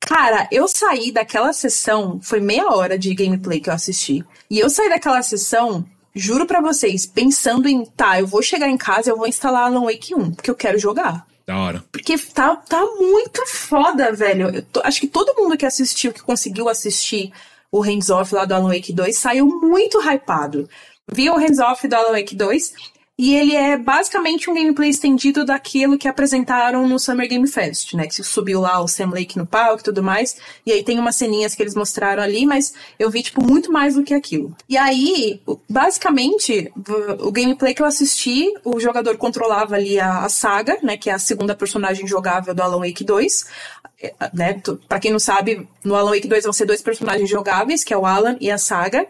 [0.00, 4.68] Cara, eu saí daquela sessão, foi meia hora de gameplay que eu assisti, e eu
[4.70, 5.84] saí daquela sessão,
[6.14, 9.64] juro pra vocês, pensando em, tá, eu vou chegar em casa e eu vou instalar
[9.66, 11.26] Alan Wake 1, porque eu quero jogar.
[11.46, 11.84] Da hora.
[11.90, 14.48] Porque tá, tá muito foda, velho.
[14.54, 17.32] Eu tô- acho que todo mundo que assistiu, que conseguiu assistir
[17.70, 20.68] o Hands Off lá do Alan Wake 2, saiu muito hypado.
[21.10, 22.72] Vi o Hands Off do Alan Wake 2
[23.18, 28.06] e ele é basicamente um gameplay estendido daquilo que apresentaram no Summer Game Fest, né?
[28.06, 30.36] Que subiu lá o Sam Lake no palco e tudo mais.
[30.64, 33.94] E aí tem umas ceninhas que eles mostraram ali, mas eu vi, tipo, muito mais
[33.94, 34.56] do que aquilo.
[34.68, 36.72] E aí, basicamente,
[37.20, 40.96] o gameplay que eu assisti, o jogador controlava ali a, a saga, né?
[40.96, 43.44] Que é a segunda personagem jogável do Alan Wake 2.
[44.02, 47.28] É, Né, tu- pra quem não sabe, no Alan Wake 2 vão ser dois personagens
[47.30, 49.06] jogáveis, que é o Alan e a Saga.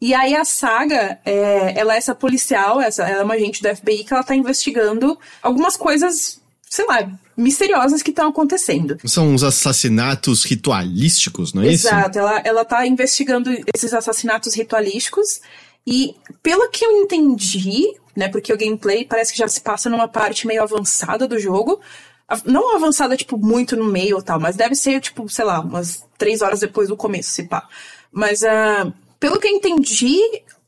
[0.00, 3.74] E aí a Saga, é, ela é essa policial, essa, ela é uma agente do
[3.74, 8.98] FBI que ela tá investigando algumas coisas, sei lá, misteriosas que estão acontecendo.
[9.04, 11.86] São uns assassinatos ritualísticos, não é isso?
[11.86, 15.40] Exato, ela, ela tá investigando esses assassinatos ritualísticos
[15.86, 20.08] e pelo que eu entendi, né, porque o gameplay parece que já se passa numa
[20.08, 21.80] parte meio avançada do jogo,
[22.44, 26.04] não avançada, tipo, muito no meio ou tal, mas deve ser, tipo, sei lá, umas
[26.16, 27.68] três horas depois do começo, se pá.
[28.10, 28.92] Mas, ah,
[29.24, 30.18] pelo que eu entendi,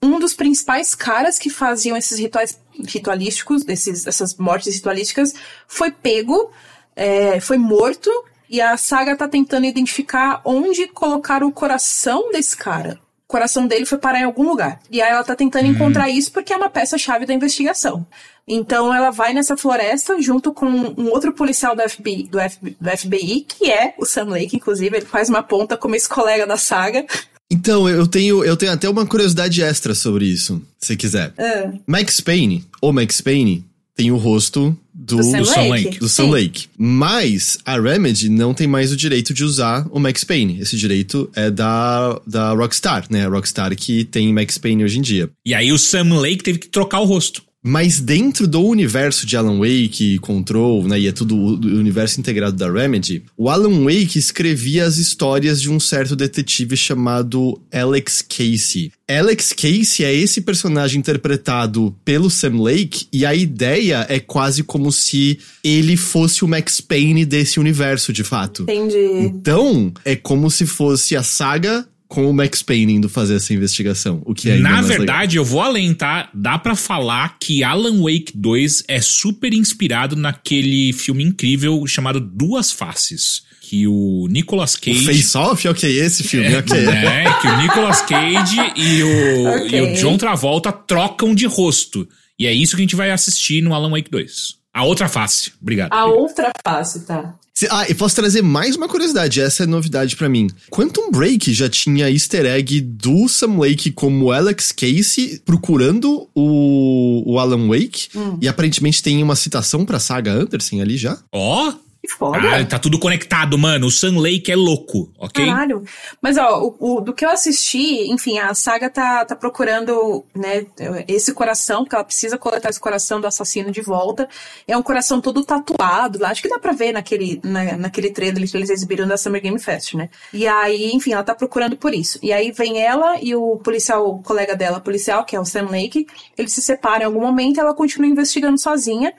[0.02, 5.34] um dos principais caras que faziam esses rituais ritualísticos, desses, essas mortes ritualísticas,
[5.68, 6.50] foi pego,
[6.96, 8.10] é, foi morto,
[8.48, 12.98] e a saga tá tentando identificar onde colocar o coração desse cara.
[13.28, 14.80] O coração dele foi parar em algum lugar.
[14.90, 18.06] E aí ela tá tentando encontrar isso porque é uma peça-chave da investigação.
[18.48, 22.96] Então ela vai nessa floresta junto com um outro policial do FBI, do FBI, do
[22.96, 24.96] FBI, que é o Sam Lake, inclusive.
[24.96, 27.04] Ele faz uma ponta como esse colega da saga.
[27.50, 31.32] Então, eu tenho, eu tenho até uma curiosidade extra sobre isso, se quiser.
[31.38, 35.84] Ah, Max Payne, ou Max Payne, tem o rosto do, Do Sam Sam Lake.
[35.84, 36.30] Lake, do Sam.
[36.30, 36.66] Lake.
[36.76, 40.60] Mas a Remedy não tem mais o direito de usar o Max Payne.
[40.60, 43.24] Esse direito é da, da Rockstar, né?
[43.24, 45.30] A Rockstar que tem Max Payne hoje em dia.
[45.44, 47.42] E aí o Sam Lake teve que trocar o rosto.
[47.66, 52.56] Mas dentro do universo de Alan Wake, Control, né, e é tudo o universo integrado
[52.56, 58.92] da Remedy, o Alan Wake escrevia as histórias de um certo detetive chamado Alex Casey.
[59.08, 64.92] Alex Casey é esse personagem interpretado pelo Sam Lake, e a ideia é quase como
[64.92, 68.62] se ele fosse o Max Payne desse universo, de fato.
[68.62, 68.96] entendi.
[69.26, 74.22] Então, é como se fosse a saga com o Max Payne indo fazer essa investigação,
[74.24, 74.98] o que é Na mais legal.
[74.98, 76.30] verdade, eu vou além, tá?
[76.32, 82.70] Dá pra falar que Alan Wake 2 é super inspirado naquele filme incrível chamado Duas
[82.72, 83.44] Faces.
[83.60, 85.04] Que o Nicolas O Cage.
[85.06, 85.66] Face Off?
[85.66, 86.78] Ok, esse filme, ok.
[86.78, 89.76] É, que o Nicolas Cage e o, Ok.
[89.76, 92.08] e o John Travolta trocam de rosto.
[92.38, 94.54] E é isso que a gente vai assistir no Alan Wake 2.
[94.76, 95.52] A outra face.
[95.58, 95.90] Obrigado.
[95.90, 97.34] A outra face, tá.
[97.70, 100.48] Ah, e posso trazer mais uma curiosidade, essa é novidade para mim.
[100.68, 107.38] Quantum Break já tinha easter egg do Sam Lake como Alex Casey procurando o, o
[107.38, 108.36] Alan Wake, hum.
[108.42, 111.16] e aparentemente tem uma citação pra saga Anderson ali já.
[111.32, 111.70] Ó!
[111.70, 111.85] Oh.
[112.06, 112.38] Que foda.
[112.38, 113.88] Ah, tá tudo conectado, mano.
[113.88, 115.44] O Sun Lake é louco, ok?
[115.44, 115.82] Caralho.
[116.22, 120.66] Mas, ó, o, o, do que eu assisti, enfim, a saga tá, tá procurando, né,
[121.08, 124.28] esse coração, porque ela precisa coletar esse coração do assassino de volta.
[124.68, 126.30] É um coração todo tatuado lá.
[126.30, 129.58] Acho que dá pra ver naquele, na, naquele trailer que eles exibiram da Summer Game
[129.58, 130.08] Fest, né?
[130.32, 132.20] E aí, enfim, ela tá procurando por isso.
[132.22, 135.68] E aí vem ela e o policial, o colega dela, policial, que é o Sam
[135.70, 136.06] Lake,
[136.38, 139.12] eles se separam em algum momento e ela continua investigando sozinha.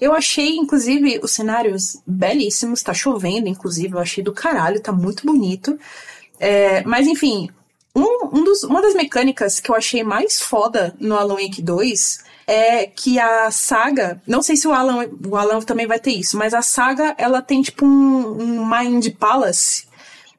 [0.00, 2.82] Eu achei, inclusive, os cenários belíssimos.
[2.82, 3.94] Tá chovendo, inclusive.
[3.94, 5.78] Eu achei do caralho, tá muito bonito.
[6.38, 7.48] É, mas, enfim,
[7.94, 12.24] um, um dos, uma das mecânicas que eu achei mais foda no Alan Wake 2
[12.46, 14.22] é que a saga.
[14.26, 17.42] Não sei se o Alan, o Alan também vai ter isso, mas a saga ela
[17.42, 19.86] tem tipo um, um Mind Palace.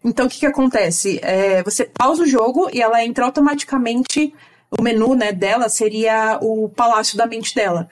[0.03, 1.19] Então o que, que acontece?
[1.21, 4.33] É, você pausa o jogo e ela entra automaticamente.
[4.71, 7.89] O menu né, dela seria o palácio da mente dela.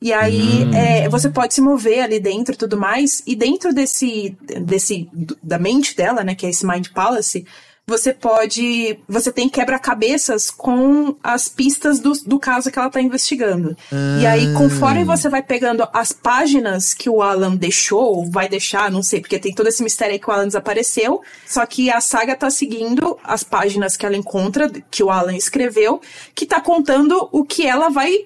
[0.00, 0.74] E aí hum.
[0.74, 3.22] é, você pode se mover ali dentro e tudo mais.
[3.26, 5.08] E dentro desse, desse
[5.42, 7.44] da mente dela, né, que é esse Mind Palace,
[7.90, 8.98] você pode.
[9.08, 13.76] Você tem quebra-cabeças com as pistas do, do caso que ela tá investigando.
[14.20, 14.56] E aí, ah.
[14.56, 19.40] conforme você vai pegando as páginas que o Alan deixou, vai deixar, não sei, porque
[19.40, 21.20] tem todo esse mistério aí que o Alan desapareceu.
[21.44, 26.00] Só que a saga tá seguindo as páginas que ela encontra, que o Alan escreveu,
[26.32, 28.24] que tá contando o que ela vai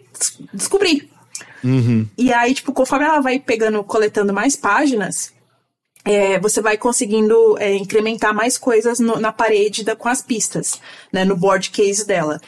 [0.53, 1.14] descobrir.
[1.65, 2.07] Uhum.
[2.19, 5.33] E aí, tipo, conforme ela vai pegando, coletando mais páginas,
[6.05, 10.79] é, você vai conseguindo é, incrementar mais coisas no, na parede da, com as pistas,
[11.11, 12.41] né, no board case dela.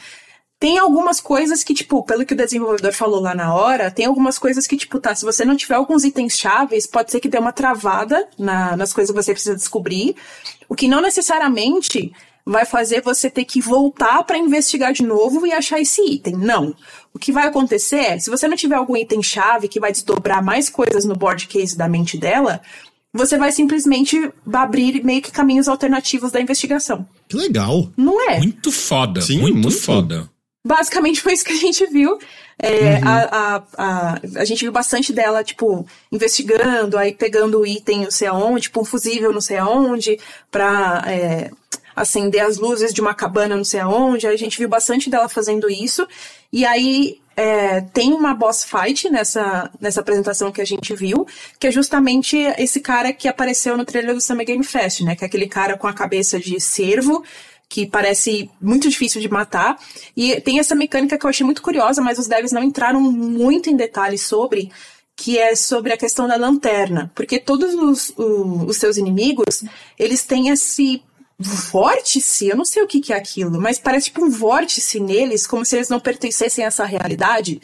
[0.59, 4.39] Tem algumas coisas que, tipo, pelo que o desenvolvedor falou lá na hora, tem algumas
[4.39, 7.37] coisas que, tipo, tá, se você não tiver alguns itens chaves, pode ser que dê
[7.37, 10.15] uma travada na, nas coisas que você precisa descobrir,
[10.67, 12.11] o que não necessariamente
[12.47, 16.35] vai fazer você ter que voltar para investigar de novo e achar esse item.
[16.37, 16.73] Não.
[17.13, 20.41] O que vai acontecer é, se você não tiver algum item chave que vai desdobrar
[20.41, 22.61] mais coisas no board case da mente dela,
[23.13, 27.05] você vai simplesmente abrir meio que caminhos alternativos da investigação.
[27.27, 27.89] Que legal.
[27.97, 28.37] Não é?
[28.37, 29.19] Muito foda.
[29.19, 30.29] Sim, muito, muito foda.
[30.65, 32.17] Basicamente foi isso que a gente viu.
[32.59, 33.07] É, uhum.
[33.07, 38.11] a, a, a, a gente viu bastante dela, tipo, investigando, aí pegando o item não
[38.11, 40.17] sei aonde, tipo, um fusível não sei aonde,
[40.49, 41.51] pra é,
[41.97, 44.27] acender as luzes de uma cabana não sei aonde.
[44.27, 46.07] A gente viu bastante dela fazendo isso.
[46.53, 51.25] E aí é, tem uma boss fight nessa, nessa apresentação que a gente viu,
[51.59, 55.15] que é justamente esse cara que apareceu no trailer do Summer Game Fest, né?
[55.15, 57.23] Que é aquele cara com a cabeça de cervo,
[57.67, 59.77] que parece muito difícil de matar.
[60.15, 63.69] E tem essa mecânica que eu achei muito curiosa, mas os devs não entraram muito
[63.69, 64.71] em detalhes sobre,
[65.15, 67.11] que é sobre a questão da lanterna.
[67.15, 69.63] Porque todos os, os, os seus inimigos,
[69.97, 71.01] eles têm esse
[71.39, 75.45] vórtice, eu não sei o que, que é aquilo, mas parece tipo um vórtice neles,
[75.45, 77.61] como se eles não pertencessem a essa realidade.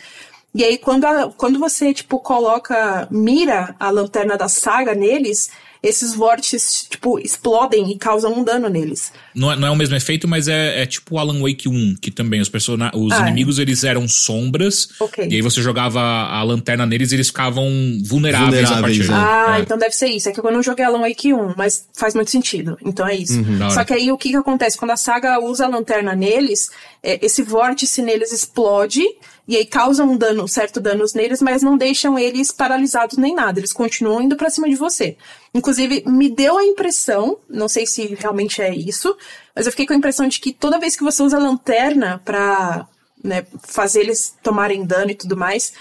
[0.54, 5.50] E aí, quando, a, quando você, tipo, coloca, mira a lanterna da saga neles,
[5.84, 9.12] esses vórtices, tipo, explodem e causam um dano neles.
[9.36, 12.10] Não é, não é o mesmo efeito, mas é, é tipo Alan Wake 1, que
[12.10, 13.22] também os, person os ah, é.
[13.22, 13.64] inimigos é.
[13.64, 15.28] eles eram sombras, okay.
[15.30, 17.70] e aí você jogava a lanterna neles e eles ficavam
[18.06, 19.14] vulneráveis, vulneráveis a partir é.
[19.14, 19.62] Ah, é.
[19.62, 20.30] então deve ser isso.
[20.30, 22.78] É que eu não joguei Alan Wake 1, mas faz muito sentido.
[22.82, 23.40] Então é isso.
[23.40, 24.78] Uhum, Só que aí o que, que acontece?
[24.78, 26.70] Quando a saga usa a lanterna neles,
[27.02, 29.04] é, esse vórtice neles explode
[29.48, 33.60] e aí causam um dano, certo danos neles, mas não deixam eles paralisados nem nada.
[33.60, 35.18] Eles continuam indo para cima de você.
[35.54, 39.16] Inclusive, me deu a impressão, não sei se realmente é isso,
[39.54, 42.22] mas eu fiquei com a impressão de que toda vez que você usa a lanterna
[42.24, 42.88] pra
[43.22, 45.74] né, fazer eles tomarem dano e tudo mais,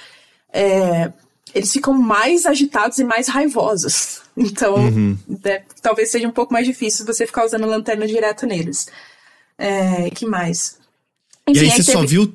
[0.53, 1.13] é,
[1.55, 4.21] eles ficam mais agitados e mais raivosos.
[4.35, 5.19] Então, uhum.
[5.45, 8.89] né, talvez seja um pouco mais difícil você ficar usando a lanterna direto neles.
[9.59, 10.79] É, que mais?
[11.47, 11.93] Enfim, e aí, você teve...
[11.93, 12.35] só viu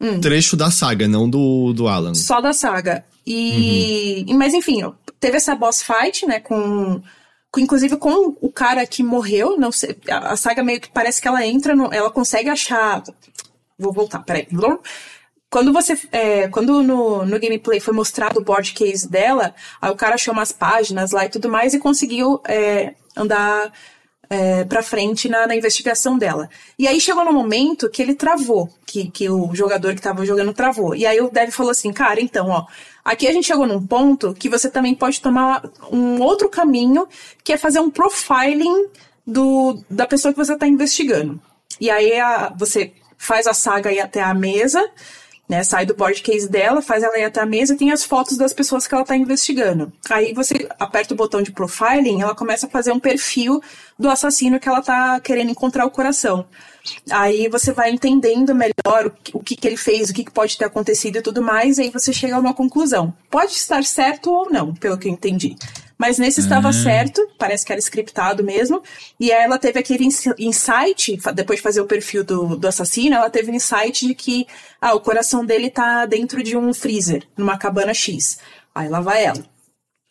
[0.00, 0.20] hum.
[0.20, 2.14] trecho da saga, não do, do Alan.
[2.14, 3.04] Só da saga.
[3.26, 4.24] E.
[4.28, 4.38] Uhum.
[4.38, 4.82] Mas enfim,
[5.20, 6.40] teve essa boss fight, né?
[6.40, 7.02] Com.
[7.50, 9.58] com inclusive com o cara que morreu.
[9.58, 9.96] Não sei.
[10.08, 11.92] A, a saga meio que parece que ela entra no.
[11.92, 13.02] Ela consegue achar.
[13.78, 14.48] Vou voltar, peraí.
[15.50, 15.98] Quando você.
[16.10, 20.32] É, quando no, no gameplay foi mostrado o board case dela, aí o cara achou
[20.32, 23.72] umas páginas lá e tudo mais e conseguiu é, andar
[24.30, 26.48] é, para frente na, na, investigação dela.
[26.78, 30.52] E aí chegou no momento que ele travou, que, que o jogador que estava jogando
[30.52, 30.94] travou.
[30.94, 32.66] E aí o Dev falou assim, cara, então, ó,
[33.04, 37.08] aqui a gente chegou num ponto que você também pode tomar um outro caminho,
[37.42, 38.88] que é fazer um profiling
[39.26, 41.40] do, da pessoa que você está investigando.
[41.80, 44.84] E aí a, você faz a saga ir até a mesa,
[45.48, 48.04] Né, sai do board case dela, faz ela ir até a mesa e tem as
[48.04, 49.90] fotos das pessoas que ela está investigando.
[50.10, 53.62] Aí você aperta o botão de profiling, ela começa a fazer um perfil
[53.98, 56.44] do assassino que ela tá querendo encontrar o coração.
[57.10, 60.30] Aí você vai entendendo melhor o que, o que, que ele fez, o que, que
[60.30, 63.14] pode ter acontecido e tudo mais, e aí você chega a uma conclusão.
[63.30, 65.56] Pode estar certo ou não, pelo que eu entendi.
[65.98, 68.80] Mas nesse estava certo, parece que era scriptado mesmo.
[69.18, 73.16] E aí ela teve aquele ins- insight, depois de fazer o perfil do, do assassino,
[73.16, 74.46] ela teve o insight de que
[74.80, 78.38] ah, o coração dele tá dentro de um freezer, numa cabana X.
[78.72, 79.44] Aí lá vai ela.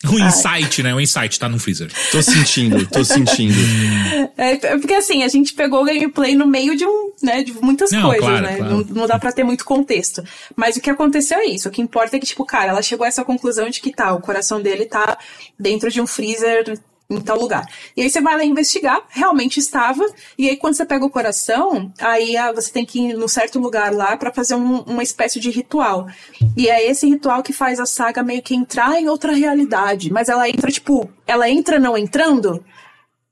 [0.04, 0.94] Um insight, né?
[0.94, 1.90] Um insight tá no freezer.
[2.12, 3.54] Tô sentindo, tô sentindo.
[4.40, 7.90] É, porque assim, a gente pegou o gameplay no meio de um, né, de muitas
[7.90, 8.56] Não, coisas, claro, né?
[8.56, 8.76] claro.
[8.76, 10.22] Não, não dá pra ter muito contexto.
[10.54, 11.68] Mas o que aconteceu é isso.
[11.68, 14.12] O que importa é que, tipo, cara, ela chegou a essa conclusão de que tá,
[14.14, 15.18] o coração dele tá
[15.58, 16.78] dentro de um freezer
[17.10, 17.66] em tal lugar.
[17.96, 20.04] E aí você vai lá investigar, realmente estava,
[20.36, 23.58] e aí quando você pega o coração, aí ah, você tem que ir num certo
[23.58, 26.06] lugar lá pra fazer um- uma espécie de ritual.
[26.56, 30.12] E é esse ritual que faz a saga meio que entrar em outra realidade.
[30.12, 32.62] Mas ela entra, tipo, ela entra não entrando,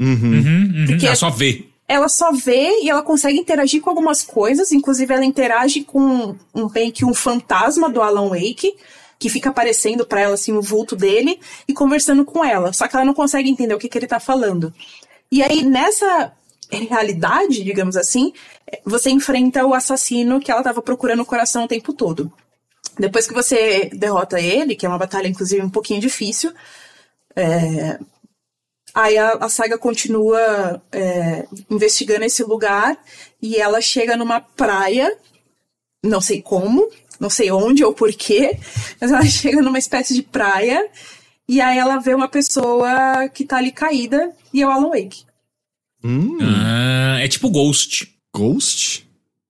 [0.01, 0.85] Uhum, uhum.
[0.89, 1.64] Porque- Ela só vê.
[1.89, 6.68] ela só vê e ela consegue interagir com algumas coisas, inclusive ela interage com um
[6.70, 8.74] meio que um fantasma do Alan Wake,
[9.18, 12.72] que fica aparecendo pra ela assim o vulto dele e conversando com ela.
[12.72, 14.72] Só que ela não consegue entender o que, que ele tá falando.
[15.30, 16.32] E aí nessa
[16.70, 18.32] realidade, digamos assim,
[18.84, 22.32] você enfrenta o assassino que ela tava procurando o coração o tempo todo.
[22.98, 26.52] Depois que você derrota ele, que é uma batalha inclusive um pouquinho difícil,
[27.34, 27.98] é,
[28.96, 32.98] Aí a, a saga continua é, investigando esse lugar
[33.42, 35.14] e ela chega numa praia,
[36.02, 36.88] não sei como,
[37.20, 38.58] não sei onde ou porquê,
[39.00, 40.86] mas ela chega numa espécie de praia
[41.48, 45.24] e aí ela vê uma pessoa que tá ali caída e é o Alan Wake.
[46.04, 48.14] Hum, Ah, é tipo Ghost.
[48.34, 49.05] Ghost?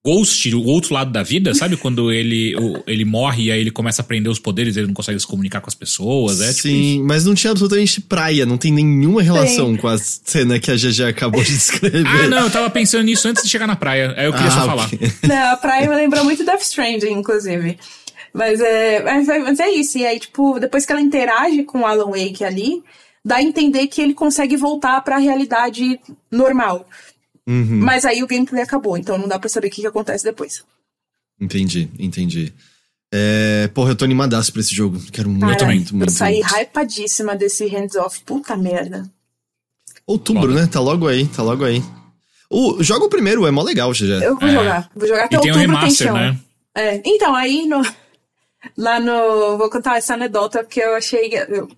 [0.06, 1.76] Ghost, o outro lado da vida, sabe?
[1.76, 4.94] Quando ele, o- ele morre e aí ele começa a aprender os poderes, ele não
[4.94, 6.40] consegue se comunicar com as pessoas.
[6.40, 6.62] É tipo.
[6.68, 10.76] Sim, mas não tinha absolutamente praia, não tem nenhuma relação com a cena que a
[10.76, 12.06] GG acabou de descrever.
[12.06, 14.14] Ah, não, eu tava pensando nisso antes de chegar na praia.
[14.16, 14.84] Aí eu queria só Ah, falar.
[14.86, 14.98] ok.
[15.28, 17.76] Não, a praia me lembrou muito Death Stranding, inclusive.
[18.32, 19.98] Mas é, mas, é- mas é isso.
[19.98, 22.82] E aí, tipo, depois que ela interage com o Alan Wake ali,
[23.24, 25.98] dá a entender que ele consegue voltar pra realidade
[26.30, 26.86] normal.
[27.46, 30.24] Uhum, Mas aí o gameplay acabou, então não dá pra saber o que, que acontece
[30.24, 30.64] depois.
[31.40, 32.52] entendi, entendi.
[33.12, 35.00] É, porra, eu tô animadaço pra esse jogo.
[35.12, 36.10] Quero muito, Cara, muito, muito.
[36.10, 36.54] eu saí muito.
[36.56, 38.20] hypadíssima desse hands-off.
[38.24, 39.08] Puta merda.
[40.06, 40.66] Outubro, né?
[40.66, 41.82] Tá logo aí, tá logo aí.
[42.50, 44.22] O, joga o primeiro, é mó legal, GG.
[44.24, 44.52] Eu vou É.
[44.52, 44.90] jogar.
[44.94, 46.16] Vou jogar até E tem um outubro, tem remaster, chão.
[46.16, 46.38] né?
[46.74, 47.80] É, então, aí no,
[48.76, 49.56] lá no.
[49.56, 51.30] Vou contar essa anedota porque eu achei.
[51.48, 51.68] Eu,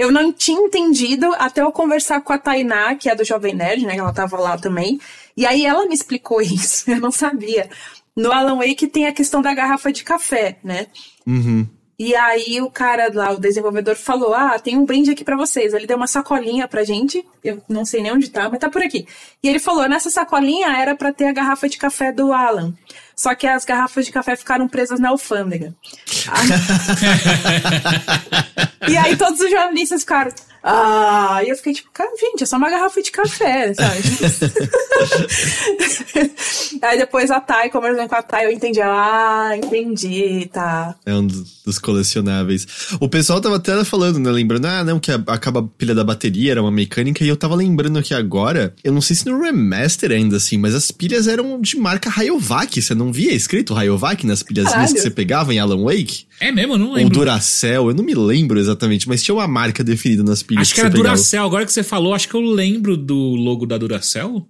[0.00, 3.84] eu não tinha entendido até eu conversar com a Tainá, que é do Jovem Nerd,
[3.84, 3.92] né?
[3.92, 4.98] Que ela tava lá também.
[5.36, 7.68] E aí ela me explicou isso, eu não sabia.
[8.16, 10.86] No Alan Wake tem a questão da garrafa de café, né?
[11.26, 11.66] Uhum.
[11.98, 15.74] E aí o cara lá, o desenvolvedor, falou: Ah, tem um brinde aqui pra vocês.
[15.74, 17.22] Ele deu uma sacolinha pra gente.
[17.44, 19.06] Eu não sei nem onde tá, mas tá por aqui.
[19.42, 22.72] E ele falou: nessa sacolinha era pra ter a garrafa de café do Alan.
[23.20, 25.74] Só que as garrafas de café ficaram presas na alfândega.
[28.88, 30.32] e aí todos os jornalistas ficaram.
[30.62, 34.02] Ah, e eu fiquei tipo, cara, gente, é só uma garrafa de café, sabe?
[36.82, 38.80] aí depois a Thay, conversando com a Thay, eu entendi.
[38.80, 40.94] Ah, entendi, tá.
[41.06, 42.66] É um dos colecionáveis.
[43.00, 44.30] O pessoal tava até falando, né?
[44.30, 47.54] Lembrando, ah, não, que acaba a pilha da bateria, era uma mecânica, e eu tava
[47.54, 51.60] lembrando aqui agora, eu não sei se no remaster ainda assim, mas as pilhas eram
[51.60, 52.80] de marca Rayovac.
[52.80, 54.94] Você não via escrito Rayovac nas Caralho.
[54.94, 56.26] que você pegava em Alan Wake?
[56.40, 57.12] É mesmo, eu não Ou lembro.
[57.12, 60.62] Duracell, eu não me lembro exatamente, mas tinha uma marca definida nas pilhas.
[60.62, 61.14] Acho que era você pegava.
[61.16, 61.44] Duracell.
[61.44, 64.46] Agora que você falou, acho que eu lembro do logo da Duracell.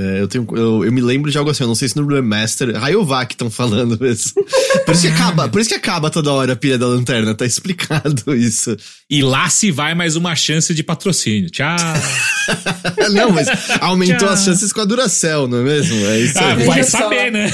[0.00, 2.06] É, eu, tenho, eu, eu me lembro de algo assim, eu não sei se no
[2.06, 2.72] remaster.
[2.76, 4.32] Rayovac estão falando isso.
[4.86, 7.44] Por isso, que acaba, por isso que acaba toda hora a pilha da lanterna, tá
[7.44, 8.76] explicado isso.
[9.10, 11.50] E lá se vai mais uma chance de patrocínio.
[11.50, 11.76] Tchau.
[13.12, 13.48] Não, mas
[13.80, 14.28] aumentou Tchau.
[14.30, 15.96] as chances com a Duracell, não é mesmo?
[16.06, 16.64] É isso Ah, aí.
[16.64, 17.50] vai saber, né?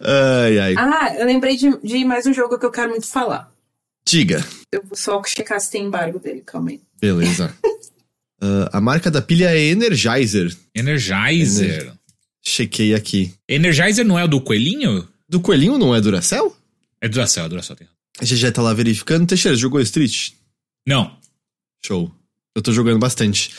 [0.00, 0.74] Ai, ai.
[0.76, 3.52] Ah, eu lembrei de, de mais um jogo que eu quero muito falar.
[4.06, 4.44] Diga.
[4.72, 6.80] Eu vou só checar se tem embargo dele, calma aí.
[7.00, 7.54] Beleza.
[8.40, 10.56] Ah, a marca da pilha é Energizer.
[10.72, 11.92] Energizer.
[12.40, 13.34] Chequei aqui.
[13.48, 15.08] Energizer não é o do coelhinho?
[15.28, 16.56] Do coelhinho não é Duracell?
[17.00, 17.74] É Duracell, é Duracell.
[17.74, 17.88] tem.
[18.20, 19.26] A GG tá lá verificando.
[19.26, 20.30] Teixeira, jogou Street?
[20.86, 21.18] Não.
[21.84, 22.12] Show.
[22.54, 23.52] Eu tô jogando bastante.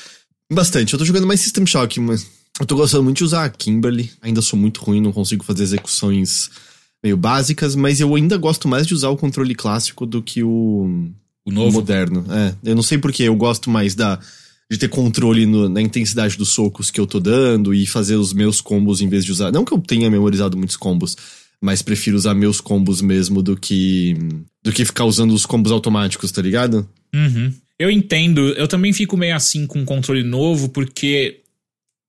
[0.50, 0.94] Bastante.
[0.94, 2.26] Eu tô jogando mais System Shock, mas
[2.60, 4.12] eu tô gostando muito de usar a Kimberly.
[4.22, 6.50] Ainda sou muito ruim, não consigo fazer execuções
[7.04, 11.10] meio básicas, mas eu ainda gosto mais de usar o controle clássico do que o,
[11.46, 11.72] O o novo.
[11.80, 12.26] moderno.
[12.30, 14.20] É, eu não sei porquê, eu gosto mais da
[14.72, 18.34] de ter controle no, na intensidade dos socos que eu tô dando e fazer os
[18.34, 19.52] meus combos em vez de usar.
[19.52, 21.18] Não que eu tenha memorizado muitos combos,
[21.60, 24.16] mas prefiro usar meus combos mesmo do que
[24.64, 26.88] do que ficar usando os combos automáticos, tá ligado?
[27.16, 27.52] Uhum.
[27.80, 28.50] Eu entendo.
[28.50, 31.40] Eu também fico meio assim com o controle novo, porque.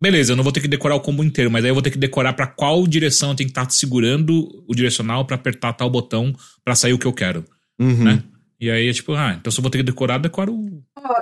[0.00, 1.90] Beleza, eu não vou ter que decorar o combo inteiro, mas aí eu vou ter
[1.90, 5.74] que decorar para qual direção eu tenho que estar tá segurando o direcional para apertar
[5.74, 7.44] tal botão para sair o que eu quero.
[7.78, 8.04] Uhum.
[8.04, 8.22] Né?
[8.58, 10.54] E aí é tipo, ah, então se eu vou ter que decorar, decoro.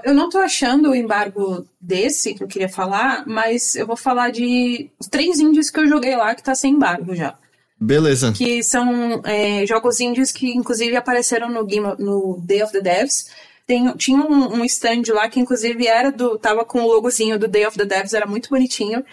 [0.04, 4.30] Eu não tô achando o embargo desse que eu queria falar, mas eu vou falar
[4.30, 7.36] de três indies que eu joguei lá que tá sem embargo já.
[7.80, 8.32] Beleza.
[8.32, 13.30] Que são é, jogos indies que inclusive apareceram no, Game, no Day of the Devs.
[13.68, 16.38] Tem, tinha um, um stand lá que inclusive era do.
[16.38, 19.04] tava com o logozinho do Day of the Devs, era muito bonitinho.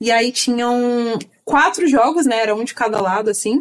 [0.00, 2.38] E aí tinham quatro jogos, né?
[2.38, 3.60] Era um de cada lado, assim.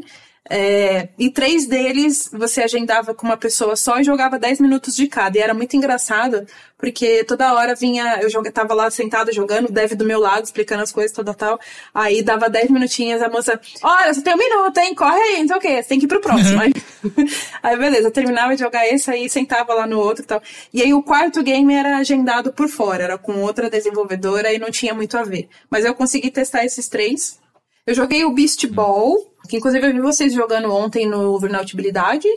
[0.56, 5.08] É, e três deles você agendava com uma pessoa só e jogava 10 minutos de
[5.08, 5.36] cada.
[5.36, 6.46] E era muito engraçado,
[6.78, 10.44] porque toda hora vinha, eu joga, tava lá sentada jogando, o Dev do meu lado,
[10.44, 11.60] explicando as coisas, toda tal.
[11.92, 14.94] Aí dava 10 minutinhos, a moça, olha, você tem um minuto, hein?
[14.94, 16.62] Corre aí, não sei o quê, você tem que ir pro próximo.
[16.62, 16.72] aí,
[17.64, 20.44] aí, beleza, eu terminava de jogar esse aí, sentava lá no outro e tal.
[20.72, 24.70] E aí o quarto game era agendado por fora, era com outra desenvolvedora e não
[24.70, 25.50] tinha muito a ver.
[25.68, 27.42] Mas eu consegui testar esses três.
[27.88, 32.28] Eu joguei o Beast Ball, que inclusive eu vi vocês jogando ontem no Vulnerabilidade.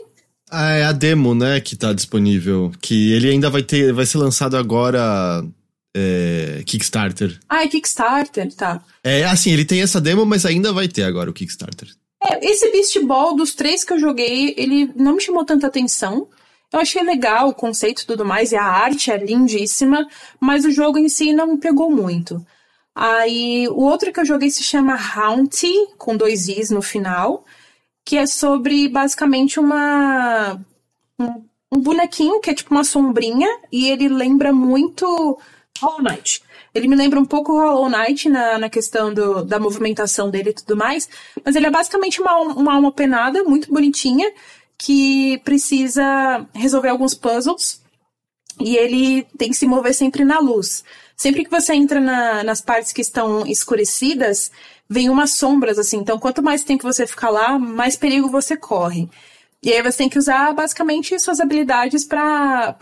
[0.49, 2.71] Ah, é a demo, né, que tá disponível.
[2.81, 3.91] Que ele ainda vai ter.
[3.93, 5.43] Vai ser lançado agora.
[5.95, 7.39] É, Kickstarter.
[7.49, 8.81] Ah, é Kickstarter, tá.
[9.03, 11.89] É, assim, ele tem essa demo, mas ainda vai ter agora o Kickstarter.
[12.23, 16.27] É, esse Beast Ball, dos três que eu joguei, ele não me chamou tanta atenção.
[16.71, 20.05] Eu achei legal o conceito e tudo mais, e a arte é lindíssima,
[20.39, 22.45] mas o jogo em si não me pegou muito.
[22.99, 27.45] Aí o outro que eu joguei se chama Haunty, com dois Is no final,
[28.03, 30.59] que é sobre basicamente uma.
[31.19, 35.37] Um, um bonequinho que é tipo uma sombrinha, e ele lembra muito
[35.79, 36.41] Hollow Knight.
[36.73, 40.53] Ele me lembra um pouco Hollow Knight na, na questão do, da movimentação dele e
[40.53, 41.07] tudo mais,
[41.45, 44.33] mas ele é basicamente uma, uma alma penada, muito bonitinha,
[44.75, 47.79] que precisa resolver alguns puzzles,
[48.59, 50.83] e ele tem que se mover sempre na luz.
[51.17, 54.51] Sempre que você entra na, nas partes que estão escurecidas,
[54.87, 55.97] vem umas sombras, assim.
[55.97, 59.09] Então, quanto mais tempo você ficar lá, mais perigo você corre.
[59.63, 62.75] E aí você tem que usar basicamente suas habilidades para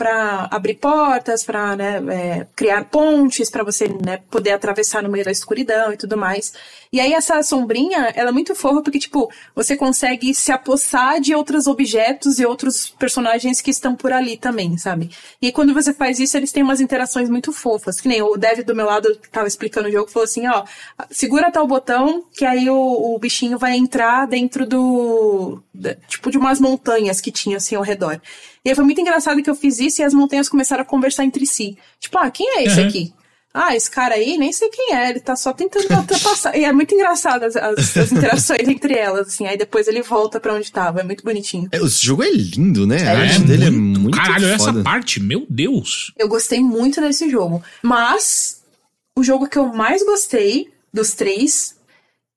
[0.52, 5.32] abrir portas, para né, é, criar pontes, para você né, poder atravessar no meio da
[5.32, 6.54] escuridão e tudo mais.
[6.92, 11.34] E aí essa sombrinha, ela é muito fofa porque, tipo, você consegue se apossar de
[11.34, 15.12] outros objetos e outros personagens que estão por ali também, sabe?
[15.42, 18.02] E quando você faz isso, eles têm umas interações muito fofas.
[18.02, 20.66] Que nem o Dev do meu lado tava explicando o jogo, falou assim, ó,
[21.10, 25.64] segura tal botão que aí o, o bichinho vai entrar dentro do...
[26.08, 28.20] tipo, de umas montanhas que tinha assim ao redor.
[28.64, 31.24] E aí foi muito engraçado que eu fiz isso e as montanhas começaram a conversar
[31.24, 31.78] entre si.
[32.00, 32.88] Tipo, ah, quem é esse uhum.
[32.88, 33.14] aqui?
[33.54, 35.88] Ah, esse cara aí, nem sei quem é, ele tá só tentando
[36.22, 36.58] passar.
[36.58, 39.48] E é muito engraçado as, as, as interações entre elas, assim.
[39.48, 41.70] Aí depois ele volta para onde tava, é muito bonitinho.
[41.72, 43.08] É, o jogo é lindo, né?
[43.08, 44.72] A arte é dele muito, é muito Caralho, foda.
[44.72, 46.12] essa parte, meu Deus.
[46.18, 47.64] Eu gostei muito desse jogo.
[47.82, 48.62] Mas,
[49.18, 51.76] o jogo que eu mais gostei dos três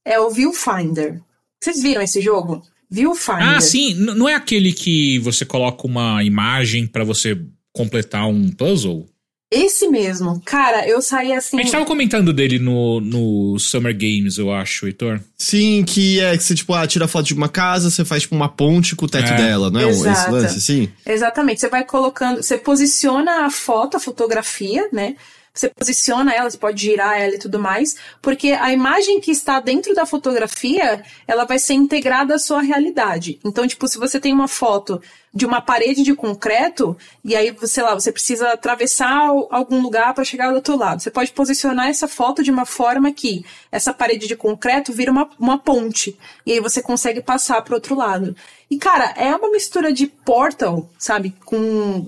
[0.05, 1.21] é o Viewfinder.
[1.61, 2.63] Vocês viram esse jogo?
[2.91, 3.57] Viewfinder.
[3.57, 3.95] Ah, sim.
[3.95, 7.39] N não é aquele que você coloca uma imagem para você
[7.73, 9.07] completar um puzzle?
[9.51, 10.43] Esse mesmo.
[10.45, 11.59] Cara, eu saí assim.
[11.59, 15.21] A gente tava comentando dele no, no Summer Games, eu acho, Heitor.
[15.39, 18.35] Sim, que é que você, tipo, ah, tira foto de uma casa, você faz, tipo,
[18.35, 19.37] uma ponte com o teto é.
[19.37, 19.89] dela, não é?
[19.89, 20.21] Exato.
[20.21, 20.89] Esse lance, sim?
[21.07, 21.61] Exatamente.
[21.61, 22.43] Você vai colocando.
[22.43, 25.17] Você posiciona a foto, a fotografia, né?
[25.59, 29.59] Você posiciona ela, você pode girar ela e tudo mais, porque a imagem que está
[29.59, 33.41] dentro da fotografia, ela vai ser integrada à sua realidade.
[33.45, 35.03] Então, tipo, se você tem uma foto
[35.35, 40.25] de uma parede de concreto, e aí, sei lá, você precisa atravessar algum lugar para
[40.25, 41.03] chegar do outro lado.
[41.03, 45.29] Você pode posicionar essa foto de uma forma que essa parede de concreto vira uma,
[45.39, 46.19] uma ponte.
[46.47, 48.35] E aí você consegue passar para outro lado.
[48.71, 51.35] E, cara, é uma mistura de Portal, sabe?
[51.45, 52.07] Com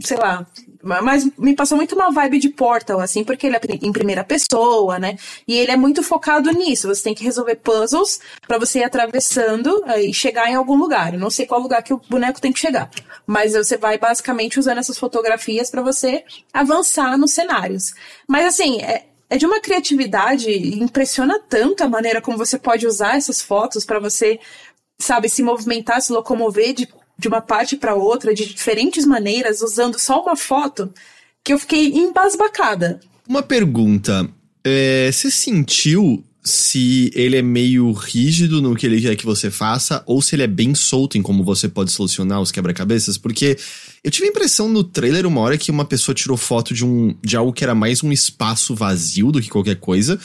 [0.00, 0.46] sei lá,
[0.82, 4.98] mas me passou muito uma vibe de Portal, assim, porque ele é em primeira pessoa,
[4.98, 5.16] né?
[5.46, 6.88] E ele é muito focado nisso.
[6.88, 11.14] Você tem que resolver puzzles para você ir atravessando eh, e chegar em algum lugar.
[11.14, 12.90] Eu não sei qual lugar que o boneco tem que chegar,
[13.26, 17.92] mas você vai basicamente usando essas fotografias para você avançar nos cenários.
[18.26, 20.50] Mas assim, é, é de uma criatividade,
[20.82, 24.38] impressiona tanto a maneira como você pode usar essas fotos para você,
[24.98, 26.88] sabe, se movimentar, se locomover de
[27.18, 30.92] de uma parte para outra de diferentes maneiras, usando só uma foto,
[31.44, 33.00] que eu fiquei embasbacada.
[33.28, 34.28] Uma pergunta.
[34.64, 40.02] É, você sentiu se ele é meio rígido no que ele quer que você faça,
[40.06, 43.58] ou se ele é bem solto em como você pode solucionar os quebra-cabeças, porque
[44.02, 47.14] eu tive a impressão no trailer uma hora que uma pessoa tirou foto de um
[47.22, 50.18] de algo que era mais um espaço vazio do que qualquer coisa.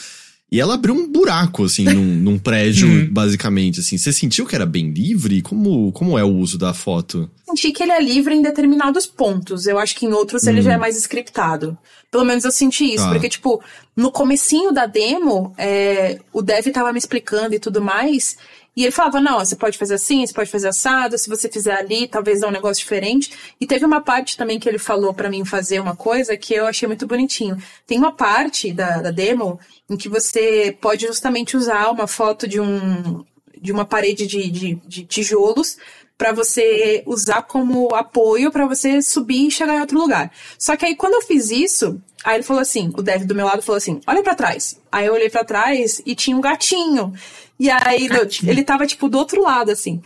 [0.54, 3.08] E ela abriu um buraco, assim, num, num prédio, Uhum.
[3.10, 3.98] basicamente, assim.
[3.98, 5.42] Você sentiu que era bem livre?
[5.42, 7.28] Como, como é o uso da foto?
[7.46, 9.66] senti que ele é livre em determinados pontos.
[9.66, 11.76] Eu acho que em outros ele já é mais scriptado.
[12.10, 13.10] Pelo menos eu senti isso, Ah.
[13.10, 13.60] porque, tipo,
[13.96, 18.36] no comecinho da demo, é, o dev tava me explicando e tudo mais,
[18.76, 21.74] e ele falava, não, você pode fazer assim, você pode fazer assado, se você fizer
[21.74, 23.32] ali, talvez dá um negócio diferente.
[23.60, 26.66] E teve uma parte também que ele falou pra mim fazer uma coisa que eu
[26.66, 27.56] achei muito bonitinho.
[27.86, 32.60] Tem uma parte da, da demo em que você pode justamente usar uma foto de
[32.60, 33.24] um
[33.60, 35.78] de uma parede de, de, de tijolos
[36.18, 40.30] para você usar como apoio para você subir e chegar em outro lugar.
[40.58, 43.46] Só que aí quando eu fiz isso, aí ele falou assim, o dev do meu
[43.46, 44.78] lado falou assim: "Olha para trás".
[44.92, 47.12] Aí eu olhei para trás e tinha um gatinho.
[47.58, 48.08] E aí
[48.46, 50.02] ele tava tipo do outro lado assim.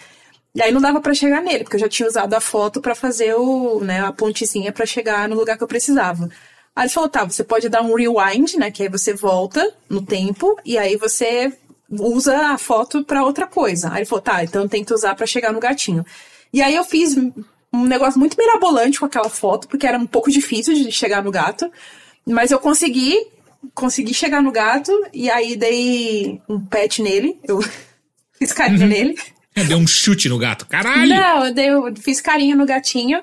[0.55, 2.95] E aí não dava pra chegar nele, porque eu já tinha usado a foto pra
[2.95, 6.29] fazer o, né, a pontezinha pra chegar no lugar que eu precisava.
[6.75, 10.03] Aí ele falou, tá, você pode dar um rewind, né, que aí você volta no
[10.03, 11.53] tempo e aí você
[11.91, 13.91] usa a foto pra outra coisa.
[13.91, 16.05] Aí ele falou, tá, então tenta usar pra chegar no gatinho.
[16.53, 17.17] E aí eu fiz
[17.73, 21.31] um negócio muito mirabolante com aquela foto, porque era um pouco difícil de chegar no
[21.31, 21.71] gato,
[22.27, 23.27] mas eu consegui,
[23.75, 27.61] consegui chegar no gato e aí dei um pet nele, eu
[28.39, 29.17] fiz carinho nele.
[29.67, 30.67] Deu um chute no gato.
[30.67, 31.09] Caralho!
[31.09, 33.21] Não, eu, dei, eu fiz carinho no gatinho.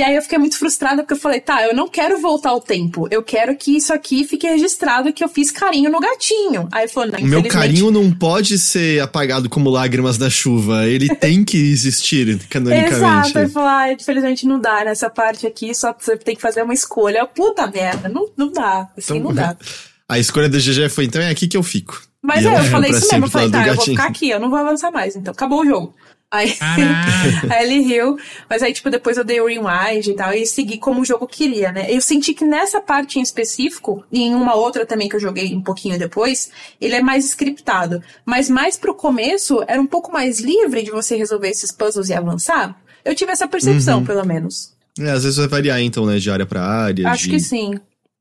[0.00, 2.60] E aí eu fiquei muito frustrada porque eu falei, tá, eu não quero voltar ao
[2.62, 3.06] tempo.
[3.10, 6.66] Eu quero que isso aqui fique registrado que eu fiz carinho no gatinho.
[6.72, 10.86] Aí ele falou, não, meu carinho não pode ser apagado como lágrimas da chuva.
[10.86, 12.94] Ele tem que existir canonicamente.
[12.94, 16.62] Exato, ele falou, ah, infelizmente não dá nessa parte aqui, só você tem que fazer
[16.62, 17.26] uma escolha.
[17.26, 19.54] Puta merda, não, não dá, assim Então, não dá.
[20.08, 22.02] A escolha do GG foi, então é aqui que eu fico.
[22.22, 24.48] Mas é, eu falei isso mesmo, eu falei, tá, eu vou ficar aqui, eu não
[24.48, 25.94] vou avançar mais, então acabou o jogo.
[26.32, 26.54] Aí,
[27.50, 28.16] aí ele riu,
[28.48, 31.26] mas aí, tipo, depois eu dei o rewind e tal, e segui como o jogo
[31.26, 31.86] queria, né?
[31.92, 35.54] Eu senti que nessa parte em específico, e em uma outra também que eu joguei
[35.56, 36.50] um pouquinho depois,
[36.80, 38.00] ele é mais scriptado.
[38.24, 42.14] Mas mais pro começo, era um pouco mais livre de você resolver esses puzzles e
[42.14, 42.80] avançar.
[43.04, 44.04] Eu tive essa percepção, Uhum.
[44.06, 44.72] pelo menos.
[44.98, 46.18] É, às vezes vai variar, então, né?
[46.18, 47.74] De área pra área, Acho de que sim.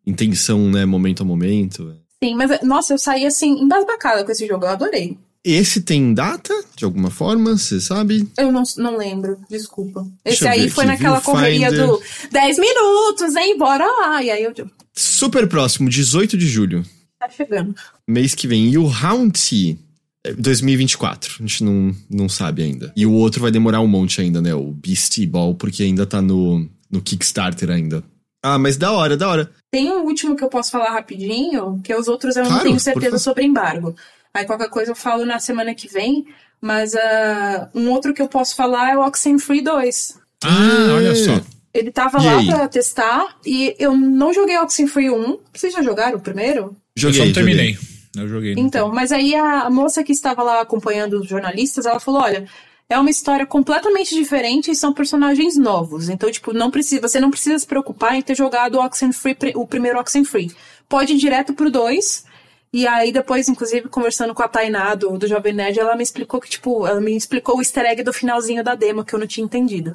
[0.06, 0.86] intenção, né?
[0.86, 1.96] Momento a momento.
[2.24, 5.18] Sim, mas, nossa, eu saí assim, embasbacada com esse jogo, eu adorei.
[5.44, 8.28] Esse tem data, de alguma forma, você sabe?
[8.38, 10.06] Eu não, não lembro, desculpa.
[10.26, 12.02] Esse aí foi aqui, naquela correria do
[12.32, 13.58] 10 minutos, hein?
[13.58, 14.22] Bora lá.
[14.22, 14.54] E aí eu
[14.94, 16.84] Super próximo, 18 de julho.
[17.18, 17.74] tá chegando.
[18.06, 18.70] Mês que vem.
[18.70, 19.80] E o Round
[20.26, 21.36] é 2024.
[21.40, 22.92] A gente não, não sabe ainda.
[22.96, 24.54] E o outro vai demorar um monte ainda, né?
[24.54, 28.04] O Beastie Ball, porque ainda tá no, no Kickstarter ainda.
[28.44, 29.52] Ah, mas da hora, da hora.
[29.72, 32.76] Tem um último que eu posso falar rapidinho, que os outros eu não Claro, tenho
[32.76, 33.96] por certeza sobre embargo.
[34.40, 36.26] Aí qualquer coisa eu falo na semana que vem.
[36.62, 40.20] Mas ah, um outro que eu posso falar é o Oxenfree 2.
[40.44, 41.42] Ah, olha só.
[41.74, 42.48] Ele tava E lá aí?
[42.48, 45.38] pra testar e eu não joguei Oxenfree 1.
[45.54, 46.76] Vocês já jogaram o primeiro?
[46.96, 47.34] Joguei, eu só não joguei.
[47.34, 47.78] terminei.
[48.18, 48.56] Eu joguei.
[48.58, 52.46] Então, mas aí a moça que estava lá acompanhando os jornalistas, ela falou: olha,
[52.90, 56.10] é uma história completamente diferente e são personagens novos.
[56.10, 59.68] Então, tipo, não precisa, você não precisa se preocupar em ter jogado o Oxenfree, o
[59.68, 60.52] primeiro Oxenfree.
[60.90, 62.26] Pode ir direto pro 2.
[62.72, 66.40] E aí, depois, inclusive, conversando com a Tainá do, do Jovem Nerd, ela me explicou
[66.40, 69.26] que, tipo, ela me explicou o easter egg do finalzinho da demo, que eu não
[69.26, 69.94] tinha entendido.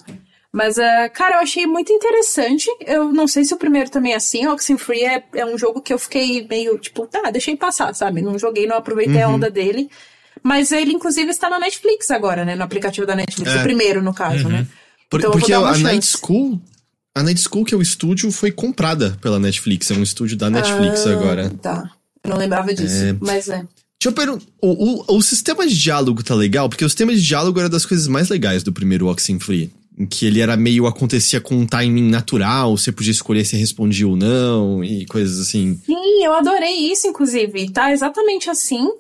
[0.53, 2.69] Mas, eh, cara, eu achei muito interessante.
[2.87, 4.47] Eu não sei se o primeiro também é assim.
[4.47, 8.23] O Oxenfree é, é um jogo que eu fiquei meio, tipo, tá, deixei passar, sabe?
[8.23, 9.89] Não joguei, não aproveitei a onda dele.
[10.43, 12.55] Mas ele, inclusive, está na Netflix agora, né?
[12.55, 13.51] No aplicativo da Netflix.
[13.53, 13.59] É.
[13.59, 14.67] O primeiro, no caso, né?
[15.09, 16.07] Por- Então porque uma a Night.
[16.07, 16.61] School.
[17.15, 19.91] A Night School, que é o estúdio, foi comprada pela Netflix.
[19.91, 21.51] É um estúdio da Netflix Ah, agora.
[21.63, 21.91] Tá.
[22.25, 23.05] Eu não lembrava disso.
[23.05, 23.17] É.
[23.21, 23.59] Mas é.
[23.59, 24.45] Deixa eu perguntar.
[24.61, 26.69] O, o, o sistema de diálogo tá legal?
[26.69, 29.71] Porque o sistema de diálogo era das coisas mais legais do primeiro Oxenfree.
[29.97, 30.87] Em que ele era meio.
[30.87, 35.81] acontecia com um timing natural, você podia escolher se respondia ou não, e coisas assim.
[35.87, 37.71] Sim, eu adorei isso, inclusive.
[37.71, 38.91] Tá exatamente assim.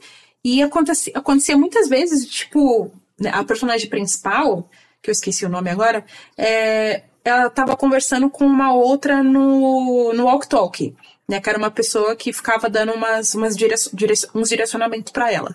[0.44, 4.68] E acontecia, acontecia muitas vezes, tipo, né, a personagem principal,
[5.02, 6.04] que eu esqueci o nome agora,
[6.38, 10.94] é, ela tava conversando com uma outra no, no Walk Talk,
[11.28, 11.40] né?
[11.40, 15.54] Que era uma pessoa que ficava dando umas, umas direc direc uns direcionamentos pra ela.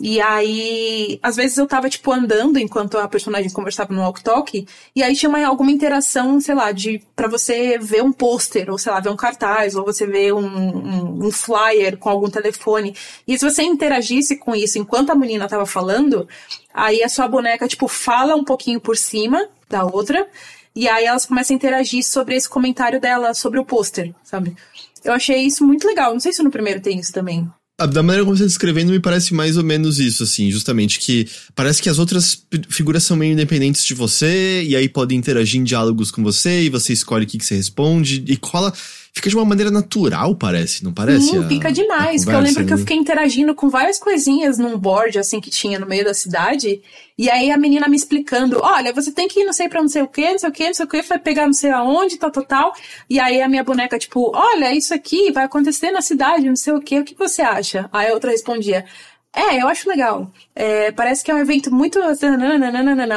[0.00, 4.64] E aí, às vezes eu tava, tipo, andando enquanto a personagem conversava no walk talk,
[4.94, 8.78] e aí tinha uma, alguma interação, sei lá, de para você ver um pôster, ou
[8.78, 12.94] sei lá, ver um cartaz, ou você ver um, um, um flyer com algum telefone.
[13.26, 16.28] E se você interagisse com isso enquanto a menina tava falando,
[16.72, 20.28] aí a sua boneca, tipo, fala um pouquinho por cima da outra,
[20.76, 24.54] e aí elas começam a interagir sobre esse comentário dela, sobre o pôster, sabe?
[25.04, 26.12] Eu achei isso muito legal.
[26.12, 27.48] Não sei se no primeiro tem isso também.
[27.78, 31.28] Da maneira como você está descrevendo, me parece mais ou menos isso, assim, justamente que
[31.54, 35.64] parece que as outras figuras são meio independentes de você, e aí podem interagir em
[35.64, 38.74] diálogos com você, e você escolhe o que, que você responde, e cola
[39.12, 41.28] fica de uma maneira natural, parece, não parece?
[41.28, 42.24] Sim, a, fica demais.
[42.24, 45.78] Porque eu lembro que eu fiquei interagindo com várias coisinhas num board, assim, que tinha
[45.78, 46.80] no meio da cidade.
[47.16, 49.88] E aí a menina me explicando: olha, você tem que ir não sei pra não
[49.88, 51.70] sei o que, não sei o que, não sei o que, vai pegar não sei
[51.70, 52.72] aonde, tal, tal, tal.
[53.10, 56.72] E aí a minha boneca, tipo, olha, isso aqui vai acontecer na cidade, não sei
[56.72, 57.88] o que, o que você acha?
[57.92, 58.84] Aí a outra respondia:
[59.34, 60.30] é, eu acho legal.
[60.54, 61.98] É, parece que é um evento muito.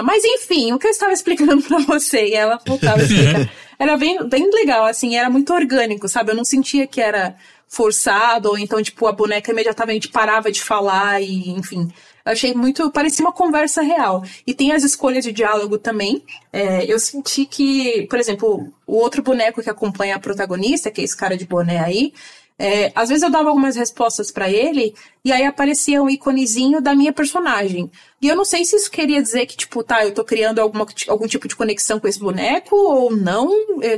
[0.04, 3.52] Mas enfim, o que eu estava explicando para você, e ela voltava a explicar.
[3.80, 6.32] era bem, bem legal, assim, era muito orgânico, sabe?
[6.32, 7.36] Eu não sentia que era
[7.68, 11.90] forçado, ou então, tipo, a boneca imediatamente parava de falar e, enfim.
[12.24, 12.92] Eu achei muito.
[12.92, 14.24] parecia uma conversa real.
[14.46, 16.24] E tem as escolhas de diálogo também.
[16.54, 21.04] É, eu senti que, por exemplo, o outro boneco que acompanha a protagonista, que é
[21.04, 22.14] esse cara de boné aí,
[22.62, 24.94] é, às vezes eu dava algumas respostas para ele
[25.26, 27.90] e aí aparecia um íconezinho da minha personagem.
[28.22, 30.86] E eu não sei se isso queria dizer que, tipo, tá, eu tô criando alguma,
[31.08, 33.50] algum tipo de conexão com esse boneco ou não.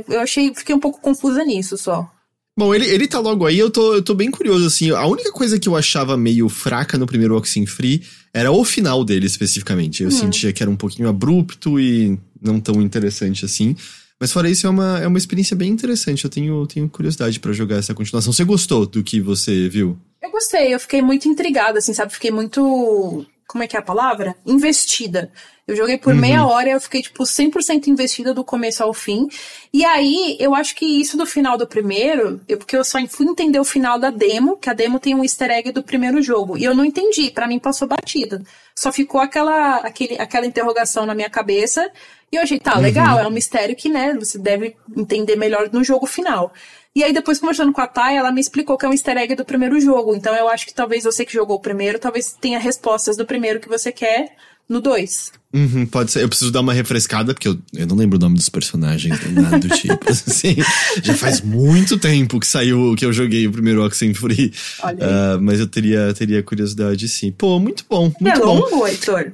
[0.08, 2.10] Eu achei, fiquei um pouco confusa nisso só.
[2.56, 4.90] Bom, ele, ele tá logo aí, eu tô, eu tô bem curioso, assim.
[4.92, 9.04] A única coisa que eu achava meio fraca no primeiro Oxen Free era o final
[9.04, 10.02] dele, especificamente.
[10.02, 10.12] Eu hum.
[10.12, 13.76] sentia que era um pouquinho abrupto e não tão interessante assim.
[14.20, 16.24] Mas fora isso, é uma, é uma experiência bem interessante.
[16.24, 18.32] Eu tenho, tenho curiosidade para jogar essa continuação.
[18.32, 19.98] Você gostou do que você viu?
[20.22, 22.12] Eu gostei, eu fiquei muito intrigada, assim, sabe?
[22.12, 23.26] Fiquei muito.
[23.46, 24.34] Como é que é a palavra?
[24.46, 25.30] Investida.
[25.66, 26.20] Eu joguei por uhum.
[26.20, 29.28] meia hora e eu fiquei, tipo, 100% investida do começo ao fim.
[29.72, 33.26] E aí, eu acho que isso do final do primeiro, eu, porque eu só fui
[33.26, 36.58] entender o final da demo, que a demo tem um easter egg do primeiro jogo.
[36.58, 38.42] E eu não entendi, para mim passou batida.
[38.76, 41.90] Só ficou aquela, aquele, aquela interrogação na minha cabeça.
[42.30, 43.22] E eu achei, tá, legal, uhum.
[43.22, 46.52] é um mistério que, né, você deve entender melhor no jogo final.
[46.94, 49.34] E aí, depois, conversando com a Thay, ela me explicou que é um easter egg
[49.34, 50.14] do primeiro jogo.
[50.14, 53.60] Então, eu acho que talvez você que jogou o primeiro, talvez tenha respostas do primeiro
[53.60, 54.36] que você quer
[54.68, 55.32] no 2.
[55.52, 56.22] Uhum, pode ser.
[56.22, 59.58] Eu preciso dar uma refrescada, porque eu, eu não lembro o nome dos personagens, nada
[59.58, 59.98] do tipo.
[60.10, 60.56] assim,
[61.02, 64.52] já faz muito tempo que saiu que eu joguei o primeiro Oxenfree.
[64.82, 67.30] Olha uh, mas eu teria, teria curiosidade, sim.
[67.30, 68.12] Pô, muito bom.
[68.20, 68.86] Muito é longo, bom.
[68.86, 69.32] Heitor?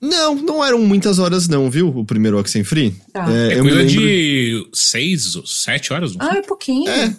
[0.00, 1.88] Não, não eram muitas horas, não, viu?
[1.88, 2.94] O primeiro Oxenfree.
[3.12, 3.26] Tá.
[3.32, 3.92] É, é coisa lembro...
[3.92, 6.88] de seis ou sete horas, não Ah, é pouquinho.
[6.88, 7.12] É.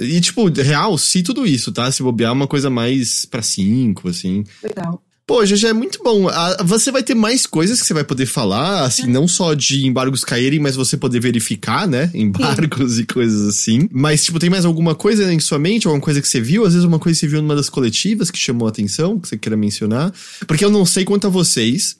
[0.00, 1.90] E, tipo, real, se tudo isso, tá?
[1.90, 4.44] Se bobear uma coisa mais pra cinco, assim.
[4.62, 5.02] Legal.
[5.28, 6.26] Pô, já é muito bom.
[6.64, 10.24] Você vai ter mais coisas que você vai poder falar, assim, não só de embargos
[10.24, 12.10] caírem, mas você poder verificar, né?
[12.14, 13.02] Embargos Sim.
[13.02, 13.90] e coisas assim.
[13.92, 15.86] Mas, tipo, tem mais alguma coisa em sua mente?
[15.86, 16.64] Alguma coisa que você viu?
[16.64, 19.28] Às vezes uma coisa que você viu numa das coletivas que chamou a atenção, que
[19.28, 20.14] você queira mencionar.
[20.46, 21.98] Porque eu não sei quanto a vocês.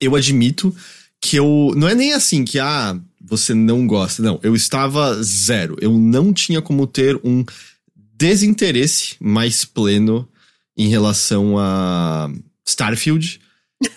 [0.00, 0.74] Eu admito
[1.20, 1.74] que eu.
[1.76, 4.22] Não é nem assim que, ah, você não gosta.
[4.22, 5.76] Não, eu estava zero.
[5.78, 7.44] Eu não tinha como ter um
[8.16, 10.26] desinteresse mais pleno
[10.76, 12.30] em relação a
[12.66, 13.40] Starfield.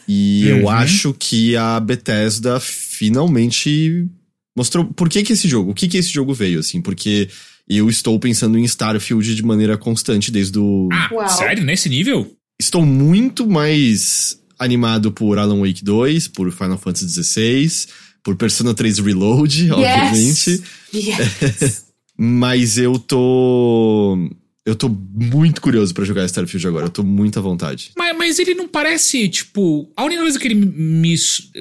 [0.07, 0.57] E uhum.
[0.59, 4.07] eu acho que a Bethesda finalmente
[4.55, 7.29] mostrou por que que esse jogo, o que que esse jogo veio, assim, porque
[7.67, 10.89] eu estou pensando em Starfield de maneira constante desde o...
[10.91, 11.29] Ah, Uau.
[11.29, 11.63] sério?
[11.63, 12.35] Nesse nível?
[12.59, 17.87] Estou muito mais animado por Alan Wake 2, por Final Fantasy XVI,
[18.23, 19.71] por Persona 3 Reload, yes.
[19.73, 20.63] obviamente.
[20.93, 21.85] Yes.
[22.17, 24.29] Mas eu tô
[24.65, 27.91] eu tô muito curioso para jogar Starfield agora, eu tô muito à vontade.
[27.97, 29.91] Mas, mas ele não parece, tipo.
[29.95, 31.15] A única coisa que ele me,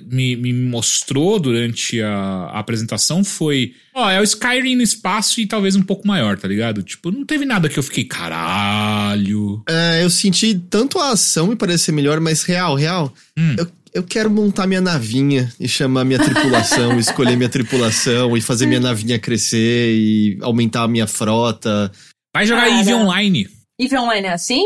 [0.06, 3.74] me, me mostrou durante a, a, apresentação foi.
[3.92, 6.80] Ó, é o Skyrim no espaço e talvez um pouco maior, tá ligado?
[6.82, 9.62] Tipo, não teve nada que eu fiquei, caralho.
[9.68, 13.12] É, eu senti tanto a ação me parecer melhor, mas real, real.
[13.36, 13.56] Hum.
[13.58, 18.66] Eu, eu quero montar minha navinha e chamar minha tripulação, escolher minha tripulação e fazer
[18.66, 21.90] minha navinha crescer e aumentar a minha frota.
[22.34, 22.80] Vai jogar Cara.
[22.80, 23.48] EVE Online.
[23.78, 24.64] EVE Online é assim?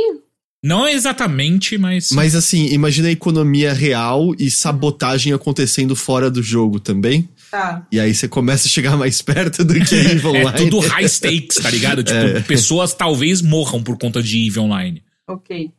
[0.62, 2.10] Não exatamente, mas.
[2.10, 7.28] Mas assim, imagina a economia real e sabotagem acontecendo fora do jogo também.
[7.50, 7.86] Tá.
[7.92, 10.48] E aí você começa a chegar mais perto do que EVE Online.
[10.48, 12.02] é tudo high stakes, tá ligado?
[12.02, 12.40] Tipo, é.
[12.40, 15.02] pessoas talvez morram por conta de EVE Online.
[15.28, 15.70] Ok.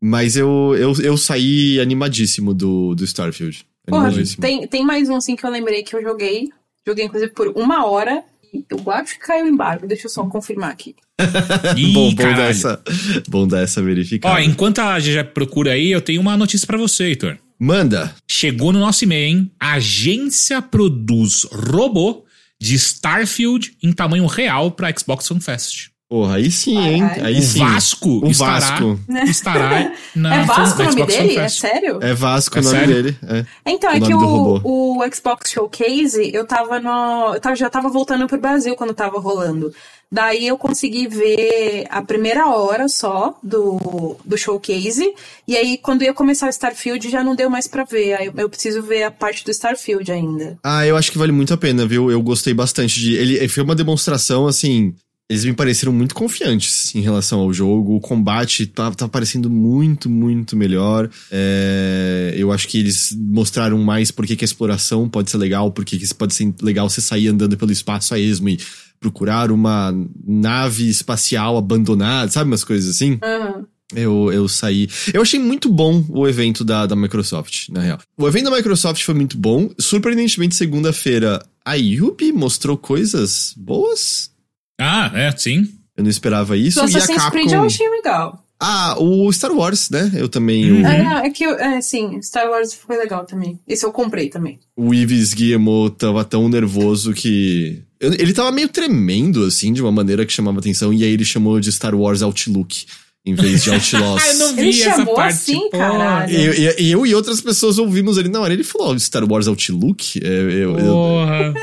[0.00, 3.64] Mas eu, eu, eu saí animadíssimo do, do Starfield.
[3.86, 6.48] Porra, tem, tem mais um assim que eu lembrei que eu joguei.
[6.86, 8.22] Joguei, inclusive, por uma hora.
[8.70, 9.86] Eu acho que caiu embargo.
[9.86, 10.94] Deixa eu só confirmar aqui.
[11.76, 12.82] Ih, bom, bom dar, essa,
[13.28, 14.34] bom dar essa verificada.
[14.34, 17.38] Ó, enquanto a GG procura aí, eu tenho uma notícia para você, Heitor.
[17.58, 18.14] Manda.
[18.28, 19.50] Chegou no nosso e-mail, hein?
[19.58, 22.24] agência produz robô
[22.60, 25.93] de Starfield em tamanho real para Xbox Fan Fest.
[26.14, 27.02] Porra, aí sim, hein?
[27.24, 27.58] Aí o sim.
[27.58, 29.00] Vasco o estará, Vasco.
[29.26, 31.36] estará na É Vasco o nome dele?
[31.38, 31.98] É sério?
[32.00, 32.94] É Vasco é o nome sério?
[32.94, 33.18] dele.
[33.26, 33.44] É.
[33.66, 37.34] Então, o é que o, o Xbox Showcase, eu tava no.
[37.34, 39.74] Eu tava, já tava voltando pro Brasil quando tava rolando.
[40.08, 45.12] Daí eu consegui ver a primeira hora só do, do showcase.
[45.48, 48.14] E aí, quando ia começar o Starfield, já não deu mais pra ver.
[48.14, 50.56] Aí eu, eu preciso ver a parte do Starfield ainda.
[50.62, 52.08] Ah, eu acho que vale muito a pena, viu?
[52.08, 53.14] Eu gostei bastante de.
[53.16, 54.94] Ele foi uma demonstração, assim.
[55.28, 57.96] Eles me pareceram muito confiantes em relação ao jogo.
[57.96, 61.08] O combate tá, tá parecendo muito, muito melhor.
[61.30, 65.84] É, eu acho que eles mostraram mais por que a exploração pode ser legal, por
[65.84, 68.60] que pode ser legal você sair andando pelo espaço a esmo e
[69.00, 69.94] procurar uma
[70.26, 72.50] nave espacial abandonada, sabe?
[72.50, 73.12] Umas coisas assim.
[73.12, 73.64] Uhum.
[73.94, 74.88] Eu, eu saí.
[75.12, 77.98] Eu achei muito bom o evento da, da Microsoft, na real.
[78.16, 79.70] O evento da Microsoft foi muito bom.
[79.78, 84.33] Surpreendentemente, segunda-feira, a Yubi mostrou coisas boas.
[84.80, 85.68] Ah, é, sim.
[85.96, 86.80] Eu não esperava isso.
[86.80, 87.30] O e a Assassin's Capcom...
[87.30, 88.40] Creed eu achei legal.
[88.60, 90.10] Ah, o Star Wars, né?
[90.14, 90.70] Eu também.
[90.72, 90.82] Uhum.
[90.82, 93.58] o- É, não, é que, eu- é, sim, Star Wars foi legal também.
[93.68, 94.58] Esse eu comprei também.
[94.76, 97.82] o Ives Guillemot tava tão nervoso que.
[98.00, 101.24] eu- Ele tava meio tremendo, assim, de uma maneira que chamava atenção, e aí ele
[101.24, 102.86] chamou de Star Wars Outlook,
[103.26, 104.22] em vez de Outlaws.
[104.22, 105.32] Ah, eu não vi Ele essa chamou parte.
[105.34, 105.76] assim, pô.
[105.78, 106.32] caralho.
[106.32, 108.52] E eu, e eu e outras pessoas ouvimos ele na hora.
[108.54, 110.20] Ele falou Star Wars Outlook.
[110.24, 111.54] É, eu- eu- Porra.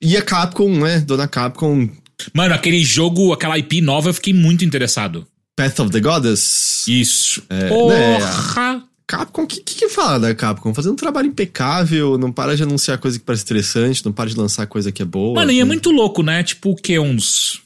[0.00, 0.98] E a Capcom, né?
[1.00, 1.88] Dona Capcom,
[2.34, 5.26] Mano, aquele jogo, aquela IP nova, eu fiquei muito interessado.
[5.56, 6.84] Path of the Goddess.
[6.88, 7.42] Isso.
[7.50, 8.84] É, Porra.
[9.06, 10.72] Capcom, o que, que, que fala da Capcom?
[10.72, 14.36] Fazendo um trabalho impecável, não para de anunciar coisa que parece interessante, não para de
[14.36, 15.34] lançar coisa que é boa.
[15.34, 16.42] Mano, e é que- muito louco, né?
[16.42, 16.98] Tipo, o que?
[16.98, 17.60] Uns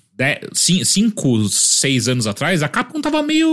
[0.52, 3.48] 5, 6 anos atrás, a Capcom tava meio,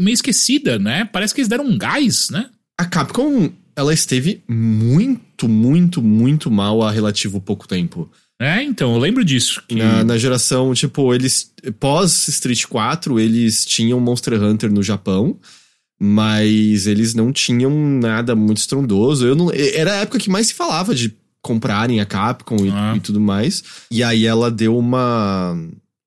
[0.00, 1.04] meio esquecida, né?
[1.12, 2.46] Parece que eles deram um gás, né?
[2.78, 8.10] A Capcom, ela esteve muito, muito, muito mal há relativo pouco tempo.
[8.40, 9.62] É, então, eu lembro disso.
[9.66, 11.50] que- Na, na geração, tipo, eles.
[11.80, 15.38] Pós Street 4, eles tinham Monster Hunter no Japão,
[15.98, 19.26] mas eles não tinham nada muito estrondoso.
[19.26, 22.94] Eu não, era a época que mais se falava de comprarem a Capcom e, Ah.
[22.96, 23.62] e tudo mais.
[23.90, 25.56] E aí ela deu uma.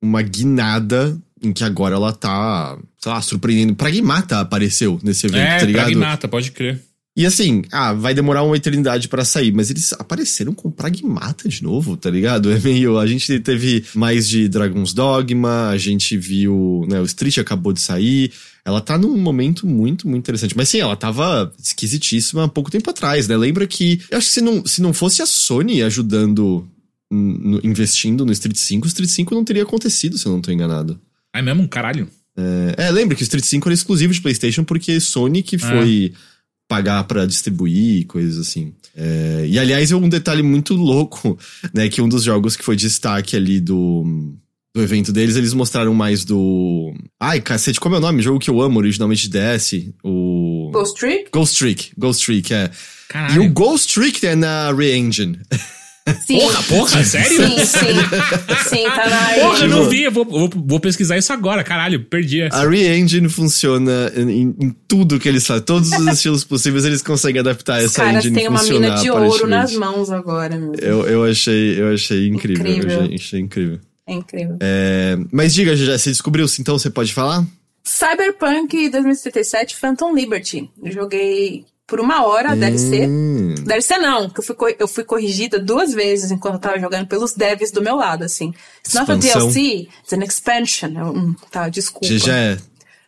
[0.01, 3.75] Uma guinada em que agora ela tá, sei lá, surpreendendo.
[3.75, 5.85] Pragmata apareceu nesse evento, é, tá ligado?
[5.87, 6.81] Pragnata, pode crer.
[7.17, 11.61] E assim, ah, vai demorar uma eternidade pra sair, mas eles apareceram com Pragmata de
[11.63, 12.49] novo, tá ligado?
[12.53, 12.97] É meio.
[12.97, 16.85] A gente teve mais de Dragon's Dogma, a gente viu.
[16.87, 18.31] Né, o Street acabou de sair.
[18.63, 20.55] Ela tá num momento muito, muito interessante.
[20.55, 23.35] Mas sim, ela tava esquisitíssima há pouco tempo atrás, né?
[23.35, 23.99] Lembra que.
[24.09, 26.65] Eu acho que se não, se não fosse a Sony ajudando,
[27.11, 30.51] no- investindo no Street 5, o Street 5 não teria acontecido, se eu não tô
[30.51, 30.99] enganado.
[31.33, 31.67] É mesmo?
[31.67, 32.07] Caralho.
[32.77, 36.13] É, lembra que o Street 5 era exclusivo de PlayStation porque Sony que foi
[36.69, 38.73] pagar pra distribuir, coisas assim.
[38.95, 41.37] É, e aliás, é um detalhe muito louco,
[41.73, 41.89] né?
[41.89, 44.35] Que um dos jogos que foi destaque ali do,
[44.73, 46.93] do evento deles, eles mostraram mais do.
[47.19, 48.21] Ai, cacete, como é o nome?
[48.21, 49.89] Jogo que eu amo originalmente de DS.
[50.03, 50.69] O.
[50.71, 51.29] Ghost Trick?
[51.33, 51.91] Ghost Trick.
[51.97, 52.69] Ghost Trick, é.
[53.09, 53.43] Caralho.
[53.43, 55.39] E o Ghost Trick é na Re-Engine.
[56.25, 56.39] Sim.
[56.39, 57.37] Porra, porra, sério?
[57.47, 58.67] Sim, sim.
[58.69, 61.63] Sim, tá na Porra, eu não Tipo- vi, eu vou, vou, vou pesquisar isso agora,
[61.63, 62.57] caralho, perdi essa.
[62.57, 65.63] A Re-Engine funciona em, em tudo que eles fazem.
[65.63, 69.11] Todos os estilos possíveis eles conseguem adaptar Os essa caras engine têm uma mina de
[69.11, 70.73] ouro nas mãos agora, meu.
[70.75, 72.65] Eu, eu achei, eu achei incrível.
[72.65, 72.91] Incrível.
[72.91, 73.79] Eu achei, achei incrível.
[74.07, 74.57] É incrível.
[74.61, 77.45] É, mas diga, já você descobriu, então você pode falar?
[77.83, 80.69] Cyberpunk 2077 Phantom Liberty.
[80.83, 83.09] Eu joguei por uma hora, deve ser.
[83.09, 83.55] Hum.
[83.65, 87.07] Deve ser não, que eu fui, eu fui corrigida duas vezes enquanto eu tava jogando
[87.07, 88.53] pelos devs do meu lado, assim.
[88.79, 89.15] It's not a.
[89.15, 90.97] DLC, it's an expansion.
[90.97, 92.07] Eu, hum, tá, desculpa.
[92.07, 92.57] Já, já é.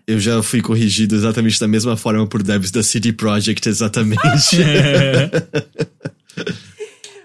[0.08, 4.58] Eu já fui corrigido exatamente da mesma forma por devs da CD Projekt, exatamente.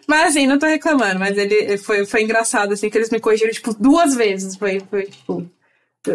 [0.06, 3.18] Mas assim, não tô reclamando, mas ele ele foi, foi engraçado, assim, que eles me
[3.18, 4.54] corrigiram, tipo, duas vezes.
[4.54, 5.50] Foi, foi tipo.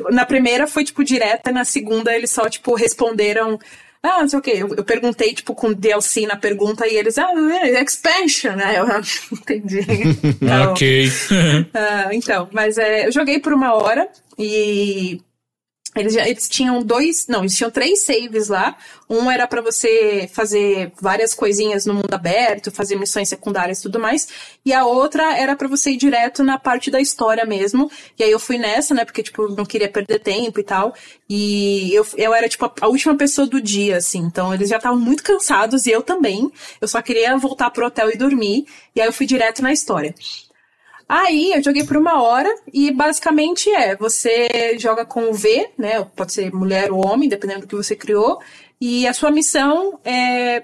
[0.10, 3.60] Na primeira foi, tipo, direta, na segunda eles só, tipo, responderam.
[4.04, 4.54] Ah, não sei o quê.
[4.58, 8.80] Eu, eu perguntei, tipo, com DLC na pergunta e eles, ah, é expansion, né?
[8.80, 9.00] Eu não
[9.32, 9.86] entendi.
[10.24, 11.08] Então, ok.
[11.74, 14.08] ah, então, mas é, eu joguei por uma hora
[14.40, 15.22] e
[15.94, 18.78] eles, já, eles tinham dois, não, eles tinham três saves lá.
[19.10, 24.00] Um era pra você fazer várias coisinhas no mundo aberto, fazer missões secundárias e tudo
[24.00, 24.28] mais.
[24.66, 27.92] E a outra era pra você ir direto na parte da história mesmo.
[28.18, 30.96] E aí eu fui nessa, né, porque, tipo, não queria perder tempo e tal.
[31.30, 34.20] E eu, eu era, tipo, a, a última pessoa do dia, assim.
[34.20, 36.50] Então eles já estavam muito cansados e eu também.
[36.80, 38.66] Eu só queria voltar pro hotel e dormir.
[38.96, 40.16] E aí eu fui direto na história.
[41.14, 46.02] Aí eu joguei por uma hora e basicamente é, você joga com o V, né?
[46.16, 48.40] Pode ser mulher ou homem, dependendo do que você criou.
[48.80, 50.64] E a sua missão é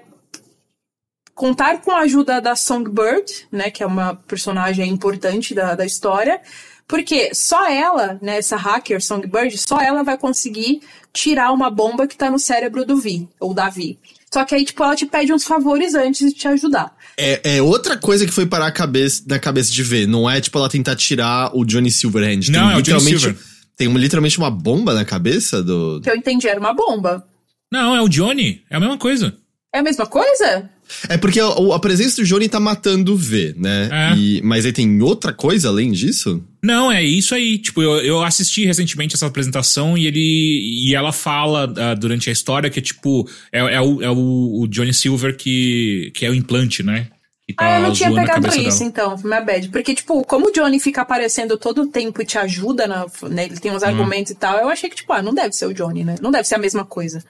[1.34, 3.70] contar com a ajuda da Songbird, né?
[3.70, 6.40] Que é uma personagem importante da, da história,
[6.88, 10.80] Porque só ela, né, essa hacker Songbird, só ela vai conseguir
[11.12, 13.98] tirar uma bomba que tá no cérebro do Vi, ou da Vi.
[14.32, 16.94] Só que aí, tipo, ela te pede uns favores antes de te ajudar.
[17.16, 20.06] É, é outra coisa que foi parar a cabeça, na cabeça de ver.
[20.06, 22.48] Não é, tipo, ela tentar tirar o Johnny Silverhand.
[22.50, 23.38] Não, tem é o Johnny literalmente, Silver.
[23.76, 26.00] Tem uma- literalmente uma bomba na cabeça do...
[26.02, 27.26] Que eu entendi, era uma bomba.
[27.72, 28.62] Não, é o Johnny.
[28.70, 29.34] É a mesma coisa.
[29.74, 30.68] É a mesma coisa?
[31.10, 33.88] É porque a, a presença do Johnny tá matando o V, né?
[33.92, 34.16] É.
[34.16, 36.42] E- mas aí tem outra coisa além disso?
[36.62, 37.58] Não, é isso aí.
[37.58, 42.32] Tipo, eu, eu assisti recentemente essa apresentação e ele e ela fala ah, durante a
[42.32, 46.34] história que, tipo, é, é o, é o, o Johnny Silver que, que é o
[46.34, 47.08] implante, né?
[47.46, 48.84] Que tá Ah, eu não tinha pegado isso, dela.
[48.84, 49.68] então, foi minha bad.
[49.68, 53.44] Porque, tipo, como o Johnny fica aparecendo todo o tempo e te ajuda, na, né,
[53.44, 53.88] ele tem uns Uhum.
[53.88, 56.14] argumentos e tal, eu achei que, tipo, ah, não deve ser o Johnny, né?
[56.22, 57.22] Não deve ser a mesma coisa.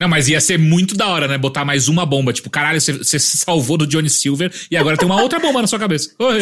[0.00, 1.36] Não, mas ia ser muito da hora, né?
[1.36, 2.32] Botar mais uma bomba.
[2.32, 5.66] Tipo, caralho, você, se salvou do Johnny Silver e agora tem uma outra bomba na
[5.66, 6.10] sua cabeça.
[6.20, 6.38] Oi.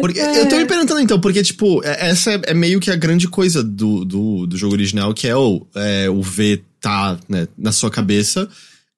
[0.00, 0.40] Porque, É.
[0.42, 3.28] Eu tô me perguntando então, porque, tipo, é- essa é, é meio que a grande
[3.28, 7.70] coisa do, do, do jogo original, que é o, é, o V tá né, na
[7.70, 8.48] sua cabeça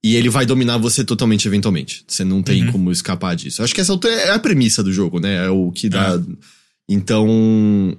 [0.03, 2.03] e ele vai dominar você totalmente eventualmente.
[2.09, 2.73] Você não tem Uhum.
[2.73, 3.63] como escapar disso.
[3.63, 5.47] Acho que essa é a premissa do jogo, né?
[5.47, 6.15] É o que dá.
[6.15, 6.58] É.
[6.89, 7.27] Então.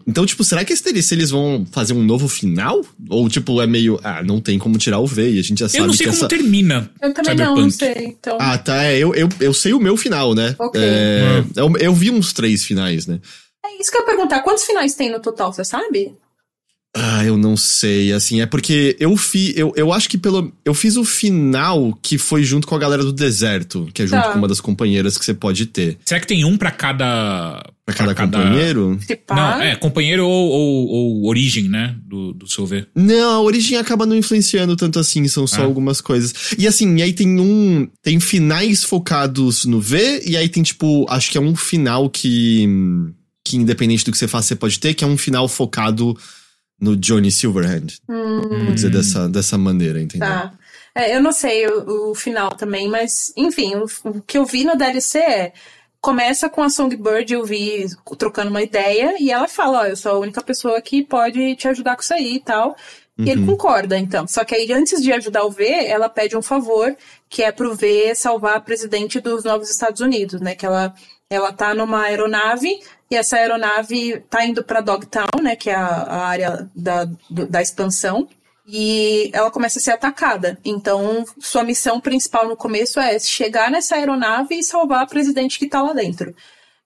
[0.07, 2.83] Então, tipo, será que esse DLC eles vão fazer um novo final?
[3.09, 3.99] Ou, tipo, é meio.
[4.03, 6.05] Ah, não tem como tirar o V e a gente já sabe Eu não sei
[6.07, 6.27] que como essa.
[6.27, 6.89] termina.
[7.01, 7.61] Eu também não, Cyberpunk.
[7.61, 8.05] não sei.
[8.07, 8.83] Então, Ah, tá.
[8.83, 10.55] é, Eu, eu, eu sei o meu final, né?
[10.57, 10.81] Ok.
[10.83, 13.19] É, eu, eu vi uns três finais, né?
[13.65, 14.41] é isso que eu ia perguntar.
[14.41, 16.13] Quantos finais tem no total, você sabe?
[16.95, 20.73] Ah, eu não sei, assim, é porque eu fi, eu, eu acho que pelo, eu
[20.73, 24.31] fiz o final que foi junto com a galera do deserto, que é junto Tá.
[24.31, 25.99] com uma das companheiras que você pode ter.
[26.03, 27.63] Será que tem um pra cada.
[27.85, 28.99] Pra cada companheiro?
[29.05, 29.35] Se pá.
[29.35, 31.95] Não, é, companheiro ou, ou, ou origem, né?
[32.07, 32.85] Do, do seu V.
[32.95, 35.65] Não, a origem acaba não influenciando tanto assim, são só Ah.
[35.65, 36.33] algumas coisas.
[36.57, 41.05] E assim, e aí tem um, tem finais focados no V, e aí tem tipo,
[41.07, 42.67] acho que é um final que,
[43.45, 46.17] que independente do que você faça, você pode ter, que é um final focado
[46.79, 47.99] no Johnny Silverhand.
[48.07, 50.27] Hum, Vou dizer dessa, dessa maneira, entendeu?
[50.27, 50.53] tá.
[50.95, 54.63] É, eu não sei o, o final também, mas, enfim, o, o que eu vi
[54.63, 55.53] no DLC é.
[56.01, 57.85] Começa com a Songbird, eu vi
[58.17, 61.67] trocando uma ideia, e ela fala: Ó, eu sou a única pessoa que pode te
[61.67, 62.73] ajudar com isso aí e tal.
[63.17, 64.25] E ele concorda, então.
[64.25, 66.95] Só que aí, antes de ajudar o V, ela pede um favor,
[67.27, 70.55] que é pro V salvar a presidente dos Novos Estados Unidos, né?
[70.55, 70.93] Que ela,
[71.29, 72.79] ela tá numa aeronave,
[73.11, 75.55] e essa aeronave tá indo pra Dogtown, né?
[75.55, 78.27] Que é a, a área da, do- da expansão.
[78.71, 80.59] E ela começa a ser atacada.
[80.63, 85.67] Então, sua missão principal no começo é chegar nessa aeronave e salvar a presidente que
[85.67, 86.35] tá lá dentro.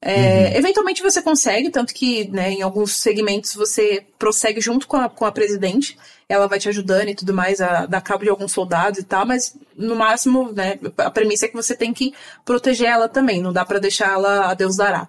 [0.02, 5.10] É, Eventualmente você consegue, tanto que né, em alguns segmentos você prossegue junto com a,
[5.10, 5.98] com a presidente,
[6.34, 9.26] ela vai te ajudando e tudo mais a dar cabo de alguns soldados e tal,
[9.26, 13.54] mas no máximo, né, a premissa é que você tem que proteger ela também, não
[13.54, 15.08] dá pra deixar ela a Deus dará.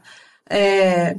[0.48, 1.16] É,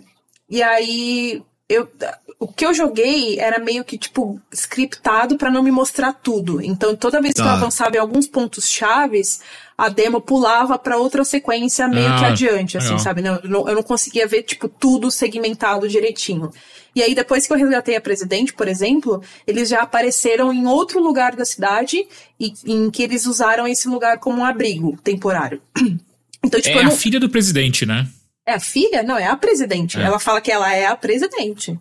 [0.49, 1.89] e aí eu
[2.37, 6.61] o que eu joguei era meio que tipo scriptado pra não me mostrar tudo.
[6.61, 7.53] Então toda vez que eu Tá.
[7.53, 9.39] avançava em alguns pontos chaves,
[9.77, 12.99] a demo pulava pra outra sequência meio Ah, que adiante, assim, legal.
[12.99, 13.21] sabe?
[13.21, 16.51] Não, eu não- não conseguia ver tipo tudo segmentado direitinho.
[16.95, 21.01] E aí depois que eu resgatei a presidente, por exemplo, eles já apareceram em outro
[21.03, 22.07] lugar da cidade
[22.39, 25.61] e em que eles usaram esse lugar como um abrigo temporário.
[26.47, 26.91] Então, tipo, é eu a não...
[26.95, 28.07] filha do presidente, né?
[28.45, 29.01] É a filha?
[29.01, 29.97] Não, é a presidente.
[29.97, 30.03] É.
[30.03, 31.75] Ela fala que ela é a presidente.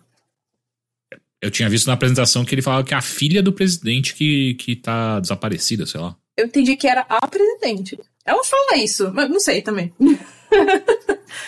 [1.39, 4.55] Eu tinha visto na apresentação que ele falava que é a filha do presidente que,
[4.55, 6.15] que tá desaparecida, sei lá.
[6.37, 7.99] Eu entendi que era a presidente.
[8.25, 9.93] Ela fala isso, mas não sei também.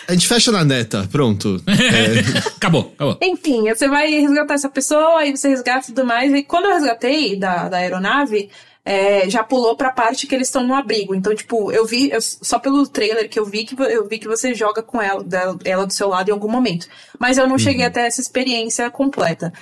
[0.06, 1.62] A gente fecha na neta, pronto.
[2.56, 3.18] acabou, acabou.
[3.22, 6.32] Enfim, você vai resgatar essa pessoa, aí você resgata e tudo mais.
[6.32, 8.50] E quando eu resgatei da, da aeronave,
[8.84, 11.14] é, já pulou pra parte que eles estão no abrigo.
[11.14, 14.28] Então, tipo, eu vi, eu- só pelo trailer que eu vi, que eu vi que
[14.28, 16.86] você joga com ela, da- ela do seu lado em algum momento.
[17.18, 19.52] Mas eu não cheguei até essa experiência completa.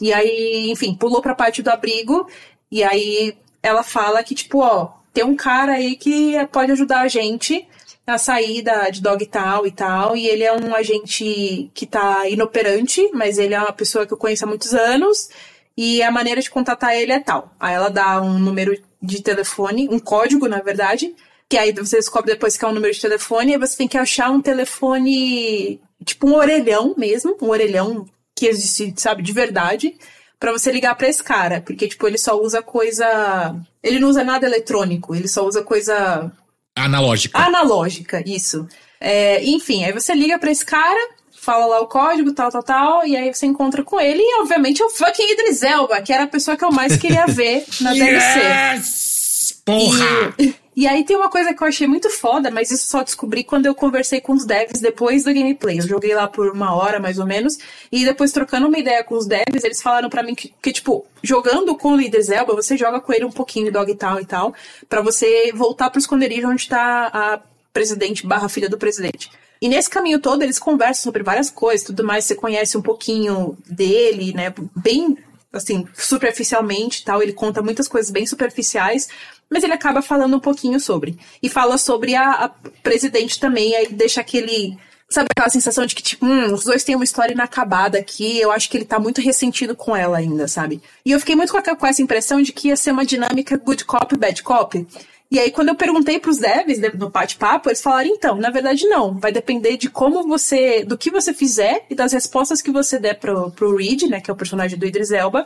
[0.00, 2.28] E aí, enfim, pulou pra parte do abrigo,
[2.70, 3.34] e aí
[3.66, 7.66] ela fala que, tipo, ó, tem um cara aí que pode ajudar a gente
[8.06, 13.10] a sair da, de Dogtown e tal, e ele é um agente que tá inoperante,
[13.12, 15.28] mas ele é uma pessoa que eu conheço há muitos anos,
[15.76, 17.50] e a maneira de contatar ele é tal.
[17.58, 21.14] Aí ela dá um número de telefone, um código, na verdade,
[21.48, 23.98] que aí você descobre depois que é um número de telefone, e você tem que
[23.98, 28.06] achar um telefone, tipo um orelhão mesmo, um orelhão
[28.36, 29.96] que existe, sabe, de verdade,
[30.38, 33.54] pra você ligar pra esse cara, porque, tipo, ele só usa coisa...
[33.82, 36.30] Ele não usa nada eletrônico, ele só usa coisa
[36.76, 37.38] Analógica.
[37.38, 38.66] analógica, isso.
[39.00, 43.06] É, enfim, aí você liga pra esse cara, fala lá o código, tal, tal, tal,
[43.06, 46.24] e aí você encontra com ele, e obviamente é o fucking Idris Elba, que era
[46.24, 48.38] a pessoa que eu mais queria ver na DLC.
[48.38, 49.62] Yes!
[49.64, 50.34] Porra!
[50.38, 53.42] E, E aí tem uma coisa que eu achei muito foda, mas isso só descobri
[53.42, 55.78] quando eu conversei com os devs depois do gameplay.
[55.78, 57.56] Eu joguei lá por uma hora, mais ou menos,
[57.90, 61.06] e depois trocando uma ideia com os devs, eles falaram para mim que, que, tipo,
[61.22, 64.26] jogando com o líder Zelba, você joga com ele um pouquinho, dog e tal e
[64.26, 64.54] tal,
[64.86, 67.40] para você voltar pro esconderijo onde tá a
[67.72, 69.30] presidente barra filha do presidente.
[69.62, 73.56] E nesse caminho todo eles conversam sobre várias coisas, tudo mais, você conhece um pouquinho
[73.66, 75.16] dele, né, bem
[75.56, 79.08] assim, superficialmente tal, ele conta muitas coisas bem superficiais,
[79.50, 81.18] mas ele acaba falando um pouquinho sobre.
[81.42, 82.48] E fala sobre a, a
[82.82, 84.76] presidente também, aí deixa aquele.
[85.08, 88.50] Sabe aquela sensação de que, tipo, hum, os dois têm uma história inacabada aqui, eu
[88.50, 90.82] acho que ele tá muito ressentido com ela ainda, sabe?
[91.04, 94.16] E eu fiquei muito com, essa impressão de que ia ser uma dinâmica good cop,
[94.16, 94.84] bad cop.
[95.30, 99.16] E aí, quando eu perguntei pros devs no bate-papo, eles falaram, então, na verdade não.
[99.18, 103.18] Vai depender de como você, do que você fizer e das respostas que você der
[103.18, 105.44] pro, pro Reed, né, que é o personagem do Idris Elba.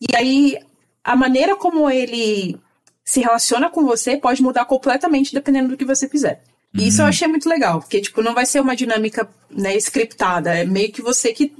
[0.00, 0.58] E aí,
[1.04, 2.58] a maneira como ele
[3.12, 6.40] se relaciona com você pode mudar completamente dependendo do que você fizer.
[6.74, 7.10] E isso eu uhum.
[7.10, 10.54] achei muito legal, porque, tipo, não vai ser uma dinâmica, né, scriptada.
[10.54, 11.52] É meio que você que.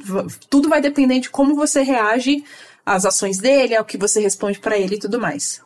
[0.48, 2.42] Tudo vai depender de como você reage
[2.86, 5.60] às ações dele, ao que você responde para ele e tudo mais.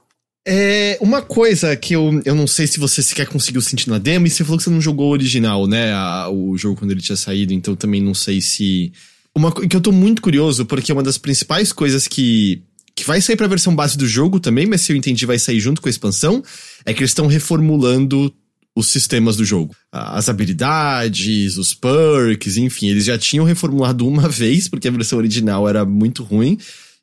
[0.45, 4.27] É uma coisa que eu, eu não sei se você sequer conseguiu sentir na demo,
[4.27, 5.93] e você falou que você não jogou o original, né?
[5.93, 8.93] A, o jogo quando ele tinha saído, então também não sei se.
[9.33, 12.65] Uma que eu tô muito curioso, porque uma das principais coisas que
[12.97, 15.61] que vai sair pra versão base do jogo também, mas se eu entendi vai sair
[15.61, 16.43] junto com a expansão,
[16.85, 18.35] é que eles estão reformulando
[18.75, 19.77] os sistemas do jogo.
[19.93, 25.69] As habilidades, os perks, enfim, eles já tinham reformulado uma vez, porque a versão original
[25.69, 26.59] era muito ruim.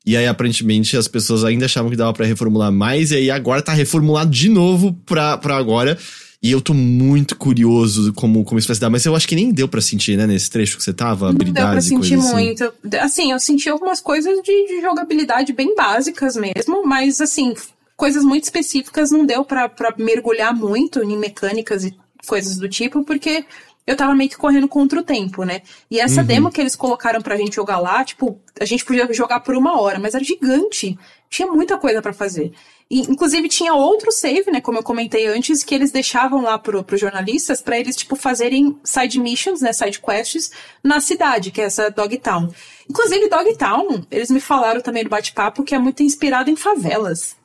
[0.06, 3.62] E aí, aparentemente, as pessoas ainda achavam que dava para reformular mais, e aí agora
[3.62, 5.98] tá reformulado de novo pra, pra agora.
[6.44, 9.34] E eu tô muito curioso como, como isso vai se dar, mas eu acho que
[9.34, 12.36] nem deu para sentir, né, nesse trecho que você tava, habilidades Não deu pra sentir
[12.36, 12.64] muito.
[12.66, 12.98] Assim.
[12.98, 17.54] assim, eu senti algumas coisas de, de, jogabilidade bem básicas mesmo, mas assim,
[17.96, 21.96] coisas muito específicas não deu para mergulhar muito em mecânicas e
[22.28, 23.46] coisas do tipo, porque
[23.88, 25.62] eu tava meio que correndo contra o tempo, né?
[25.90, 26.28] E essa uhum.
[26.28, 29.80] demo que eles colocaram pra gente jogar lá, tipo, a gente podia jogar por uma
[29.80, 30.98] hora, mas era gigante.
[31.30, 32.52] Tinha muita coisa para fazer.
[32.90, 34.62] E, inclusive, tinha outro save, né?
[34.62, 38.78] Como eu comentei antes, que eles deixavam lá pro, pros jornalistas para eles, tipo, fazerem
[38.84, 39.74] side missions, né?
[39.74, 40.52] Side quests
[40.84, 42.54] na cidade, que é essa Dogtown.
[42.90, 47.36] Inclusive, Dogtown, eles me falaram também no bate-papo que é muito inspirado em favelas.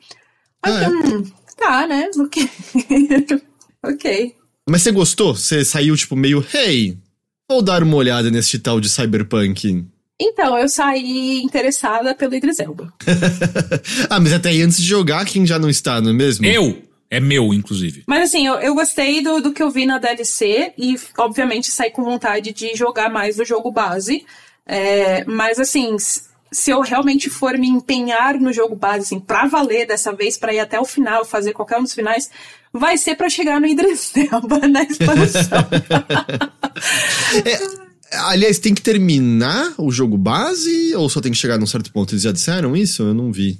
[0.62, 0.88] Ah, é.
[0.88, 1.24] hum,
[1.56, 2.10] tá, né?
[2.18, 2.50] Ok.
[3.84, 4.34] ok.
[4.68, 5.34] Mas você gostou?
[5.34, 6.98] Você saiu, tipo, meio, hey,
[7.48, 9.86] vou dar uma olhada nesse tal de cyberpunk.
[10.20, 12.92] Então, eu saí interessada pelo Idris Elba.
[14.10, 16.44] ah, mas até aí antes de jogar, quem já não está, não é mesmo?
[16.44, 16.88] Eu!
[17.10, 18.04] É meu, inclusive.
[18.06, 21.90] Mas assim, eu, eu gostei do, do que eu vi na DLC e, obviamente, saí
[21.90, 24.26] com vontade de jogar mais do jogo base.
[24.66, 25.96] É, mas assim,
[26.52, 30.52] se eu realmente for me empenhar no jogo base, assim, pra valer dessa vez, para
[30.52, 32.30] ir até o final, fazer qualquer um dos finais,
[32.72, 35.66] vai ser para chegar no Idris Elba na expansão.
[37.44, 41.92] é, Aliás, tem que terminar o jogo base ou só tem que chegar num certo
[41.92, 42.12] ponto?
[42.12, 43.02] Eles já disseram isso?
[43.02, 43.58] Eu não vi.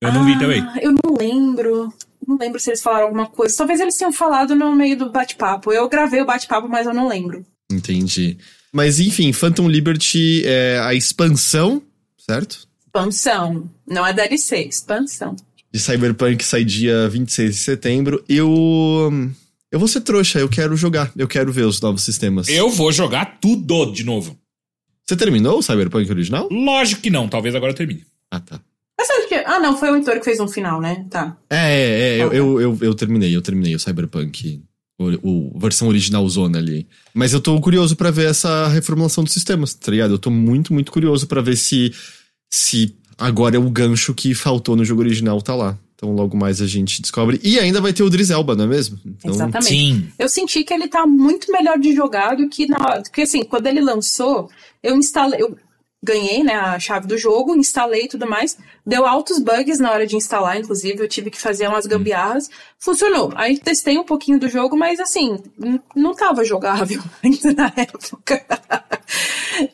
[0.00, 0.66] Eu não ah, vi também.
[0.80, 1.92] Eu não lembro.
[2.26, 3.56] Não lembro se eles falaram alguma coisa.
[3.56, 5.72] Talvez eles tenham falado no meio do bate-papo.
[5.72, 7.44] Eu gravei o bate-papo, mas eu não lembro.
[7.70, 8.38] Entendi.
[8.72, 11.82] Mas enfim, Phantom Liberty é a expansão,
[12.18, 12.68] certo?
[12.86, 13.68] Expansão.
[13.86, 15.36] Não é DLC, expansão.
[15.72, 18.24] De Cyberpunk sai dia 26 de setembro.
[18.28, 19.30] Eu.
[19.70, 22.48] Eu vou ser trouxa, eu quero jogar, eu quero ver os novos sistemas.
[22.48, 24.36] Eu vou jogar tudo de novo.
[25.06, 26.48] Você terminou o Cyberpunk original?
[26.50, 28.04] Lógico que não, talvez agora eu termine.
[28.30, 28.60] Ah, tá.
[29.46, 31.04] Ah, não, foi o Heitor que fez um final, né?
[31.10, 31.36] Tá.
[31.48, 34.62] É, é, é eu, eu, eu, eu, terminei, eu terminei o Cyberpunk.
[34.98, 36.86] O, o versão original zona ali.
[37.14, 40.12] Mas eu tô curioso para ver essa reformulação dos sistemas, tá ligado?
[40.12, 41.92] Eu tô muito, muito curioso para ver se,
[42.50, 45.78] se agora é o gancho que faltou no jogo original tá lá.
[46.00, 47.38] Então logo mais a gente descobre.
[47.44, 48.98] E ainda vai ter o Drizelba, não é mesmo?
[49.04, 49.30] Então...
[49.30, 49.68] Exatamente.
[49.68, 50.08] Sim.
[50.18, 53.02] Eu senti que ele tá muito melhor de jogar do que na hora.
[53.02, 54.48] Porque assim, quando ele lançou,
[54.82, 55.42] eu instalei.
[55.42, 55.54] Eu
[56.02, 58.56] ganhei, né, a chave do jogo, instalei e tudo mais.
[58.86, 61.90] Deu altos bugs na hora de instalar, inclusive, eu tive que fazer umas hum.
[61.90, 62.48] gambiarras.
[62.78, 63.30] Funcionou.
[63.36, 65.36] Aí testei um pouquinho do jogo, mas assim,
[65.94, 68.42] não tava jogável ainda na época.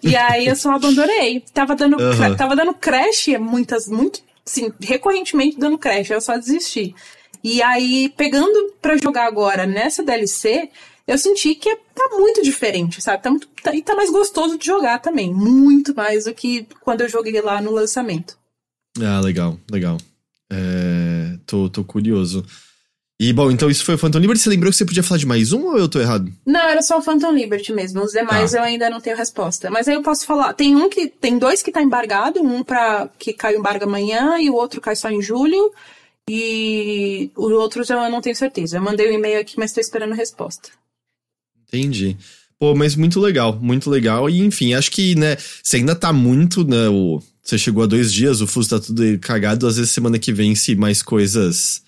[0.02, 1.44] e aí eu só abandonei.
[1.54, 2.34] Tava dando, uhum.
[2.34, 6.94] tava dando crash muitas, muito assim, recorrentemente dando crash, eu só desisti.
[7.42, 10.70] E aí, pegando para jogar agora nessa DLC,
[11.06, 13.22] eu senti que tá muito diferente, sabe?
[13.22, 15.32] Tá muito, tá, e tá mais gostoso de jogar também.
[15.32, 18.38] Muito mais do que quando eu joguei lá no lançamento.
[19.00, 19.98] Ah, legal, legal.
[20.50, 22.44] É, tô, tô curioso.
[23.18, 24.42] E bom, então isso foi o Phantom Liberty.
[24.42, 26.30] Você lembrou que você podia falar de mais um ou eu tô errado?
[26.44, 28.02] Não, era só o Phantom Liberty mesmo.
[28.02, 28.58] Os demais tá.
[28.58, 29.70] eu ainda não tenho resposta.
[29.70, 30.52] Mas aí eu posso falar.
[30.52, 31.08] Tem um que.
[31.08, 34.82] Tem dois que tá embargado, um para que cai o embargo amanhã e o outro
[34.82, 35.72] cai só em julho.
[36.28, 38.76] E o outro já eu não tenho certeza.
[38.76, 40.68] Eu mandei um e-mail aqui, mas tô esperando resposta.
[41.68, 42.18] Entendi.
[42.58, 44.28] Pô, mas muito legal, muito legal.
[44.28, 48.12] E enfim, acho que, né, você ainda tá muito, né, o, você chegou a dois
[48.12, 51.82] dias, o fuso tá tudo cagado, às vezes semana que vem, se mais coisas,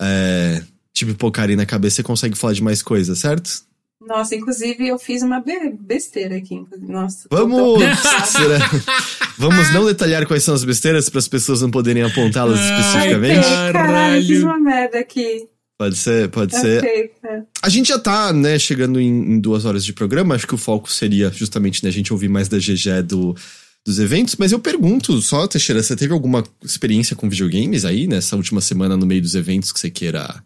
[0.00, 0.62] é,
[0.92, 3.66] tipo, pocarem na cabeça, você consegue falar de mais coisas, certo?
[4.00, 6.64] Nossa, inclusive eu fiz uma be besteira aqui.
[6.80, 7.26] Nossa.
[7.30, 7.82] Vamos,
[9.36, 13.46] vamos não detalhar quais são as besteiras para as pessoas não poderem apontá-las especificamente.
[13.46, 15.48] Ai, caralho, fiz uma merda aqui.
[15.78, 16.78] Pode ser, pode ser.
[16.78, 17.42] Okay, é.
[17.62, 20.34] A gente já tá, né, chegando em, em, duas horas de programa.
[20.34, 23.34] Acho que o foco seria justamente, né, a gente ouvir mais da GG do,
[23.86, 24.34] dos eventos.
[24.36, 28.96] Mas eu pergunto só, Teixeira, você teve alguma experiência com videogames aí nessa última semana
[28.96, 30.42] no meio dos eventos que você queira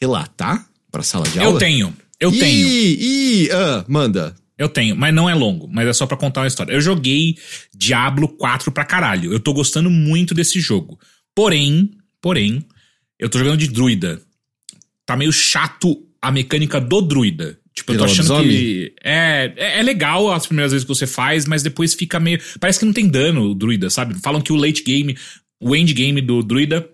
[0.00, 1.56] relatar pra sala de aula?
[1.56, 1.96] Eu tenho.
[2.20, 2.68] Eu Ih, tenho.
[2.68, 4.34] Ih, ah, manda.
[4.56, 6.72] Eu tenho, mas não é longo, mas é só para contar uma história.
[6.72, 7.36] Eu joguei
[7.76, 9.32] Diablo 4 pra caralho.
[9.32, 10.96] Eu tô gostando muito desse jogo.
[11.34, 11.90] Porém,
[12.22, 12.64] porém,
[13.18, 14.22] eu tô jogando de druida.
[15.04, 17.58] Tá meio chato a mecânica do druida.
[17.74, 18.94] Tipo, eu tô achando que.
[19.02, 22.40] É, é, é, legal as primeiras vezes que você faz, mas depois fica meio.
[22.60, 24.14] Parece que não tem dano o druida, sabe?
[24.20, 25.16] Falam que o late game,
[25.60, 26.88] o endgame do druida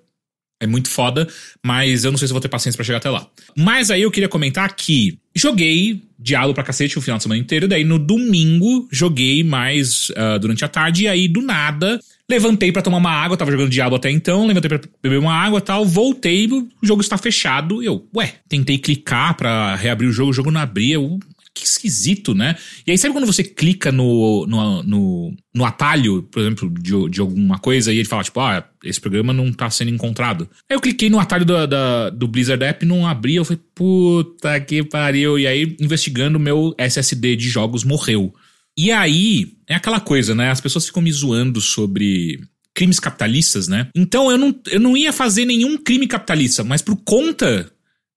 [0.60, 1.26] é muito foda,
[1.64, 3.26] mas eu não sei se vou ter paciência para chegar até lá.
[3.56, 7.66] Mas aí eu queria comentar que joguei Diablo pra cacete o final de semana inteiro,
[7.66, 12.82] daí no domingo joguei mais uh, durante a tarde, e aí do nada levantei para
[12.82, 16.46] tomar uma água, tava jogando Diablo até então, levantei pra beber uma água tal, voltei,
[16.46, 20.60] o jogo está fechado, eu, ué, tentei clicar para reabrir o jogo, o jogo não
[20.60, 21.18] abria, eu,
[21.60, 22.56] que esquisito, né?
[22.86, 27.20] E aí, sabe quando você clica no, no, no, no atalho, por exemplo, de, de
[27.20, 30.48] alguma coisa, e ele fala, tipo, ah, esse programa não tá sendo encontrado.
[30.68, 34.60] Aí eu cliquei no atalho do, da, do Blizzard App, não abria, eu falei, puta
[34.60, 35.38] que pariu.
[35.38, 38.34] E aí, investigando, meu SSD de jogos morreu.
[38.76, 40.50] E aí, é aquela coisa, né?
[40.50, 42.40] As pessoas ficam me zoando sobre
[42.74, 43.88] crimes capitalistas, né?
[43.94, 47.70] Então eu não, eu não ia fazer nenhum crime capitalista, mas por conta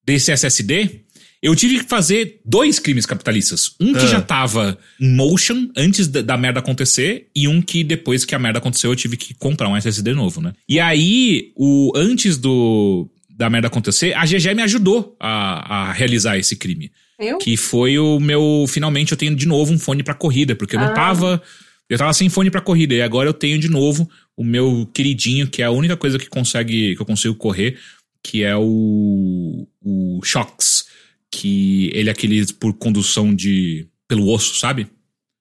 [0.06, 1.03] desse SSD,
[1.44, 3.76] eu tive que fazer dois crimes capitalistas.
[3.78, 4.08] Um que ah.
[4.08, 8.40] já tava em motion antes da, da, merda acontecer, e um que depois que a
[8.40, 10.54] merda aconteceu eu tive que comprar um SSD novo, né?
[10.70, 16.38] E aí, o antes do da merda acontecer, a GG me ajudou a, a realizar
[16.38, 16.90] esse crime.
[17.20, 17.40] Eu?
[17.40, 18.66] Que foi o meu.
[18.70, 20.94] Finalmente eu tenho de novo um fone para corrida, porque eu não ah.
[20.94, 21.44] tava.
[21.90, 25.48] Eu tava sem fone para corrida, e agora eu tenho de novo o meu queridinho,
[25.48, 27.78] que é a única coisa que consegue que eu consigo correr,
[28.24, 30.86] que é o, o Shox
[31.34, 33.88] que ele é aquele por condução de.
[34.08, 34.88] pelo osso, sabe?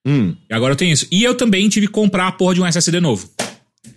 [0.06, 0.35] Hum.
[0.48, 1.06] E agora eu tenho isso.
[1.12, 3.28] E eu também tive que comprar a porra de um SSD novo.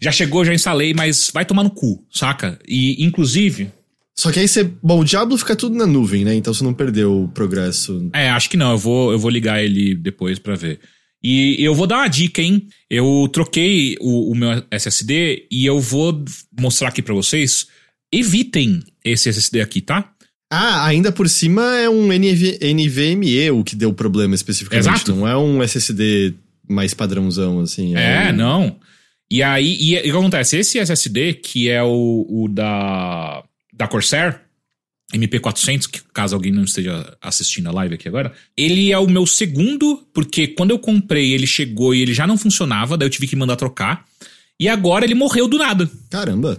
[0.02, 2.60] Já chegou, já instalei, mas vai tomar no cu, saca?
[2.68, 3.72] E, inclusive.
[4.18, 4.64] Só que aí você.
[4.64, 6.36] Bom, o Diablo fica tudo na nuvem, né?
[6.36, 8.10] Então você não perdeu o progresso.
[8.14, 8.72] É, acho que não.
[8.72, 10.80] Eu vou, eu vou ligar ele depois para ver.
[11.24, 12.68] E eu vou dar uma dica, hein?
[12.90, 16.24] Eu troquei o, o meu SSD e eu vou
[16.60, 17.68] mostrar aqui para vocês.
[18.12, 20.15] Evitem esse SSD aqui, tá?
[20.58, 24.88] Ah, ainda por cima é um NV, NVMe o que deu problema especificamente.
[24.88, 25.14] Exato.
[25.14, 26.34] Não é um SSD
[26.66, 27.94] mais padrãozão, assim.
[27.98, 28.36] É, é um...
[28.38, 28.80] não.
[29.30, 30.58] E aí, e, e o que acontece?
[30.58, 34.40] Esse SSD, que é o, o da, da Corsair,
[35.14, 39.26] MP400, que caso alguém não esteja assistindo a live aqui agora, ele é o meu
[39.26, 43.28] segundo, porque quando eu comprei, ele chegou e ele já não funcionava, daí eu tive
[43.28, 44.06] que mandar trocar.
[44.58, 45.90] E agora ele morreu do nada.
[46.10, 46.58] Caramba.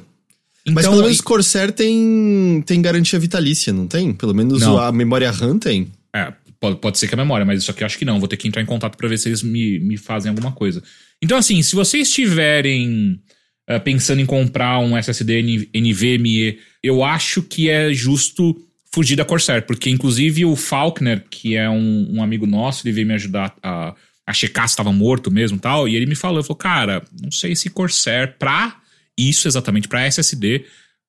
[0.66, 4.12] Então, Mas pelo menos o Corsair tem, tem garantia vitalícia, não tem?
[4.12, 4.76] Pelo menos não.
[4.78, 5.92] a memória RAM tem.
[6.12, 8.18] É, pode, pode ser que a memória, mas isso aqui eu acho que não.
[8.18, 10.82] Vou ter que entrar em contato para ver se eles me, me fazem alguma coisa.
[11.22, 13.20] Então, assim, se vocês estiverem
[13.70, 18.56] uh, pensando em comprar um SSD NVMe, eu acho que é justo
[18.92, 23.06] fugir da Corsair, porque inclusive o Faulkner, que é um, um amigo nosso, ele veio
[23.06, 23.94] me ajudar a,
[24.26, 27.54] a checar se estava morto mesmo tal, e ele me falou, falou, cara, não sei
[27.54, 28.80] se Corsair pra
[29.16, 30.64] isso exatamente para SSD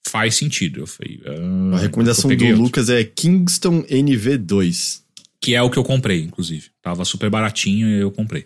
[0.08, 0.82] faz sentido.
[0.82, 2.62] Eu falei, ah, a recomendação do outro.
[2.62, 5.02] Lucas é Kingston NV2.
[5.40, 6.66] Que é o que eu comprei, inclusive.
[6.82, 8.46] Tava super baratinho e eu comprei.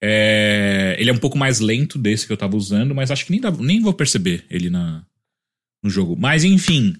[0.00, 3.32] É, ele é um pouco mais lento desse que eu tava usando, mas acho que
[3.32, 5.04] nem, dá, nem vou perceber ele na,
[5.82, 6.16] no jogo.
[6.16, 6.94] Mas enfim,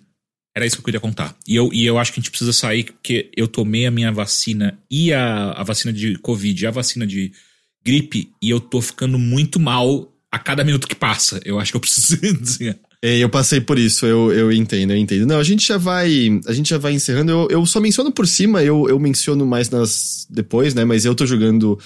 [0.57, 1.37] era isso que eu queria contar.
[1.47, 4.11] E eu, e eu acho que a gente precisa sair, porque eu tomei a minha
[4.11, 7.33] vacina e a, a vacina de Covid e a vacina de
[7.85, 11.41] gripe, e eu tô ficando muito mal a cada minuto que passa.
[11.45, 12.79] Eu acho que eu preciso dizer.
[13.01, 15.27] É, eu passei por isso, eu, eu entendo, eu entendo.
[15.27, 16.41] Não, a gente já vai.
[16.47, 17.31] A gente já vai encerrando.
[17.31, 20.85] Eu, eu só menciono por cima, eu, eu menciono mais nas depois, né?
[20.85, 21.79] Mas eu tô jogando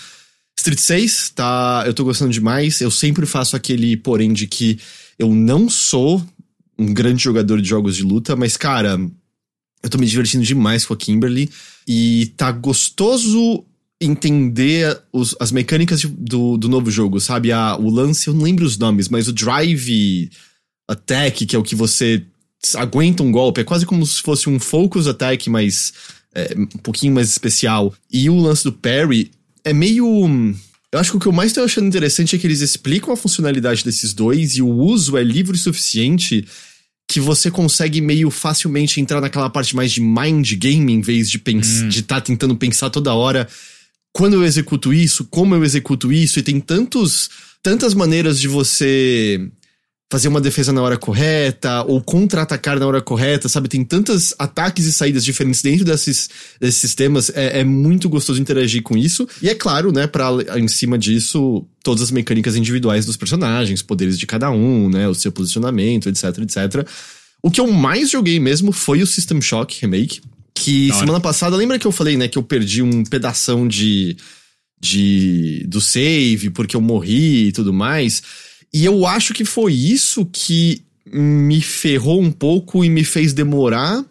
[0.57, 1.85] Street 6, tá?
[1.87, 2.81] Eu tô gostando demais.
[2.81, 4.79] Eu sempre faço aquele porém de que
[5.19, 6.25] eu não sou
[6.79, 8.99] um grande jogador de jogos de luta, mas, cara,
[9.83, 11.51] eu tô me divertindo demais com a Kimberly.
[11.87, 13.65] E tá gostoso
[14.03, 17.53] entender os, as mecânicas do, do novo jogo, sabe?
[17.53, 20.31] A, o lance, eu não lembro os nomes, mas o drive
[20.89, 22.25] attack, que é o que você
[22.75, 23.61] aguenta um golpe.
[23.61, 25.93] É quase como se fosse um focus attack, mas
[26.35, 27.95] é, um pouquinho mais especial.
[28.11, 29.31] E o lance do parry
[29.65, 30.07] é meio.
[30.91, 33.17] Eu acho que o que eu mais tô achando interessante é que eles explicam a
[33.17, 36.45] funcionalidade desses dois e o uso é livre o suficiente
[37.09, 41.39] que você consegue meio facilmente entrar naquela parte mais de mind game em vez de
[41.39, 43.49] estar de tá tentando pensar toda hora
[44.13, 47.31] quando eu executo isso, como eu executo isso, e tem tantos
[47.63, 49.49] tantas maneiras de você
[50.13, 53.67] fazer uma defesa na hora correta ou contra-atacar na hora correta, sabe?
[53.67, 56.29] Tem tantos ataques e saídas diferentes dentro desses,
[56.61, 57.31] desses sistemas.
[57.35, 59.27] É, é, muito gostoso interagir com isso.
[59.41, 60.29] E é claro, né, para
[60.59, 65.15] em cima disso, todas as mecânicas individuais dos personagens, poderes de cada um, né, o
[65.15, 66.87] seu posicionamento, etc, etc.
[67.43, 70.21] O que eu mais joguei mesmo foi o System Shock Remake.
[70.55, 74.17] Que semana passada, lembra que eu falei, né, que eu perdi um pedação de,
[74.81, 78.23] de do save porque eu morri e tudo mais.
[78.73, 84.05] E eu acho que foi isso que me ferrou um pouco e me fez demorar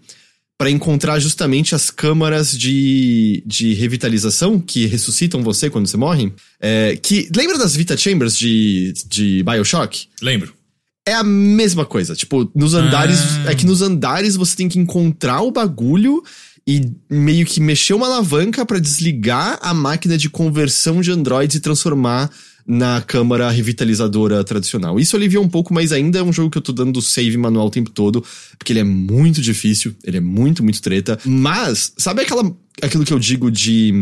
[0.58, 6.32] para encontrar justamente as câmaras de, de revitalização que ressuscitam você quando você morre.
[6.60, 10.08] É, que lembra das Vita Chambers de, de Bioshock?
[10.22, 10.54] Lembro.
[11.08, 12.16] É a mesma coisa.
[12.16, 13.20] Tipo, nos andares.
[13.46, 13.52] Ah.
[13.52, 16.24] É que nos andares você tem que encontrar o bagulho
[16.68, 21.60] e meio que mexer uma alavanca para desligar a máquina de conversão de androids e
[21.60, 22.30] transformar
[22.68, 25.00] na câmara revitalizadora tradicional.
[25.00, 27.68] Isso alivia um pouco, mas ainda é um jogo que eu tô dando save manual
[27.68, 28.24] o tempo todo,
[28.58, 31.20] porque ele é muito difícil, ele é muito, muito treta.
[31.26, 33.94] Mas, sabe aquela, aquilo que eu digo de.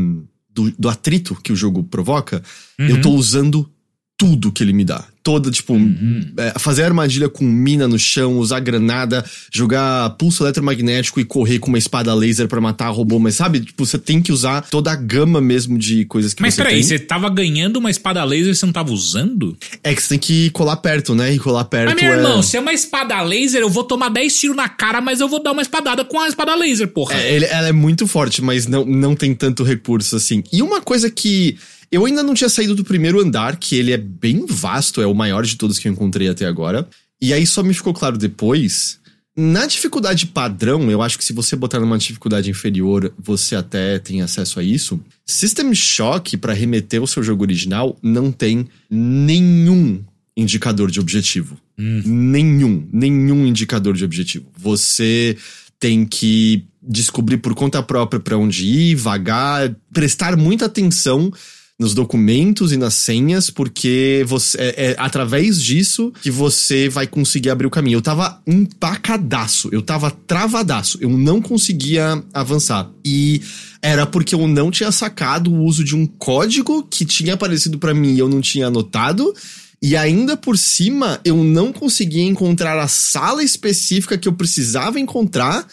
[0.51, 2.43] Do, do atrito que o jogo provoca?
[2.77, 2.87] Uhum.
[2.87, 3.69] Eu tô usando
[4.17, 6.25] tudo que ele me dá toda, tipo, uhum.
[6.37, 9.23] é, fazer armadilha com mina no chão, usar granada,
[9.53, 13.59] jogar pulso eletromagnético e correr com uma espada laser para matar robô, mas sabe?
[13.59, 16.77] Tipo, você tem que usar toda a gama mesmo de coisas que mas você peraí,
[16.77, 16.83] tem.
[16.83, 19.55] você tava ganhando uma espada laser e você não tava usando?
[19.83, 21.31] É que você tem que colar perto, né?
[21.31, 22.15] E colar perto Mas, meu é...
[22.15, 25.29] irmão, se é uma espada laser, eu vou tomar 10 tiros na cara, mas eu
[25.29, 27.13] vou dar uma espadada com a espada laser, porra.
[27.13, 30.41] É, ele, ela é muito forte, mas não, não tem tanto recurso assim.
[30.51, 31.55] E uma coisa que
[31.91, 35.13] eu ainda não tinha saído do primeiro andar, que ele é bem vasto, é o
[35.13, 36.87] maior de todos que eu encontrei até agora.
[37.21, 38.99] E aí só me ficou claro depois.
[39.35, 44.21] Na dificuldade padrão, eu acho que se você botar numa dificuldade inferior, você até tem
[44.21, 44.99] acesso a isso.
[45.25, 50.03] System Shock, para remeter ao seu jogo original, não tem nenhum
[50.35, 51.57] indicador de objetivo.
[51.77, 52.01] Hum.
[52.05, 54.45] Nenhum, nenhum indicador de objetivo.
[54.57, 55.37] Você
[55.79, 61.31] tem que descobrir por conta própria para onde ir, vagar, prestar muita atenção
[61.79, 67.49] nos documentos e nas senhas, porque você é, é, através disso que você vai conseguir
[67.49, 67.97] abrir o caminho.
[67.97, 72.91] Eu tava empacadaço, eu tava travadaço, eu não conseguia avançar.
[73.03, 73.41] E
[73.81, 77.93] era porque eu não tinha sacado o uso de um código que tinha aparecido para
[77.93, 79.33] mim e eu não tinha anotado.
[79.81, 85.65] E ainda por cima, eu não conseguia encontrar a sala específica que eu precisava encontrar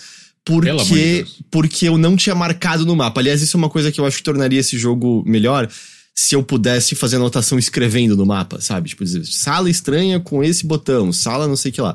[0.44, 3.20] porque, porque eu não tinha marcado no mapa.
[3.20, 5.68] Aliás, isso é uma coisa que eu acho que tornaria esse jogo melhor
[6.18, 8.88] se eu pudesse fazer anotação escrevendo no mapa, sabe?
[8.88, 11.94] Tipo, dizer, sala estranha com esse botão, sala não sei o que lá.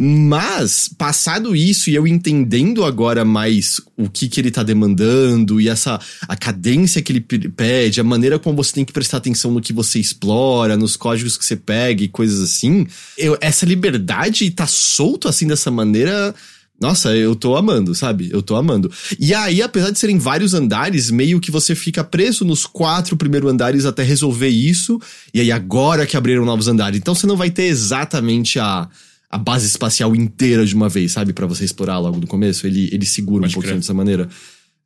[0.00, 5.68] Mas, passado isso e eu entendendo agora mais o que, que ele tá demandando e
[5.68, 9.60] essa a cadência que ele pede, a maneira como você tem que prestar atenção no
[9.60, 12.86] que você explora, nos códigos que você pega e coisas assim,
[13.16, 16.32] eu, essa liberdade tá solto assim dessa maneira
[16.80, 18.28] nossa, eu tô amando, sabe?
[18.32, 18.90] Eu tô amando.
[19.18, 23.50] E aí, apesar de serem vários andares, meio que você fica preso nos quatro primeiros
[23.50, 25.00] andares até resolver isso.
[25.34, 26.98] E aí, agora que abriram novos andares.
[26.98, 28.88] Então, você não vai ter exatamente a,
[29.28, 31.32] a base espacial inteira de uma vez, sabe?
[31.32, 32.64] para você explorar logo no começo.
[32.64, 33.80] Ele, ele segura Pode um pouquinho crer.
[33.80, 34.28] dessa maneira.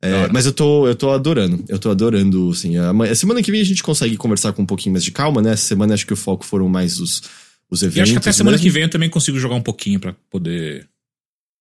[0.01, 1.63] É, mas eu tô, eu tô adorando.
[1.69, 2.75] Eu tô adorando, assim.
[2.75, 5.43] A, a, semana que vem a gente consegue conversar com um pouquinho mais de calma,
[5.43, 5.51] né?
[5.51, 7.21] Essa semana acho que o foco foram mais os,
[7.69, 7.99] os eventos.
[7.99, 8.65] E acho que até semana mesmo.
[8.65, 10.87] que vem eu também consigo jogar um pouquinho para poder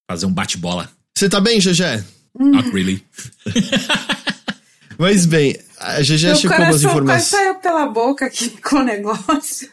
[0.09, 0.91] fazer um bate-bola.
[1.17, 2.05] Você tá bem, GG?
[2.39, 3.05] Not really.
[4.99, 7.25] Mas bem, a GG chegou umas informações.
[7.25, 9.71] saiu pela boca aqui com o negócio.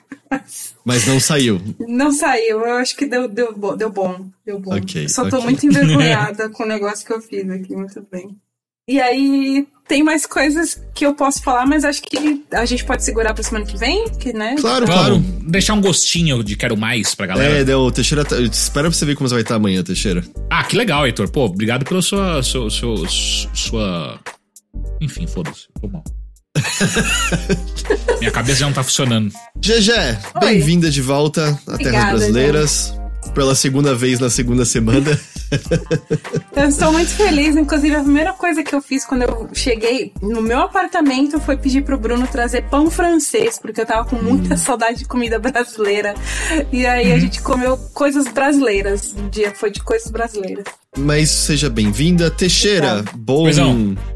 [0.84, 1.60] Mas não saiu.
[1.80, 4.30] Não saiu, eu acho que deu, deu, deu bom.
[4.46, 4.76] Deu bom.
[4.78, 5.44] Okay, Só tô okay.
[5.44, 8.38] muito envergonhada com o negócio que eu fiz aqui, muito bem.
[8.90, 13.04] E aí, tem mais coisas que eu posso falar, mas acho que a gente pode
[13.04, 14.56] segurar pra semana que vem, que, né?
[14.60, 15.20] Claro, claro.
[15.44, 17.60] Deixar um gostinho de quero mais pra galera.
[17.60, 20.24] É, deu, Teixeira, tá, espera pra você ver como você vai estar amanhã, Teixeira.
[20.50, 21.30] Ah, que legal, Heitor.
[21.30, 22.42] Pô, obrigado pela sua.
[22.42, 23.08] sua, sua,
[23.54, 24.20] sua...
[25.00, 25.68] Enfim, foda-se.
[25.80, 26.04] Tô mal.
[28.20, 29.32] Minha cabeça já não tá funcionando.
[29.56, 29.92] GG,
[30.40, 32.99] bem-vinda de volta à Terras Brasileiras.
[33.34, 35.20] Pela segunda vez na segunda semana.
[36.56, 37.56] eu estou muito feliz.
[37.56, 41.84] Inclusive, a primeira coisa que eu fiz quando eu cheguei no meu apartamento foi pedir
[41.84, 44.58] pro Bruno trazer pão francês, porque eu tava com muita hum.
[44.58, 46.14] saudade de comida brasileira.
[46.72, 47.16] E aí hum.
[47.16, 49.14] a gente comeu coisas brasileiras.
[49.14, 50.66] O dia foi de coisas brasileiras.
[50.98, 53.04] Mas seja bem-vinda, Teixeira.
[53.16, 53.46] Bom,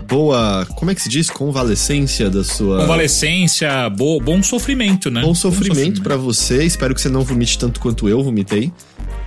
[0.07, 1.29] boa, como é que se diz?
[1.29, 2.81] Convalescência da sua.
[2.81, 5.21] Convalescência, bo, bom sofrimento, né?
[5.21, 6.01] Bom sofrimento, sofrimento.
[6.01, 6.63] para você.
[6.63, 8.71] Espero que você não vomite tanto quanto eu vomitei.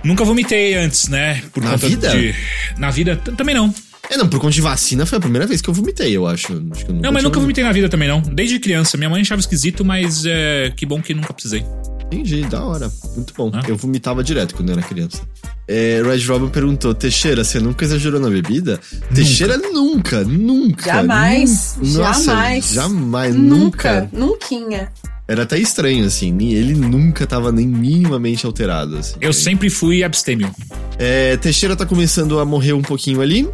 [0.03, 1.41] Nunca vomitei antes, né?
[1.53, 2.09] Por Na vida?
[2.09, 2.35] De...
[2.77, 3.73] Na vida também não.
[4.09, 6.47] É, não, por conta de vacina foi a primeira vez que eu vomitei, eu acho.
[6.71, 8.21] acho eu não, mas nunca vomitei na vida também, não.
[8.21, 8.97] Desde criança.
[8.97, 11.65] Minha mãe achava esquisito, mas é, que bom que nunca precisei.
[12.11, 12.91] Entendi, da hora.
[13.15, 13.51] Muito bom.
[13.53, 13.61] Ah.
[13.67, 15.21] Eu vomitava direto quando eu era criança.
[15.67, 18.79] É, Red Robin perguntou: Teixeira, você nunca exagerou na bebida?
[18.93, 19.15] Nunca.
[19.15, 20.85] Teixeira nunca, nunca.
[20.85, 21.77] Jamais.
[21.81, 22.71] Nossa, jamais.
[22.71, 24.09] Jamais, nunca.
[24.13, 24.91] Nunca.
[25.27, 26.37] Era até estranho, assim.
[26.53, 28.97] Ele nunca tava nem minimamente alterado.
[28.97, 29.15] Assim.
[29.19, 30.49] Eu sempre fui abstêmio.
[30.97, 33.47] É, Teixeira tá começando a morrer um pouquinho ali.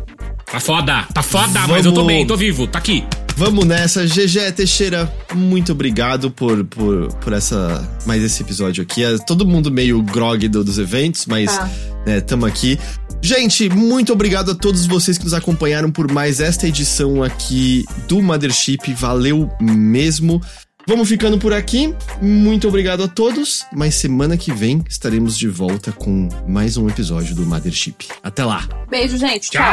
[0.46, 1.70] Tá foda, tá foda, Vamos...
[1.70, 3.04] mas eu tô bem, tô vivo, tá aqui.
[3.36, 9.04] Vamos nessa, GG Teixeira, muito obrigado por, por, por essa mais esse episódio aqui.
[9.04, 11.70] É todo mundo meio grog do, dos eventos, mas tá.
[12.06, 12.80] né, tamo aqui.
[13.22, 18.22] Gente, muito obrigado a todos vocês que nos acompanharam por mais esta edição aqui do
[18.22, 18.94] Mothership.
[18.94, 20.42] Valeu mesmo.
[20.86, 21.96] Vamos ficando por aqui.
[22.22, 23.64] Muito obrigado a todos.
[23.74, 28.08] Mas semana que vem estaremos de volta com mais um episódio do Mothership.
[28.22, 28.68] Até lá.
[28.90, 29.50] Beijo, gente.
[29.50, 29.64] Tchau.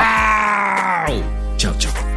[1.59, 2.10] Tchau, tchau.